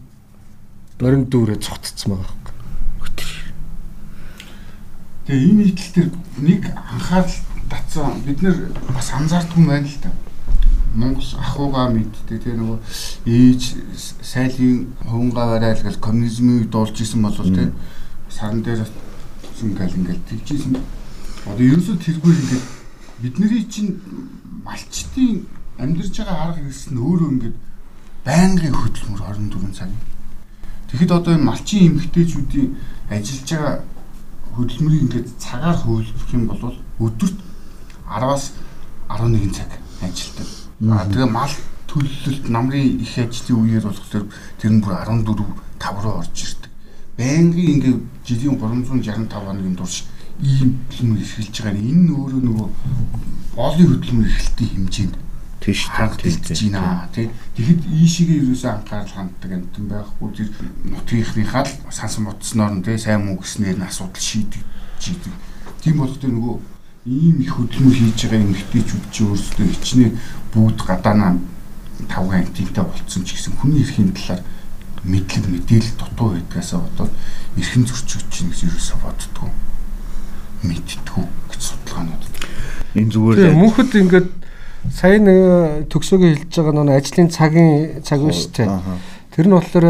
борин 0.98 1.30
дүүрээ 1.30 1.62
цогтцсон 1.62 2.18
байгаа. 2.18 2.41
Тэгээ 5.26 5.48
энэ 5.54 5.62
нийтлэл 5.70 5.94
төр 5.94 6.08
нэг 6.42 6.62
анхаарал 6.74 7.36
татсан 7.70 8.22
бид 8.26 8.42
нэр 8.42 8.74
бас 8.90 9.08
анзаардгүй 9.14 9.66
байна 9.66 9.86
л 9.86 10.02
та. 10.02 10.10
Монгол 10.98 11.30
ахуугаа 11.38 11.94
мэддэг 11.94 12.42
тэгээ 12.42 12.58
нөгөө 12.58 12.78
ээж 13.30 13.62
сайлын 14.18 14.90
хувангаа 15.06 15.46
барайл 15.56 15.86
гэж 15.86 15.96
коммунизмыг 16.02 16.68
дуулж 16.68 16.98
исэн 16.98 17.22
бол 17.22 17.38
тэ 17.38 17.70
саран 18.28 18.66
дээр 18.66 18.82
ингээл 19.62 19.98
ингээл 20.02 20.26
тэгжсэн. 20.26 20.74
Одоо 21.46 21.64
ерөөсөө 21.70 21.96
тэргүй 22.02 22.34
ингээд 22.34 22.64
бидний 23.22 23.62
чинь 23.70 24.02
малчтын 24.66 25.46
амьдарч 25.78 26.18
байгаа 26.18 26.50
арга 26.50 26.58
хэрэгс 26.66 26.90
нь 26.90 26.98
өөрөө 26.98 27.30
ингээд 27.30 27.56
байнгын 28.26 28.74
хөдөлмөр 28.74 29.22
24 29.22 29.70
цаг. 29.70 29.90
Тэгэхэд 30.90 31.14
одоо 31.14 31.32
энэ 31.38 31.46
малчин 31.46 31.94
эмгтээчүүдийн 31.94 32.68
ажиллаж 33.06 33.48
байгаа 33.54 33.74
хөдөлмөрийг 34.56 35.02
ингээд 35.02 35.28
цагаар 35.38 35.76
хөвлөх 35.76 36.30
юм 36.32 36.44
бол 36.46 36.76
өдөрт 37.00 37.38
10-аас 38.08 38.44
11 39.08 39.52
цаг 39.56 39.70
ажилладаг. 40.02 40.48
Аа 40.92 41.06
тэгээ 41.08 41.30
мал 41.30 41.54
төлөлөлт 41.88 42.44
намрын 42.48 43.00
их 43.04 43.14
ажлын 43.18 43.58
үеэр 43.60 43.84
болохоор 43.88 44.26
тэр 44.60 44.72
нь 44.72 44.82
бүр 44.82 44.92
14 44.92 45.44
5 45.80 46.04
руу 46.04 46.14
орж 46.20 46.36
ирдэг. 46.36 46.70
Байнгын 47.18 47.72
ингээд 47.76 48.00
жилийн 48.24 48.56
365 48.60 49.32
хоногийн 49.32 49.76
турш 49.76 50.04
ийм 50.40 50.80
хөдөлмөр 50.88 51.20
эрхэлж 51.20 51.56
байгаа. 51.62 51.80
Энэ 51.80 52.02
нь 52.08 52.14
өөрөө 52.16 52.40
нөгөө 52.42 52.68
боолын 53.56 53.88
хөдөлмөр 53.92 54.26
эрхлэлтийн 54.28 54.70
хэмжээнд 54.72 55.14
тийш 55.62 55.86
хангалтж 55.86 56.50
байна 56.50 57.06
тий. 57.14 57.30
Тэгэхэд 57.54 57.82
ийшээгээ 57.86 58.38
ерөөсөө 58.42 58.70
анхаарал 58.74 59.14
ханддаг 59.14 59.50
амтан 59.54 59.86
байхгүй 59.86 60.28
тэр 60.34 60.48
нутгийнхныхаа 60.90 61.62
л 61.62 61.72
сансан 61.94 62.26
мотсноор 62.26 62.74
нь 62.74 62.82
тий 62.82 62.98
сайн 62.98 63.22
муу 63.22 63.38
гэснээр 63.38 63.78
нь 63.78 63.86
асуудал 63.86 64.18
шийдэг 64.18 64.62
шийдэг. 64.98 65.32
Тийм 65.86 66.02
болох 66.02 66.18
тэр 66.18 66.34
нөгөө 66.34 66.56
ийм 67.06 67.38
их 67.46 67.54
хөдөлмөр 67.54 67.94
хийж 67.94 68.18
байгаа 68.26 68.42
эмэгтэйчүүд 68.42 69.04
чи 69.14 69.22
өөрсдөө 69.22 69.66
хичнээн 69.70 70.18
бүгд 70.50 70.80
гадаанаа 70.82 71.38
тавган 72.10 72.42
антинтай 72.42 72.82
болцсон 72.82 73.22
ч 73.22 73.38
гэсэн 73.38 73.54
хүний 73.58 73.86
эрхийн 73.86 74.10
талаар 74.10 74.42
мэдлэг 75.06 75.46
мэдээлэл 75.46 75.98
дутуу 75.98 76.28
байдгаасаа 76.34 76.82
бодоод 76.82 77.12
эрхэн 77.58 77.86
зөрчигч 77.86 78.26
чинь 78.30 78.50
гэж 78.50 78.60
ерөөсөө 78.66 78.98
боддгоо 79.02 79.50
мэдтгүү 80.62 81.24
гэж 81.50 81.60
судалгаанууд. 81.62 82.22
Энэ 82.94 83.10
зүгээр 83.10 83.54
мөнхөд 83.58 83.92
ингээд 83.98 84.41
сая 84.90 85.18
нэг 85.22 85.86
төгсөөгийн 85.86 86.42
хэлж 86.42 86.52
байгаа 86.58 86.82
нэг 86.82 86.98
ажлын 86.98 87.30
цагийн 87.30 88.02
цаг 88.02 88.26
биш 88.26 88.50
үү? 88.50 88.66
Тэр 89.30 89.46
нь 89.46 89.54
болохоор 89.54 89.86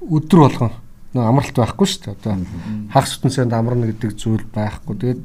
өдөр 0.00 0.40
болгон 0.40 0.72
нэг 1.12 1.24
амралт 1.28 1.56
байхгүй 1.56 1.86
шүү 1.86 2.00
дээ. 2.04 2.16
Одоо 2.16 2.34
хагас 2.88 3.10
сүтэнсэнд 3.14 3.52
амарна 3.52 3.92
гэдэг 3.92 4.16
зүйл 4.16 4.44
байхгүй. 4.48 4.96
Тэгээд 4.96 5.22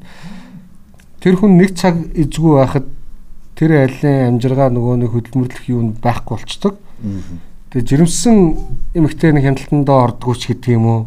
тэр 1.24 1.34
хүн 1.40 1.56
нэг 1.56 1.74
цаг 1.74 1.96
эзгүй 2.12 2.52
байхад 2.60 2.86
тэр 3.56 3.70
айлын 3.88 4.36
амжиргаа 4.36 4.68
нөгөө 4.68 4.94
нэг 5.00 5.10
хөдөлмөрлөх 5.16 5.64
юм 5.68 5.96
байхгүй 5.96 6.36
болчдөг. 6.36 6.74
Тэгээд 7.72 7.88
жирэмсэн 7.88 8.36
эмэгтэй 8.94 9.32
нэг 9.32 9.44
хяналтандаа 9.44 9.98
ордгоо 10.12 10.34
ч 10.36 10.52
гэдэг 10.52 10.70
юм 10.76 10.86
уу. 10.86 11.02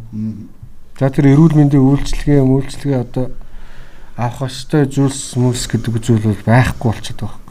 За 0.99 1.09
тэр 1.09 1.33
эрүүл 1.33 1.57
мэндийн 1.57 1.81
үйлчлэгээ, 1.81 2.41
үйлчлэгээ 2.45 2.99
одоо 3.01 3.33
авах 4.15 4.47
ёстой 4.47 4.85
зүйлс 4.85 5.35
мүс 5.41 5.65
гэдэг 5.65 5.97
зүйл 5.97 6.29
бол 6.29 6.45
байхгүй 6.45 6.87
болчиход 6.93 7.19
байгаа. 7.25 7.42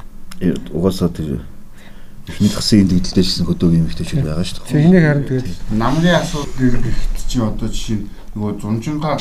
Угаасаа 0.72 1.08
тэр 1.14 1.46
эхний 2.26 2.50
тгсэн 2.50 2.82
эндэгдэлтэй 2.86 3.24
шсэн 3.26 3.46
хөдөөгийн 3.46 3.82
эмэгтэйчүүд 3.86 4.26
байгаа 4.26 4.46
шүү 4.46 4.66
Тэгээ 4.66 4.86
энийг 4.90 5.06
харин 5.06 5.26
тэгээд 5.26 5.48
намрын 5.78 6.18
асуудал 6.18 6.82
гэгт 6.82 7.16
чи 7.30 7.38
одоо 7.38 7.68
жишээ 7.70 7.98
нь 7.98 8.06
нөгөө 8.34 8.52
зунжинга 8.62 9.12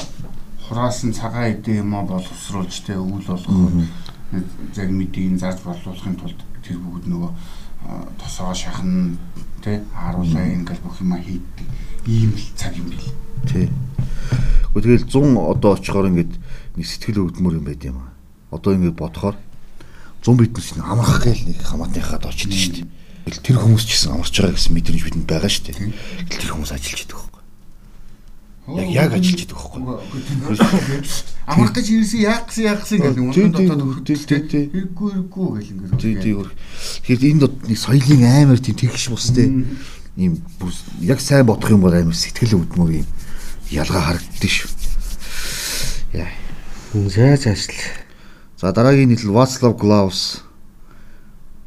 хураасан 0.66 1.12
цагаан 1.14 1.52
эдээ 1.58 1.82
юм 1.82 1.94
а 1.98 2.06
боловсруулж 2.06 2.74
тэ 2.86 2.98
өвөл 2.98 3.26
болгох 3.26 3.90
яг 4.78 4.90
мэдийг 4.90 5.38
зарж 5.38 5.60
болуулахын 5.66 6.16
тулд 6.16 6.40
тэр 6.64 6.78
бүгд 6.78 7.06
нөгөө 7.10 7.32
тосоо 8.22 8.54
шахна 8.54 9.18
тэ 9.66 9.82
харуулаа 9.92 10.46
ингээл 10.48 10.86
бүх 10.86 11.02
юма 11.02 11.18
хийдэг 11.18 11.68
ийм 12.08 12.32
л 12.34 12.48
цаг 12.56 12.78
юм 12.78 12.90
бил. 12.90 13.10
Тий. 13.46 13.70
Гэхдээ 14.74 15.06
тэгэл 15.06 15.10
100 15.12 15.52
одоо 15.52 15.76
очихоор 15.76 16.08
ингээд 16.08 16.34
нэг 16.78 16.86
сэтгэл 16.86 17.28
өвдмөр 17.28 17.60
юм 17.60 17.66
байд 17.66 17.84
юм 17.84 17.98
аа. 18.00 18.16
Одоо 18.56 18.74
ингээд 18.78 18.96
бодохоор 18.96 19.36
100 20.22 20.38
биднес 20.38 20.70
нэг 20.78 20.86
амрах 20.86 21.26
гээл 21.26 21.50
нэг 21.50 21.60
хамаатныхаад 21.66 22.30
очиж 22.30 22.54
шүү 22.54 22.74
дээ. 22.78 22.88
Тэгэл 23.26 23.42
тэр 23.42 23.58
хүмүүс 23.58 23.84
ч 23.86 23.90
гэсэн 23.98 24.14
амарч 24.14 24.34
байгаа 24.38 24.54
гэсэн 24.54 24.74
мэдрэмж 24.78 25.02
бидэнд 25.02 25.26
байгаа 25.26 25.50
шүү 25.50 25.66
дээ. 25.66 25.78
Тэгэл 26.30 26.42
тэр 26.42 26.54
хүмүүс 26.58 26.72
ажиллаж 26.78 27.02
идэх 27.02 27.18
байхгүй. 27.22 27.42
Яг 28.82 28.90
яг 28.94 29.12
ажиллаж 29.18 29.42
идэх 29.42 29.58
байхгүй. 29.58 29.82
Амрах 31.50 31.74
гэж 31.74 31.88
ирсэн 31.90 32.22
яах 32.22 32.46
гэсэн 32.50 32.64
яах 32.66 32.82
гэсэн 32.86 32.98
юм 33.02 33.34
тий, 33.34 33.50
дотоод 33.50 34.06
тий, 34.06 34.18
тий, 34.18 34.42
тий. 34.46 34.66
хэрэггүй 34.70 35.10
хэрэггүй 35.10 35.48
гэл 35.58 35.72
ингээд. 35.74 36.02
Тий, 36.02 36.14
тий. 36.22 36.34
Тэгэхээр 36.38 37.22
энд 37.30 37.44
нэг 37.66 37.78
соёлын 37.82 38.26
амар 38.26 38.60
тийм 38.62 38.78
тэгш 38.78 39.10
бус 39.10 39.30
те. 39.34 39.50
Ийм 40.18 40.38
яг 41.02 41.18
сайн 41.18 41.50
бодох 41.50 41.74
юм 41.74 41.82
бол 41.82 41.94
амар 41.94 42.14
сэтгэл 42.14 42.62
өвдмөр 42.62 43.02
юм 43.02 43.08
ялгаа 43.74 44.18
харагддаг 44.18 44.50
шүү. 44.50 44.70
Яа. 46.14 46.30
зай 47.10 47.38
цаашл. 47.38 48.01
За 48.62 48.72
дараагийн 48.72 49.10
нийтлэл 49.10 49.34
Вацлав 49.34 49.76
Клаус 49.76 50.44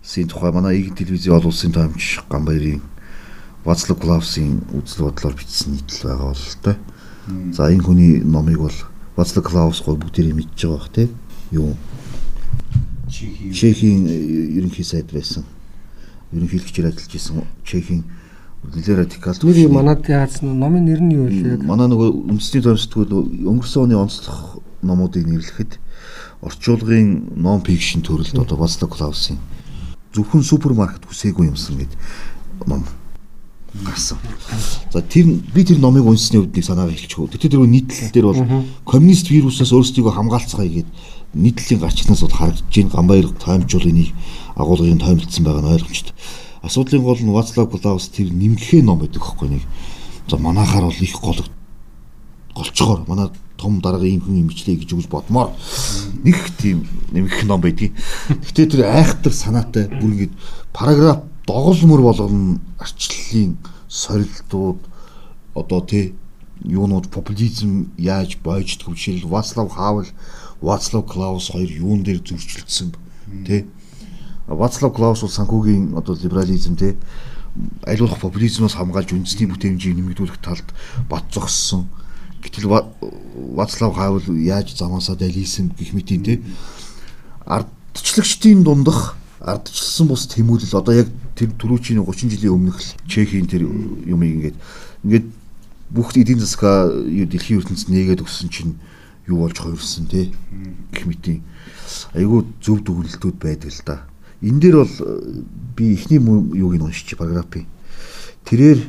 сийн 0.01 0.29
тухай 0.29 0.53
манай 0.53 0.79
Игэн 0.79 0.95
телевизийн 0.95 1.35
олон 1.35 1.51
улсын 1.51 1.73
томч 1.73 2.23
Ганбаярын 2.31 2.83
Вацлав 3.65 3.99
Клаусын 3.99 4.63
үзэл 4.71 5.11
бодлоор 5.11 5.35
бичсэн 5.35 5.75
нийтлэл 5.75 6.07
байгаа 6.07 6.31
бол 6.31 6.39
л 6.39 6.63
тоо. 6.63 6.77
За 7.51 7.67
энэ 7.67 7.83
хүний 7.83 8.23
номыг 8.23 8.59
бол 8.63 8.79
Вацлав 9.17 9.43
Клаус 9.43 9.83
гол 9.83 9.99
бүгдээрээ 9.99 10.39
мэдж 10.39 10.55
байгаа 10.55 10.79
бах 10.79 10.95
те. 10.95 11.09
Юу. 11.51 11.75
Чехийн 13.11 14.07
э, 14.07 14.55
ерөнхий 14.63 14.87
сайд 14.87 15.11
байсан. 15.11 15.43
Ерөнхийлөгчөөр 16.31 16.95
ажиллаж 16.95 17.11
исэн 17.11 17.43
Чехийн 17.67 18.07
нэлээд 18.71 19.19
радикал. 19.19 19.35
Түүний 19.35 19.67
манад 19.67 20.07
яасан 20.07 20.55
номын 20.63 20.87
нэр 20.87 21.03
нь 21.03 21.19
юу 21.19 21.27
вэ? 21.27 21.59
манай 21.67 21.91
нөгөө 21.91 22.31
үндэсний 22.31 22.63
томсдгүүд 22.63 23.11
өнгөрсөн 23.51 23.83
оны 23.83 23.99
онцлог 23.99 24.63
номуудыг 24.87 25.27
нэрлэхэд 25.27 25.83
орчуулгын 26.45 27.35
non 27.41 27.65
fiction 27.65 28.05
төрөлд 28.05 28.37
одоо 28.37 28.61
Вацлав 28.61 28.93
Клаусын 28.93 29.41
зөвхөн 30.15 30.45
супермаркет 30.45 31.09
хүсээгүй 31.09 31.49
юмсан 31.51 31.81
гэд 31.81 31.93
ном 32.69 32.85
гарсан. 33.83 34.19
За 34.93 35.03
тэр 35.03 35.27
би 35.55 35.65
тэр 35.65 35.83
номыг 35.83 36.07
унсны 36.07 36.39
үед 36.39 36.55
нэг 36.55 36.65
санаагаа 36.65 36.95
хэлчихв. 36.95 37.27
Тэр 37.35 37.51
тэр 37.51 37.67
нийтлэл 37.67 38.15
дээр 38.15 38.27
бол 38.31 38.43
коммунист 38.87 39.31
вирусаас 39.31 39.75
өөрсдийгөө 39.75 40.15
хамгаалцгаая 40.15 40.71
гэд 40.71 40.89
нийтлэлийн 41.35 41.83
гарчнаас 41.83 42.23
бол 42.23 42.39
харагдаж 42.39 42.71
байна. 42.71 42.95
Ганбаяр 42.95 43.29
таймжуулын 43.35 43.99
нэг 43.99 44.09
агуулгын 44.55 45.03
таймлцсан 45.03 45.43
байгаа 45.43 45.63
нь 45.67 45.75
ойлгомжтой. 45.75 46.15
Асуудлын 46.63 47.03
гол 47.03 47.19
нь 47.19 47.35
Вацлав 47.35 47.67
Клаус 47.67 48.15
тэр 48.15 48.31
нэмгэхээ 48.31 48.87
ном 48.87 49.03
байдаг 49.03 49.27
хөөхгүй 49.27 49.59
нэг. 49.59 49.63
За 50.31 50.39
манахаар 50.39 50.87
бол 50.87 51.03
их 51.03 51.19
гол 51.19 51.43
голчгоор 52.55 53.05
манай 53.09 53.31
том 53.57 53.81
дарга 53.81 54.07
ийм 54.07 54.21
хүн 54.21 54.47
имжлээ 54.47 54.77
гэж 54.83 54.91
үгж 54.95 55.09
бодмоор 55.09 55.51
нэг 56.25 56.39
тийм 56.59 56.87
нэмэх 57.13 57.45
ном 57.45 57.61
байдгийг. 57.61 57.95
Гэтэ 58.29 58.67
тэр 58.67 58.83
айхтар 58.91 59.33
санаатай 59.33 59.89
бүр 59.89 60.13
ингэж 60.15 60.33
параграф 60.73 61.23
доголмөр 61.47 62.01
болгоно 62.03 62.61
арчлалын 62.79 63.59
сорилтууд 63.89 64.81
одоо 65.55 65.81
тий 65.81 66.15
юунууд 66.65 67.11
популизм 67.11 67.93
яаж 67.99 68.39
бойждг 68.43 68.89
жишээл 68.91 69.29
Вацлав 69.29 69.71
Хавел 69.71 70.07
Вацлав 70.61 71.07
Клаус 71.07 71.51
хоёр 71.51 71.71
юун 71.71 72.03
дээр 72.03 72.23
зөрчилдсөн 72.25 72.95
тий 73.47 73.67
Вацлав 74.47 74.95
Клаус 74.95 75.21
бол 75.21 75.31
санхүүгийн 75.31 75.97
одоо 75.97 76.17
либерализм 76.17 76.77
тий 76.77 76.97
аливах 77.87 78.19
популизмоос 78.19 78.75
хамгаалж 78.75 79.15
үндэсний 79.15 79.47
бүтээмжийг 79.47 79.95
нэмэгдүүлэх 79.95 80.43
талд 80.43 80.67
бат 81.09 81.25
зогссон. 81.31 81.87
Гэтэл 82.45 82.69
Ва- 82.69 82.89
Вацлав 83.57 83.97
Хавел 83.97 84.37
яаж 84.37 84.77
замаасаа 84.77 85.17
далийсэн 85.17 85.73
гэх 85.73 85.97
мэтийн 85.97 86.23
тий 86.23 86.39
ардчлагчдын 87.49 88.63
дундах 88.63 89.17
ардчилсан 89.41 90.09
бус 90.09 90.29
тэмүүлэл 90.29 90.77
одоо 90.79 90.95
яг 90.95 91.09
тэр 91.37 91.51
түрүүчийн 91.57 92.05
30 92.05 92.31
жилийн 92.37 92.55
өмнөх 92.57 92.81
Чехийн 93.09 93.49
тэр 93.49 93.65
юмыг 93.65 94.31
ингээд 94.37 94.57
ингээд 95.05 95.27
бүх 95.91 96.17
эдийн 96.17 96.41
засгаа 96.41 96.89
дэлхийн 97.05 97.61
ертөнцид 97.61 97.89
нээгээд 97.93 98.25
өгсөн 98.25 98.49
чинь 98.49 98.75
юу 99.29 99.45
болж 99.45 99.57
хувирсан 99.61 100.09
те 100.09 100.33
гэх 100.93 101.05
мэтийн 101.05 101.41
айгүй 102.17 102.45
зөв 102.61 102.81
дүгнэлтүүд 102.85 103.37
байдаг 103.41 103.73
л 103.73 103.83
да. 103.85 103.97
Энэ 104.41 104.61
дээр 104.61 104.77
бол 104.85 104.97
э, 105.01 105.45
би 105.77 105.95
эхний 105.97 106.21
юуг 106.21 106.77
нь 106.77 106.85
уншиж 106.85 107.17
параграфыг 107.17 107.65
тэрээр 108.45 108.81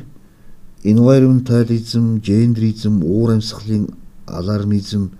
environmentalism, 0.84 2.20
genderism, 2.20 3.02
уур 3.02 3.30
амьсгалын 3.32 3.88
алармизм, 4.26 5.10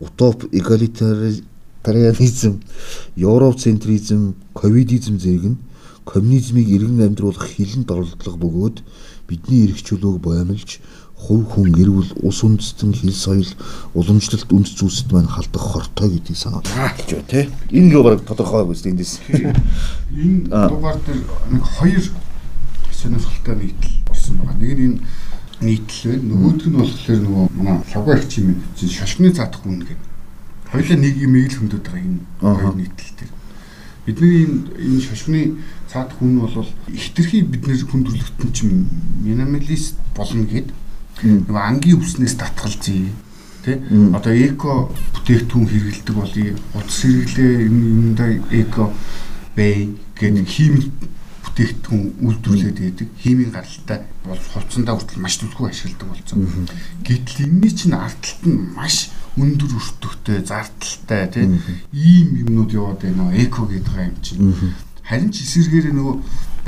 утоп 0.00 0.44
эгалитарианизм, 0.52 2.60
европцентризм, 3.16 4.34
ковидизм 4.54 5.18
зэрэг 5.18 5.44
нь 5.44 5.56
коммунизмыг 6.06 6.68
иргэн 6.68 7.02
амьдруулах 7.02 7.50
хилэн 7.50 7.84
дорлоглого 7.84 8.38
бөгөөд 8.38 8.82
бидний 9.26 9.66
эрх 9.66 9.82
чөлөөг 9.82 10.22
боомлж 10.22 10.78
хувь 11.18 11.50
хүн 11.50 11.74
эрүүл 11.74 12.22
ус 12.22 12.44
үндэстэн 12.46 12.94
хил 12.94 13.10
соёл 13.10 13.48
уламжлалт 13.94 14.46
үндэс 14.52 14.78
зүйлсэд 14.78 15.10
маань 15.10 15.26
халдах 15.26 15.64
хортой 15.64 16.14
гэдгийг 16.14 16.38
санаад 16.38 16.68
хэлж 16.70 17.10
байна 17.10 17.26
те. 17.26 17.50
Энэ 17.74 17.90
л 17.90 18.04
баг 18.06 18.22
тодорхой 18.22 18.62
үст 18.70 18.86
эндээс. 18.86 19.18
Энэ 20.14 20.46
Аа. 20.54 20.68
дугаар 20.70 21.00
дээр 21.02 21.26
нэг 21.50 21.64
хоёр 21.64 22.04
сонирхолтой 22.92 23.56
нийтлэл 23.56 24.05
болсон 24.26 24.38
байгаа. 24.38 24.56
Нэг 24.58 24.78
нь 24.78 24.82
энэ 24.82 25.00
нийтлэл. 25.60 26.22
Нөгөөх 26.22 26.66
нь 26.66 26.76
болохоор 26.76 27.20
нөгөө 27.22 27.46
манай 27.54 28.18
их 28.18 28.28
чим 28.28 28.62
чинь 28.76 28.90
шашны 28.90 29.30
цаадах 29.30 29.62
хүн 29.62 29.80
гэдэг. 29.80 29.98
Хоёулаа 30.70 30.98
нэг 30.98 31.14
юм 31.16 31.34
ийг 31.36 31.52
л 31.52 31.58
хөндөд 31.62 31.82
байгаа 31.86 32.02
энэ 32.02 32.20
хоёр 32.40 32.74
нийтлэл 32.74 33.14
дээр. 33.16 33.32
Бидний 34.06 34.44
энэ 34.44 34.58
энэ 34.76 35.00
шашны 35.00 35.40
цаадах 35.88 36.18
хүн 36.18 36.40
бол 36.40 36.68
ихтерхий 36.90 37.42
бидний 37.42 37.78
хүн 37.78 38.04
төрлөختөн 38.04 38.52
чинь 38.52 38.88
минималист 39.22 39.96
болно 40.16 40.44
гэд 40.44 40.68
нөгөө 41.22 41.62
ангийн 41.62 42.00
үснээс 42.02 42.36
татгалзъя 42.36 43.08
тий 43.64 43.80
одоо 44.12 44.34
эко 44.36 44.92
бүтээгдэхүүн 45.16 45.66
хэрэгэлдэг 45.66 46.14
болъё 46.14 46.54
утас 46.76 47.02
хэрэглээ 47.02 47.66
юм 47.66 47.76
юмдаа 48.12 48.30
эко 48.52 48.92
бэй 49.56 49.96
гэдэг 50.14 50.46
химик 50.46 50.92
бүтээгдэхүүн 51.56 52.20
үйлдвэрлээд 52.20 52.78
байдаг 52.84 53.08
химийн 53.16 53.50
гаралтай 53.50 53.98
бол 54.28 54.36
хувцсандаа 54.52 54.94
хүртэл 55.00 55.24
маш 55.24 55.40
түлхүү 55.40 55.66
ашигладаг 55.72 56.08
болсон. 56.12 56.68
Гэтэл 57.00 57.48
энэний 57.48 57.72
чинь 57.72 57.96
ард 57.96 58.20
талд 58.20 58.44
нь 58.44 58.76
маш 58.76 59.08
өндөр 59.40 59.72
өртөгтэй, 59.72 60.44
зардалтай 60.44 61.24
тий 61.32 61.48
ийм 61.96 62.28
юмнууд 62.44 62.70
яваад 62.76 63.00
байна. 63.00 63.32
Эко 63.32 63.64
гэдэг 63.64 63.96
юм 63.96 64.16
чинь. 64.20 64.76
Харин 65.00 65.32
ч 65.32 65.48
эсэргээрээ 65.48 65.96
нөгөө 65.96 66.16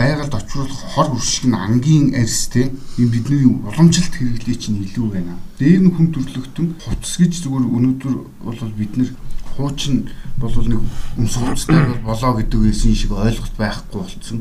байгальд 0.00 0.32
очруулах 0.32 0.80
хор 0.96 1.08
хүршиг 1.12 1.52
нь 1.52 1.58
ангийн 1.58 2.16
арьс 2.16 2.48
те 2.48 2.72
юм 2.96 3.08
бидний 3.12 3.44
уламжилт 3.44 4.14
хэрэглээ 4.16 4.56
чинь 4.56 4.80
илүү 4.88 5.08
байна. 5.12 5.36
Дээр 5.60 5.84
нь 5.84 5.92
хүн 5.92 6.08
төрлөختөн 6.16 6.80
хувцс 6.80 7.20
гэж 7.20 7.44
зүгээр 7.44 7.66
өнөөдөр 7.76 8.14
бол 8.40 8.72
бид 8.78 8.96
нэр 8.96 9.10
хуучин 9.58 10.06
бол 10.38 10.54
нэг 10.54 10.80
өмс 11.18 11.34
хувцтай 11.34 11.82
бол 11.82 12.14
болоо 12.14 12.32
гэдэг 12.38 12.60
байсан 12.62 12.94
шиг 12.94 13.12
ойлголт 13.12 13.54
байхгүй 13.58 13.98
болцсон. 13.98 14.38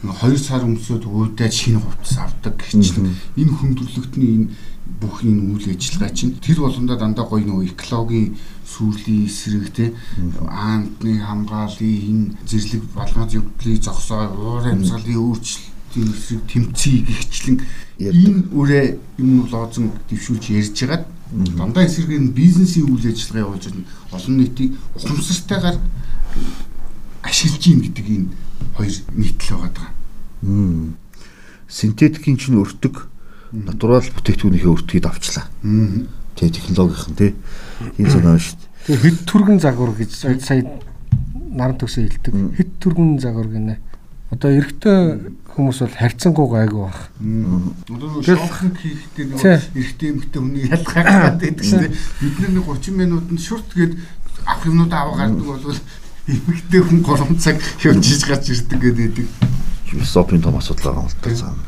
Нэг 0.00 0.14
2 0.24 0.38
сар 0.40 0.64
өмсөд 0.64 1.04
уудаад 1.04 1.52
шинэ 1.52 1.84
хувцас 1.84 2.16
авдаг 2.18 2.56
гэхчлэн 2.56 3.12
энэ 3.36 3.52
хүн 3.52 3.76
төрлөختний 3.76 4.30
энэ 4.34 4.48
бүх 5.00 5.22
энэ 5.22 5.52
үйл 5.52 5.66
ажиллагаа 5.68 6.10
чинь 6.16 6.38
тэр 6.40 6.64
болгондоо 6.64 6.96
дандаа 6.96 7.26
гоё 7.28 7.44
нөгөө 7.44 7.76
экологийн 7.76 8.34
сүрлийн 8.64 9.26
эсрэг 9.28 9.68
те 9.76 9.92
аантны 10.48 11.20
хамгааллын 11.20 11.94
энэ 12.10 12.26
зэрлэг 12.48 12.82
балгаж 12.96 13.30
явдлыг 13.36 13.82
зогсоо 13.84 14.32
уур 14.32 14.64
амьсгалын 14.64 15.18
өөрчлөлтийн 15.18 16.08
эсрэг 16.14 16.42
тэмцэе 16.50 16.98
гихчлэн 17.04 17.56
энэ 18.00 18.48
үрээ 18.54 18.86
юм 19.20 19.44
лоозон 19.52 19.92
дэвшүүлж 20.08 20.44
ярьж 20.56 20.76
хагаад 20.78 21.04
дандаа 21.32 21.84
эсрэг 21.84 22.08
нь 22.08 22.32
бизнесийн 22.32 22.88
үйл 22.88 23.04
ажиллагаа 23.04 23.52
явуулж 23.52 23.64
байгаа 23.68 24.16
олон 24.16 24.34
нийтийг 24.38 24.72
ухамсартайгаар 24.96 25.78
ашиглаж 27.22 27.64
юм 27.68 27.80
гэдэг 27.84 28.06
энэ 28.08 28.28
хоёр 28.76 28.94
нийтлэл 29.12 29.60
байгаа. 29.60 29.88
Мм. 30.42 30.96
Синтетикийн 31.68 32.40
чинь 32.40 32.56
өртөг 32.56 33.08
натурал 33.52 34.08
бүтээгдэхүүнийхээ 34.08 34.72
өртгийг 34.72 35.04
авчлаа. 35.04 35.44
Аа. 35.64 36.08
Тэ 36.36 36.48
технологийн 36.48 37.16
тий. 37.16 37.32
Энэ 37.98 38.08
санаа 38.08 38.38
шүү 38.40 38.56
дээ. 38.56 38.68
Тэгээ 38.88 39.04
хэд 39.04 39.18
түргэн 39.28 39.58
загвар 39.60 39.92
гэж 39.92 40.10
сая 40.40 40.64
наран 41.52 41.76
төгсөө 41.76 42.08
хэлдэг. 42.08 42.32
Хэд 42.56 42.70
түргэн 42.80 43.20
загвар 43.20 43.48
гинэ. 43.52 43.76
Одоо 44.28 44.50
эрэгтэй 44.52 44.98
хүмүүс 45.56 45.78
бол 45.80 45.96
харьцангуй 45.96 46.46
гайгүй 46.52 46.82
баг. 46.84 46.98
Одоо 47.88 48.08
нөгөө 48.12 48.22
шофинг 48.28 48.76
хийхдээ 48.76 49.24
нөгөө 49.32 49.56
эрэгтэй 49.72 50.08
эмэгтэй 50.12 50.40
хүний 50.44 50.64
ялгаагаад 50.68 51.40
байдаг 51.40 51.64
шүү 51.64 51.80
дээ. 51.80 51.96
Бид 52.20 52.36
нар 52.44 52.52
нэг 52.52 52.66
30 52.68 52.92
минутанд 52.92 53.40
шүрт 53.40 53.70
гээд 53.72 53.92
авах 54.44 54.66
юмнууд 54.68 54.92
аваа 54.92 55.16
гардаг 55.24 55.46
бол 55.48 55.80
эмэгтэй 56.28 56.80
хүн 56.84 57.00
3 57.00 57.40
цаг 57.40 57.56
хөвжиж 57.80 58.22
гарч 58.28 58.44
ирдэг 58.52 58.80
гэдэг. 58.84 59.28
философийн 59.88 60.42
том 60.42 60.56
асуудал 60.56 60.92
байгаа 60.92 61.02
юм 61.02 61.08
л 61.08 61.16
та 61.24 61.30
цаана. 61.32 61.62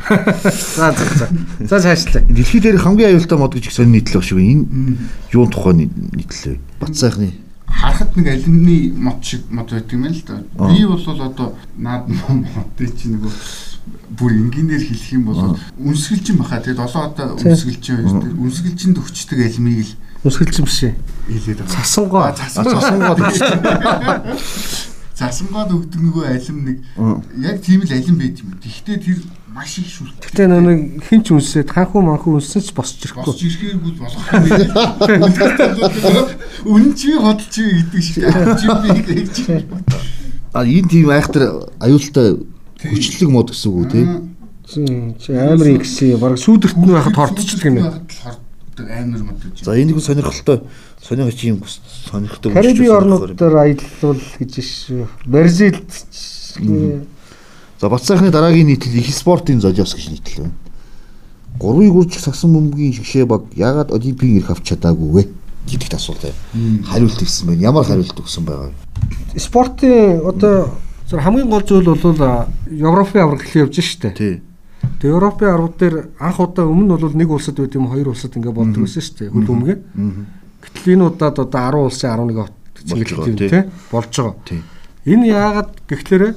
За 0.77 0.93
за 0.93 1.05
за. 1.17 1.29
За 1.65 1.81
цаашлаа. 1.81 2.23
Дэлхий 2.29 2.61
дээр 2.61 2.77
хамгийн 2.77 3.17
аюултай 3.17 3.39
мод 3.39 3.55
гэж 3.57 3.67
их 3.67 3.73
сонир 3.73 3.97
нийтлэх 3.97 4.25
шиг 4.25 4.37
байна. 4.37 4.69
Энэ 4.69 4.97
юун 5.33 5.49
тухай 5.49 5.75
нийтлээ. 5.75 6.61
Бат 6.81 6.97
сайхны 6.97 7.33
харахад 7.71 8.17
нэг 8.17 8.27
алюминий 8.29 8.93
мод 8.93 9.25
шиг 9.25 9.47
мод 9.51 9.71
байдаг 9.71 9.93
юм 9.93 10.05
л 10.05 10.23
да. 10.27 10.43
Би 10.69 10.85
бол 10.85 11.05
одоо 11.07 11.55
наад 11.77 12.09
модыг 12.09 12.91
чи 12.99 13.09
нөгөө 13.09 13.33
бүр 14.19 14.33
энгийнээр 14.35 14.83
хэлэх 14.85 15.13
юм 15.15 15.25
бол 15.31 15.59
үнсгэлжин 15.79 16.37
баха. 16.37 16.61
Тэгээд 16.61 16.83
олон 16.83 17.05
одоо 17.15 17.39
үнсгэлжин. 17.39 18.37
Үнсгэлжинд 18.37 18.99
өчтдөг 18.99 19.39
алюминийг 19.41 19.87
л 19.87 19.95
Үсгэлцэн 20.21 20.65
биш 20.69 20.85
ээ. 20.85 20.95
хэлээд 21.33 21.65
байгаа. 21.65 21.81
Цасангоо. 21.81 22.29
цасангоо 22.37 23.15
Засангоод 25.21 25.73
өгдөг 25.77 26.01
нөгөө 26.01 26.25
алим 26.33 26.59
нэг 26.65 26.77
яг 27.45 27.61
тийм 27.61 27.85
л 27.85 27.93
алим 27.93 28.17
байт 28.17 28.41
юм. 28.41 28.57
Гэхдээ 28.57 28.97
тэр 29.05 29.21
маш 29.55 29.79
их 29.79 29.89
шүрт. 29.91 30.15
Гэтэ 30.23 30.47
нэг 30.47 31.03
хинч 31.03 31.35
үнсээд 31.35 31.75
ханхуу 31.75 32.03
манхуу 32.07 32.39
үнсэн 32.39 32.63
ч 32.63 32.71
босч 32.71 33.03
ирэхгүй. 33.03 33.27
Босч 33.27 33.43
ирэхээргүй 33.51 33.93
болох 33.99 34.25
юм 34.31 35.27
байна. 35.27 36.23
Үнэн 36.71 36.93
чи 36.95 37.19
бодолч 37.19 37.55
гэдэг 37.59 38.03
шиг 38.03 38.31
чи 38.31 38.67
би 38.71 38.91
гэж. 39.11 39.35
А 40.55 40.63
энэ 40.63 40.89
тийм 40.89 41.11
айхтар 41.11 41.67
аюултай 41.83 42.39
хүчлэг 42.79 43.31
мод 43.31 43.51
гэсэн 43.51 43.69
үг 43.75 43.79
үү 43.79 43.91
те? 43.91 44.03
Чи 45.19 45.35
амар 45.35 45.69
ихсэн 45.83 46.15
баг 46.23 46.39
сүүдэрт 46.39 46.79
нь 46.79 46.95
байхад 46.95 47.19
хортчихдаг 47.19 47.67
юм 47.67 47.77
байна. 47.83 48.07
Амар 48.87 49.23
мод 49.35 49.43
гэж. 49.43 49.67
За 49.67 49.75
энийг 49.75 49.99
сонирхолтой 49.99 50.63
сонирхож 51.03 51.43
юм 51.43 51.63
сонирхдаг. 52.07 52.55
Кариби 52.55 52.87
орнууд 52.87 53.35
дээр 53.35 53.57
аялал 53.59 54.23
гэж 54.39 54.63
шүү. 54.63 55.11
Бразилд 55.27 55.91
За 57.81 57.89
бат 57.89 58.05
сайхны 58.05 58.31
дараагийн 58.31 58.67
нийтлэл 58.67 59.01
их 59.01 59.15
спортын 59.15 59.61
зожоос 59.61 59.95
гэж 59.95 60.11
нийтлэл 60.13 60.45
байна. 60.45 60.55
Гурвыг 61.59 61.95
үржих 61.97 62.21
сагсан 62.21 62.53
бөмбөгийн 62.53 62.93
шгшээ 62.93 63.25
баг 63.25 63.49
яагаад 63.57 63.91
олимпийн 63.97 64.37
ирэх 64.37 64.51
авч 64.53 64.69
чадаагүй 64.69 65.09
вэ? 65.09 65.23
гэдэгт 65.65 65.95
асуулт 65.97 66.21
байна. 66.21 66.85
Хариулт 66.85 67.23
өгсөн 67.25 67.47
байна. 67.49 67.63
Ямар 67.65 67.85
хариулт 67.89 68.21
өгсөн 68.21 68.45
байгаа 68.45 68.69
вэ? 68.69 69.41
спортын 69.41 70.21
одоо 70.29 70.77
хамгийн 71.09 71.49
гол 71.49 71.65
зүйл 71.65 71.89
бол 71.89 72.47
Европын 72.69 73.23
авраг 73.25 73.43
хэлээ 73.49 73.65
явж 73.65 73.81
штэ. 73.81 74.13
Тий. 74.13 74.43
Тэгээ 75.01 75.17
Европын 75.17 75.49
аргууд 75.49 75.77
дээр 75.81 75.97
анх 76.21 76.41
удаа 76.41 76.69
өмнө 76.69 77.01
бол 77.01 77.17
нэг 77.17 77.31
улсад 77.33 77.57
байт 77.57 77.75
юм 77.81 77.89
хоёр 77.89 78.13
улсад 78.13 78.37
ингээ 78.37 78.53
болдог 78.53 78.85
байсан 78.85 79.01
шүү 79.01 79.17
дээ. 79.25 79.33
Хөл 79.33 79.53
өмгөө. 79.57 79.77
Гэтэл 80.61 80.93
энэ 81.01 81.05
удаад 81.09 81.37
одоо 81.41 81.49
10 81.49 81.89
улсын 81.89 82.13
11 82.13 82.45
хот 82.45 82.55
чиглэлт 82.85 83.29
юм 83.29 83.37
тий 83.41 83.65
болж 83.89 84.13
байгаа. 84.13 84.37
Энэ 85.09 85.27
яагаад 85.33 85.71
гэхлээр 85.89 86.37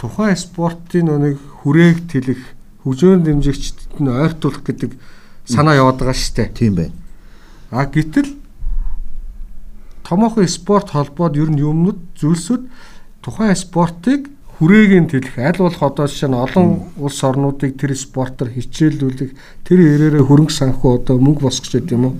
тухайн 0.00 0.36
спортын 0.36 1.12
нэг 1.20 1.36
хүрээг 1.60 2.08
тэлэх 2.08 2.40
хөгжөөн 2.88 3.20
дэмжигчдэд 3.20 4.00
нь 4.00 4.08
ойртуулах 4.08 4.64
гэдэг 4.64 4.96
санаа 5.44 5.76
яваад 5.76 6.00
байгаа 6.00 6.16
шүү 6.16 6.34
дээ. 6.40 6.48
Тийм 6.56 6.74
байна. 6.80 6.96
А 7.68 7.84
гэтэл 7.84 8.32
томоохон 10.08 10.48
спорт 10.48 10.96
холбоод 10.96 11.36
ер 11.36 11.52
нь 11.52 11.60
юмнууд 11.60 12.00
зүйлсүүд 12.16 12.64
тухайн 13.20 13.52
спортыг 13.52 14.32
хүрээгийн 14.56 15.08
тэлэх 15.12 15.36
аль 15.36 15.60
болох 15.60 15.82
одоо 15.84 16.08
жишээ 16.08 16.32
нь 16.32 16.40
олон 16.40 16.92
улс 16.96 17.20
орнуудыг 17.20 17.76
тэр 17.76 17.92
спортоор 17.92 18.52
хичээллүүлэх 18.52 19.32
тэр 19.64 19.78
ирээрээ 19.80 20.24
хөрөнгө 20.24 20.52
санхүү 20.52 20.90
одоо 21.00 21.16
мөнгө 21.20 21.44
босгож 21.44 21.72
байт 21.76 21.92
юм 21.92 22.04
уу 22.08 22.14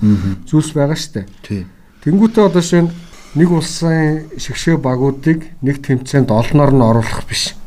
зүйлс 0.49 0.73
байгаа 0.77 0.97
штэ. 0.97 1.29
Тий. 1.45 1.65
Тэнгүүтээ 2.05 2.45
одоо 2.45 2.61
жишээ 2.61 2.83
нь 2.85 2.93
нэг 3.37 3.49
улсын 3.53 4.33
шгшээ 4.41 4.77
багуудыг 4.81 5.53
нэг 5.61 5.85
тэмцээнд 5.85 6.33
олноор 6.33 6.73
нь 6.73 6.81
оруулах 6.81 7.29
биш. 7.29 7.60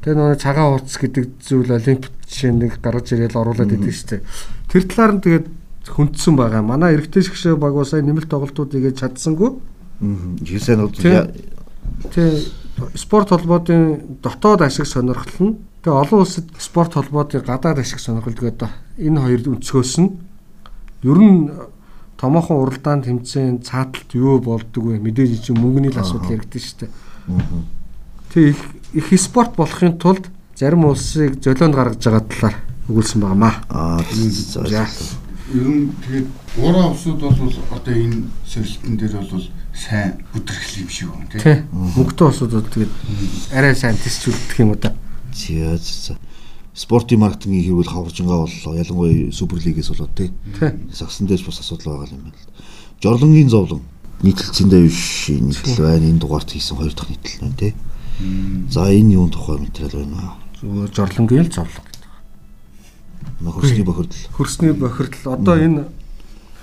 Тэгээ 0.00 0.16
нөгөө 0.16 0.38
цагаан 0.40 0.68
хуудас 0.80 0.96
гэдэг 0.96 1.24
зүйл 1.44 1.70
олимпиад 1.76 2.14
жишээ 2.26 2.52
нэг 2.56 2.72
гаргаж 2.80 3.06
ирээл 3.14 3.40
оруулаад 3.40 3.74
идэв 3.76 3.94
штэ. 3.94 4.24
Тэр 4.72 4.82
талаар 4.88 5.12
нь 5.16 5.24
тэгээд 5.24 5.46
хүндсэн 5.86 6.34
байгаа. 6.36 6.62
Манай 6.64 6.96
эрэгтэй 6.96 7.22
шгшээ 7.24 7.54
баг 7.60 7.76
уу 7.76 7.84
сая 7.84 8.00
нэмэлт 8.00 8.30
тоглолтуудыг 8.32 8.96
чадсангүй. 8.96 9.60
Жишээ 10.40 10.76
нь 10.80 10.88
Тэ 12.08 12.40
спорт 12.94 13.28
холбоодын 13.28 14.20
дотоод 14.22 14.62
ашиг 14.64 14.86
сонирхол 14.86 15.52
нь 15.52 15.56
тэгээ 15.84 16.00
олон 16.00 16.20
улсад 16.24 16.48
спорт 16.56 16.96
холбоодын 16.96 17.44
гадаад 17.44 17.84
ашиг 17.84 18.00
сонирхол 18.00 18.32
гэдэг 18.32 18.72
энэ 18.96 19.20
хоёр 19.20 19.40
өнцгөөс 19.52 19.94
нь 20.00 20.16
ер 21.04 21.18
нь 21.20 21.52
томоохон 22.16 22.56
уралдаан 22.56 23.04
тэмцээн 23.04 23.60
цааталт 23.60 24.10
юу 24.16 24.40
болдог 24.40 24.84
вэ? 24.84 24.96
Мэдээж 24.96 25.52
чинь 25.52 25.60
мөнгөний 25.60 25.92
л 25.92 26.00
асуудал 26.00 26.36
яригдэн 26.36 26.60
шүү 26.60 26.76
дээ. 26.84 26.90
Тэгээ 28.32 28.50
их 28.52 28.60
их 28.92 29.20
спорт 29.20 29.56
болохын 29.56 29.98
тулд 29.98 30.30
зарим 30.56 30.84
улсыг 30.84 31.42
золионд 31.42 31.74
гаргаж 31.74 32.04
байгаа 32.04 32.26
талаар 32.28 32.56
өгүүлсэн 32.88 33.20
байнамаа. 33.20 33.54
Аа 33.68 34.02
за. 34.12 34.86
Ер 35.54 35.66
нь 35.66 35.90
тэгээд 36.04 36.28
гурван 36.56 36.92
усуд 36.92 37.20
бол 37.20 37.54
одоо 37.70 37.94
энэ 37.94 38.28
сорилтын 38.46 38.96
дээр 38.96 39.16
бол 39.18 39.48
сайн 39.74 40.20
бүдэрхэл 40.32 40.82
юм 40.82 40.88
шиг 40.88 41.08
байна 41.10 41.30
тий. 41.30 41.62
Мөнгөтэй 41.72 42.26
улсууд 42.26 42.52
бол 42.52 42.70
тэгээд 42.70 42.92
арай 43.54 43.74
сайн 43.74 43.96
тесчүүлдэг 43.96 44.58
юм 44.60 44.74
уу 44.74 44.78
да. 44.78 44.94
За 45.32 45.78
за. 45.78 46.18
Спортын 46.74 47.18
маркетингийн 47.18 47.66
хэрүүл 47.66 47.90
хавржингаа 47.90 48.46
боллоо. 48.46 48.78
Ялангуяа 48.78 49.32
Суперлигээс 49.32 49.90
болоод 49.90 50.14
тий. 50.14 50.30
Сагсан 50.92 51.26
дээрс 51.26 51.46
бас 51.46 51.60
асуудал 51.60 51.98
байгаа 51.98 52.14
юм 52.14 52.30
байна 52.30 52.36
л. 52.36 52.52
Жорлонгийн 53.02 53.50
зовлон 53.50 53.82
нийтлэлцэндээ 54.22 54.82
биш 54.86 55.30
нийтлэл 55.34 55.82
байна. 55.82 56.06
Энэ 56.06 56.22
дугаарт 56.22 56.50
хийсэн 56.52 56.76
хоёр 56.78 56.94
дахь 56.94 57.10
нийтлэл 57.10 57.42
байна 57.42 57.58
тий. 57.58 57.74
За 58.70 58.90
энэ 58.92 59.14
юун 59.14 59.30
тухай 59.30 59.58
материал 59.58 60.04
байна. 60.04 60.34
Зүгээр 60.60 60.92
жорлонгийн 60.92 61.46
л 61.48 61.52
зовлон 61.52 61.84
гэдэг. 61.88 62.04
Хөрсний 63.40 63.84
бохирдол. 63.84 64.22
Хөрсний 64.36 64.72
бохирдол 64.72 65.34
одоо 65.34 65.56
энэ 65.56 65.84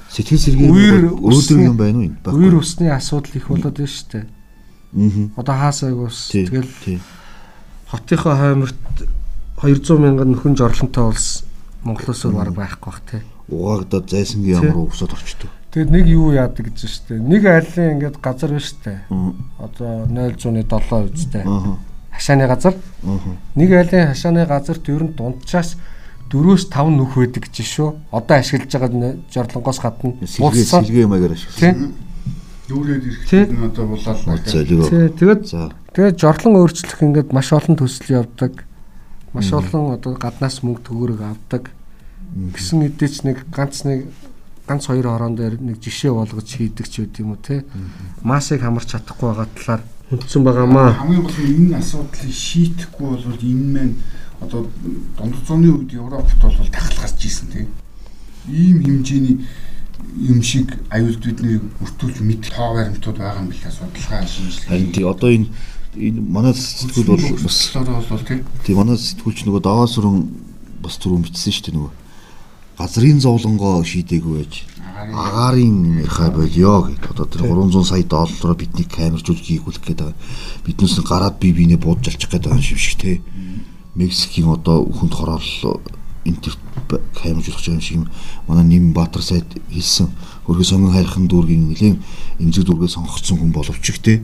Сэтгэл 0.08 0.40
сэргийн 0.40 0.72
өөдрөг 1.20 1.68
юм 1.68 1.76
байна 1.76 2.00
уу 2.00 2.08
энэ? 2.08 2.18
Үер 2.32 2.56
усны 2.56 2.88
асуудал 2.94 3.36
их 3.36 3.50
болоод 3.52 3.76
байна 3.76 3.92
шүү 3.92 4.08
дээ. 4.08 4.26
Аа. 4.26 4.32
Одоо 5.36 5.56
хаасайг 5.60 5.98
ус 6.00 6.32
тэгэл 6.32 6.72
хотынхоо 7.92 8.36
хаймарт 8.40 8.80
200 9.60 10.00
мянган 10.00 10.32
нөхөн 10.32 10.56
жорлонтой 10.56 11.12
улс 11.12 11.44
Монголоос 11.84 12.24
баг 12.32 12.56
байхгүй 12.56 12.88
бах 12.88 13.02
тий. 13.04 13.22
Угаагдаад 13.52 14.08
зайсангийн 14.08 14.64
ямар 14.64 14.88
усад 14.88 15.12
орчдөг. 15.12 15.52
Тэгэд 15.68 15.92
нэг 15.92 16.06
юу 16.08 16.32
яадаг 16.32 16.72
гэж 16.72 16.78
шүү 16.88 17.04
дээ. 17.12 17.20
Нэг 17.28 17.44
айлын 17.44 17.92
ингээд 18.00 18.18
газар 18.24 18.56
байна 18.56 18.64
шүү 18.64 18.80
дээ. 18.88 19.00
Одоо 19.60 20.08
0.7 20.08 21.12
үстэй. 21.12 21.44
Хашааны 22.16 22.48
газар. 22.48 22.76
Нэг 23.56 23.70
айлын 23.76 24.08
хашааны 24.08 24.48
газарт 24.48 24.88
ер 24.88 25.04
нь 25.04 25.12
дунджаас 25.12 25.76
4-өөс 26.32 26.72
5 26.72 26.96
нүх 26.96 27.20
байдаг 27.20 27.52
гэж 27.52 27.56
шүү. 27.68 27.90
Одоо 28.12 28.36
ашиглаж 28.40 28.72
байгаа 28.72 29.16
жорлонгоос 29.32 29.80
гадна 29.84 30.16
сэлгээ 30.24 30.66
сэлгээ 30.68 31.08
маягаар 31.08 31.36
ашигласан. 31.36 31.96
Дүүрээд 32.68 33.04
ирэхэд 33.08 33.52
нь 33.56 33.64
одоо 33.64 33.86
булаал. 33.88 34.24
Тэгээд 34.44 35.42
тэгээд 35.96 36.16
жорлон 36.20 36.56
өөрчлөх 36.60 37.00
ингээд 37.00 37.32
маш 37.32 37.56
олон 37.56 37.80
төсөл 37.80 38.24
явдаг. 38.24 38.68
Маш 39.32 39.52
олон 39.56 39.96
одоо 39.96 40.20
гаднаас 40.20 40.60
мөнгө 40.68 40.84
төгөөрөг 40.84 41.22
авдаг. 41.24 41.72
Гэсэн 42.36 42.84
хэдий 42.84 43.08
ч 43.08 43.24
нэг 43.24 43.48
ганц 43.56 43.88
нэг 43.88 44.12
ганц 44.68 44.86
хоёр 44.88 45.08
хорон 45.08 45.36
дээр 45.36 45.56
нэг 45.64 45.80
жишээ 45.80 46.12
болгож 46.12 46.44
хийдэг 46.44 46.88
ч 46.92 47.08
үт 47.08 47.16
юм 47.24 47.34
уу 47.34 47.40
те. 47.40 47.64
Масыг 48.22 48.62
хамарч 48.62 48.92
чадахгүй 48.92 49.32
байгаа 49.32 49.48
талаар 49.56 49.82
хүндсэн 50.12 50.44
байгаамаа. 50.44 50.92
Хамгийн 50.92 51.24
гол 51.24 51.40
нь 51.40 51.72
энэ 51.72 51.80
асуудлыг 51.80 52.36
шийдэхгүй 52.36 53.08
бол 53.16 53.40
энэ 53.40 53.68
маань 53.72 53.96
одоо 54.44 54.68
дундад 55.16 55.44
зууны 55.48 55.72
үед 55.72 55.96
Европт 55.96 56.36
бол 56.44 56.68
тахал 56.68 57.00
гарч 57.00 57.20
ийсэн 57.24 57.48
тийм. 57.48 57.68
Ийм 58.52 58.84
хэмжээний 58.84 59.48
юм 60.20 60.44
шиг 60.44 60.76
аюулд 60.92 61.24
бидний 61.24 61.64
өртүүлж 61.80 62.20
мэд 62.28 62.52
тоо 62.52 62.76
баримтууд 62.76 63.18
байгаа 63.18 63.40
юм 63.40 63.52
билээ 63.52 63.72
судалгаа 63.72 64.28
шинжилгээ. 64.28 64.68
Харин 64.68 64.92
тий 64.92 65.06
одоо 65.08 65.30
энэ 65.32 65.48
энэ 65.96 66.20
манай 66.22 66.54
сэтгүүл 66.54 67.08
бол 67.08 67.40
бас 67.40 67.72
бол 68.12 68.28
тий. 68.28 68.44
Тий 68.68 68.76
манай 68.76 69.00
сэтгүүлч 69.00 69.48
нөгөө 69.48 69.64
даваа 69.64 69.88
сүрэн 69.88 70.28
бас 70.84 71.00
түрүү 71.00 71.24
бичсэн 71.24 71.56
шүү 71.56 71.66
дээ 71.72 71.76
нөгөө 71.80 72.07
газрын 72.78 73.20
зовлонгоо 73.20 73.84
шийдээгүй 73.84 74.34
байж 74.38 74.54
агаарын 74.98 76.06
хай 76.06 76.30
болёо 76.30 76.90
гэд 76.90 77.06
одоо 77.10 77.26
тэр 77.26 77.42
300 77.46 77.84
сая 77.86 78.04
доллараар 78.04 78.58
бидний 78.58 78.86
камержуулж 78.86 79.42
хийгүүлэх 79.46 79.84
гээд 79.86 80.02
байгаа. 80.02 80.18
Биднээс 80.66 80.98
гараад 81.06 81.38
бие 81.42 81.54
биенээ 81.54 81.78
буудж 81.82 82.10
алчих 82.10 82.30
гээд 82.30 82.46
байгаа 82.46 82.62
юм 82.62 82.78
шиг 82.78 82.98
тий. 83.02 83.22
Мексикийн 83.96 84.50
одоо 84.54 84.86
хүнд 84.90 85.14
хороол 85.14 85.82
интерт 86.26 86.60
хаймжуулах 87.14 87.68
юм 87.68 87.82
шиг 87.82 88.02
манай 88.48 88.66
нэм 88.66 88.94
Баатар 88.94 89.22
сайд 89.22 89.48
хэлсэн 89.70 90.10
хөргөө 90.48 90.64
сонгон 90.64 90.96
хайрхан 90.96 91.28
дүүргийн 91.28 91.68
нэлийн 91.68 92.00
эмзэг 92.40 92.64
дүүргээ 92.64 92.88
сонгогдсон 92.96 93.38
хүн 93.38 93.52
боловч 93.52 93.84
ч 93.84 94.00
те. 94.00 94.24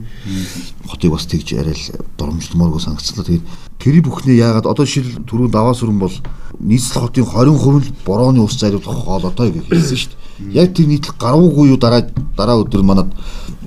Хотыг 0.88 1.12
бас 1.12 1.28
тэгж 1.28 1.60
арай 1.60 1.76
л 1.76 1.86
доромжлмооргоо 2.16 2.80
санагцлаа. 2.80 3.28
Тэгээд 3.28 3.44
тэр 3.76 4.00
бүхнээ 4.00 4.40
яагаад 4.40 4.64
одоо 4.64 4.88
шил 4.88 5.04
түрүү 5.28 5.52
даваа 5.52 5.76
сүрэн 5.76 6.00
бол 6.00 6.16
нийслэл 6.64 7.04
хотын 7.04 7.28
20% 7.28 7.92
нь 7.92 7.92
борооны 8.08 8.40
ус 8.40 8.56
зариулах 8.56 9.04
хоолойтой 9.04 9.52
гэж 9.52 9.68
хэлсэн 9.68 9.98
шүү 10.00 10.12
дээ. 10.48 10.64
Яг 10.64 10.72
тэр 10.72 10.88
нийтлэл 10.88 11.20
гаруугүй 11.20 11.68
юу 11.68 11.78
дараа 11.78 12.08
дараа 12.32 12.64
өдөр 12.64 12.80
манад 12.80 13.12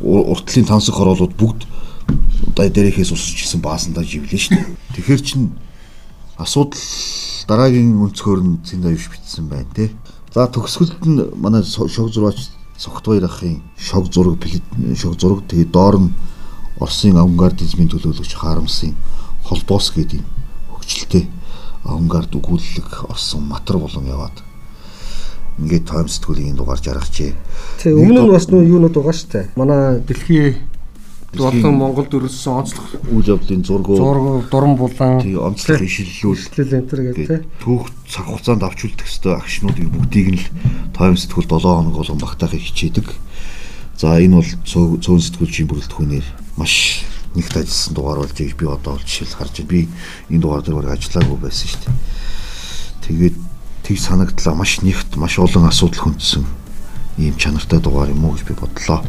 уртлын 0.01 0.65
тансаг 0.65 0.97
хороолууд 0.97 1.37
бүгд 1.37 1.61
одоо 2.57 2.65
дээрээс 2.73 3.13
усч 3.13 3.37
гисэн 3.45 3.61
баасандаа 3.61 4.01
живлээ 4.01 4.41
шүү 4.41 4.57
дээ. 4.57 4.65
Тэгэхээр 4.97 5.21
чин 5.21 5.53
асуудал 6.41 6.81
дараагийн 7.47 8.01
өнцгөр 8.01 8.39
нь 8.41 8.59
цэнд 8.65 8.89
аюуш 8.89 9.07
битсэн 9.13 9.45
байна 9.45 9.69
те. 9.77 9.93
За 10.37 10.45
төгсгөлд 10.45 11.01
нь 11.09 11.21
манай 11.33 11.63
шог 11.65 12.13
зураач 12.13 12.53
Согтбаяр 12.77 13.25
ахын 13.25 13.57
шог 13.73 14.05
зураг 14.13 14.37
шог 14.93 15.17
зураг 15.17 15.41
тэгээ 15.49 15.73
доор 15.73 15.97
нь 15.97 16.13
Оросын 16.77 17.17
авангардизмын 17.17 17.89
төлөөлөгч 17.89 18.37
Харамсын 18.37 18.93
холбоос 19.41 19.89
гэдэг 19.97 20.21
хөгжилтэй 20.69 21.25
авангард 21.89 22.37
өгүүлэлэг 22.37 23.09
орсон 23.09 23.49
матар 23.49 23.81
болон 23.81 24.05
яваад 24.05 24.45
ингээд 25.57 25.89
тайм 25.89 26.05
сэтгүүлийн 26.05 26.53
дугаар 26.53 26.85
жаргажээ. 26.85 27.33
Тэг 27.81 27.97
өмнө 27.97 28.29
нь 28.29 28.33
бас 28.37 28.45
нөө 28.53 28.61
юунууд 28.61 28.93
байгаа 28.93 29.17
штэ. 29.17 29.49
Манай 29.57 30.05
дэлхийн 30.05 30.66
болон 31.37 31.75
Монголд 31.77 32.13
өрссөн 32.17 32.53
онцлог 32.65 32.87
үйл 33.13 33.31
явдлын 33.37 33.63
зургуу 33.63 33.97
зураг 33.97 34.49
дуран 34.51 34.75
булан 34.75 35.21
тий 35.21 35.37
онцлог 35.37 35.81
энэ 35.81 36.89
төр 36.89 37.01
гэдэг 37.13 37.45
түүх 37.61 37.87
цаг 38.09 38.25
хугацаанд 38.27 38.63
авч 38.65 38.79
үлдэх 38.89 39.07
ёстой 39.07 39.33
агшнуудыг 39.37 39.87
бүгдийг 39.93 40.27
нь 40.35 40.41
тайм 40.97 41.15
сэтгүүл 41.15 41.47
7 41.47 41.61
хоног 41.61 41.95
болгон 41.95 42.19
багтаахыг 42.19 42.63
хичээдэг. 42.63 43.07
За 43.97 44.17
энэ 44.17 44.39
бол 44.39 44.51
цөөн 44.65 45.21
сэтгүүлчийн 45.21 45.69
бүрэлдэхүүнээр 45.69 46.27
маш 46.57 47.05
нэгт 47.37 47.53
ажилласан 47.57 47.93
дугаар 47.93 48.19
болж 48.25 48.37
би 48.37 48.65
одоо 48.65 48.97
бол 48.97 49.05
жишээл 49.05 49.37
харж 49.37 49.55
байна. 49.61 49.69
Би 49.69 49.79
энэ 50.33 50.41
дугаар 50.41 50.63
дээр 50.65 50.77
баг 50.81 50.97
ажиллаагүй 50.97 51.37
байсан 51.41 51.67
шүү 51.69 51.81
дээ. 51.85 51.95
Тэгээд 53.07 53.35
тэг 53.85 53.97
санагдлаа 53.97 54.55
маш 54.57 54.81
нэгт 54.81 55.17
маш 55.17 55.37
олон 55.39 55.69
асуудал 55.69 56.11
хүндсэн 56.11 56.45
ийм 57.17 57.35
чанартай 57.37 57.79
дугаар 57.79 58.09
юм 58.09 58.25
уу 58.25 58.37
гэж 58.37 58.43
би 58.45 58.53
бодлоо. 58.53 59.01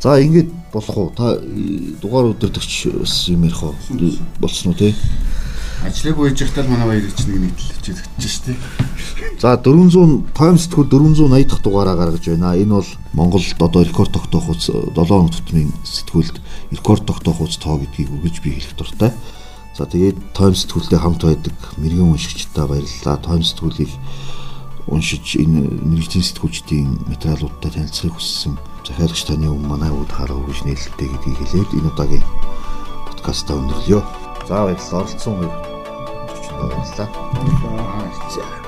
За 0.00 0.18
ингээд 0.18 0.50
болох 0.74 0.96
уу? 0.98 1.12
Та 1.14 1.38
э, 1.38 1.94
дугаар 2.02 2.34
өдөртөгч 2.34 2.98
бас 2.98 3.14
юм 3.30 3.46
ярих 3.46 3.62
уу? 3.62 3.74
Болсон 4.42 4.74
уу 4.74 4.78
те? 4.78 4.90
Ажлыг 5.86 6.18
үйж 6.18 6.42
ихтэл 6.42 6.66
манай 6.66 6.88
баяр 6.88 7.04
гэж 7.06 7.28
нэг 7.28 7.54
нийтлэлж 7.54 7.86
өгч 7.92 8.24
шүү 8.24 8.44
дээ. 8.50 8.58
За 9.38 9.54
400 9.60 10.32
тайм 10.32 10.56
сэтгүүл 10.56 10.88
480 10.88 11.44
дахь 11.44 11.62
дугаараа 11.62 11.96
гаргаж 11.96 12.24
байна. 12.24 12.56
Энэ 12.56 12.80
бол 12.80 12.90
Монголд 13.12 13.44
одоо 13.60 13.84
рекорд 13.84 14.12
тогтоох 14.16 14.48
үз 14.50 14.72
7 14.72 14.96
хоног 14.96 15.30
тутмын 15.30 15.70
сэтгүүлд 15.84 16.40
рекорд 16.72 17.04
тогтоох 17.04 17.44
үз 17.44 17.60
тоо 17.60 17.78
гэдгийг 17.78 18.10
үргэлж 18.10 18.40
би 18.40 18.56
хэлэх 18.56 18.74
дуртай. 18.80 19.12
За 19.76 19.84
тэгээд 19.84 20.32
тайм 20.32 20.56
сэтгүүлтэй 20.56 20.98
хамт 20.98 21.20
байдаг 21.20 21.56
мэрэгэн 21.76 22.16
уншигчдаа 22.16 22.64
баярлалаа. 22.64 23.20
Тайм 23.20 23.42
сэтгүүлийг 23.44 23.92
уншиж 24.88 25.36
энэ 25.36 25.68
мэрэгжлийн 25.84 26.24
сэтгүүлчдийн 26.24 26.88
материалуудтай 27.12 27.70
танилцахыг 27.76 28.16
хүссэн 28.16 28.56
захиалагч 28.84 29.22
таны 29.24 29.48
өмнө 29.48 29.68
манай 29.68 29.92
үүд 29.92 30.12
хараа 30.12 30.38
өгж 30.44 30.68
нээлттэй 30.68 31.08
гэдгийг 31.08 31.38
хэлээд 31.40 31.70
энэ 31.76 31.88
удаагийн 31.88 32.24
подкастаа 33.08 33.56
өндөрлөё. 33.56 34.00
За 34.48 34.68
баярлалаа 34.68 35.00
оролцсон 35.00 35.34
хоёр. 35.40 35.54
Баярлалаа. 36.60 37.08
За 38.34 38.63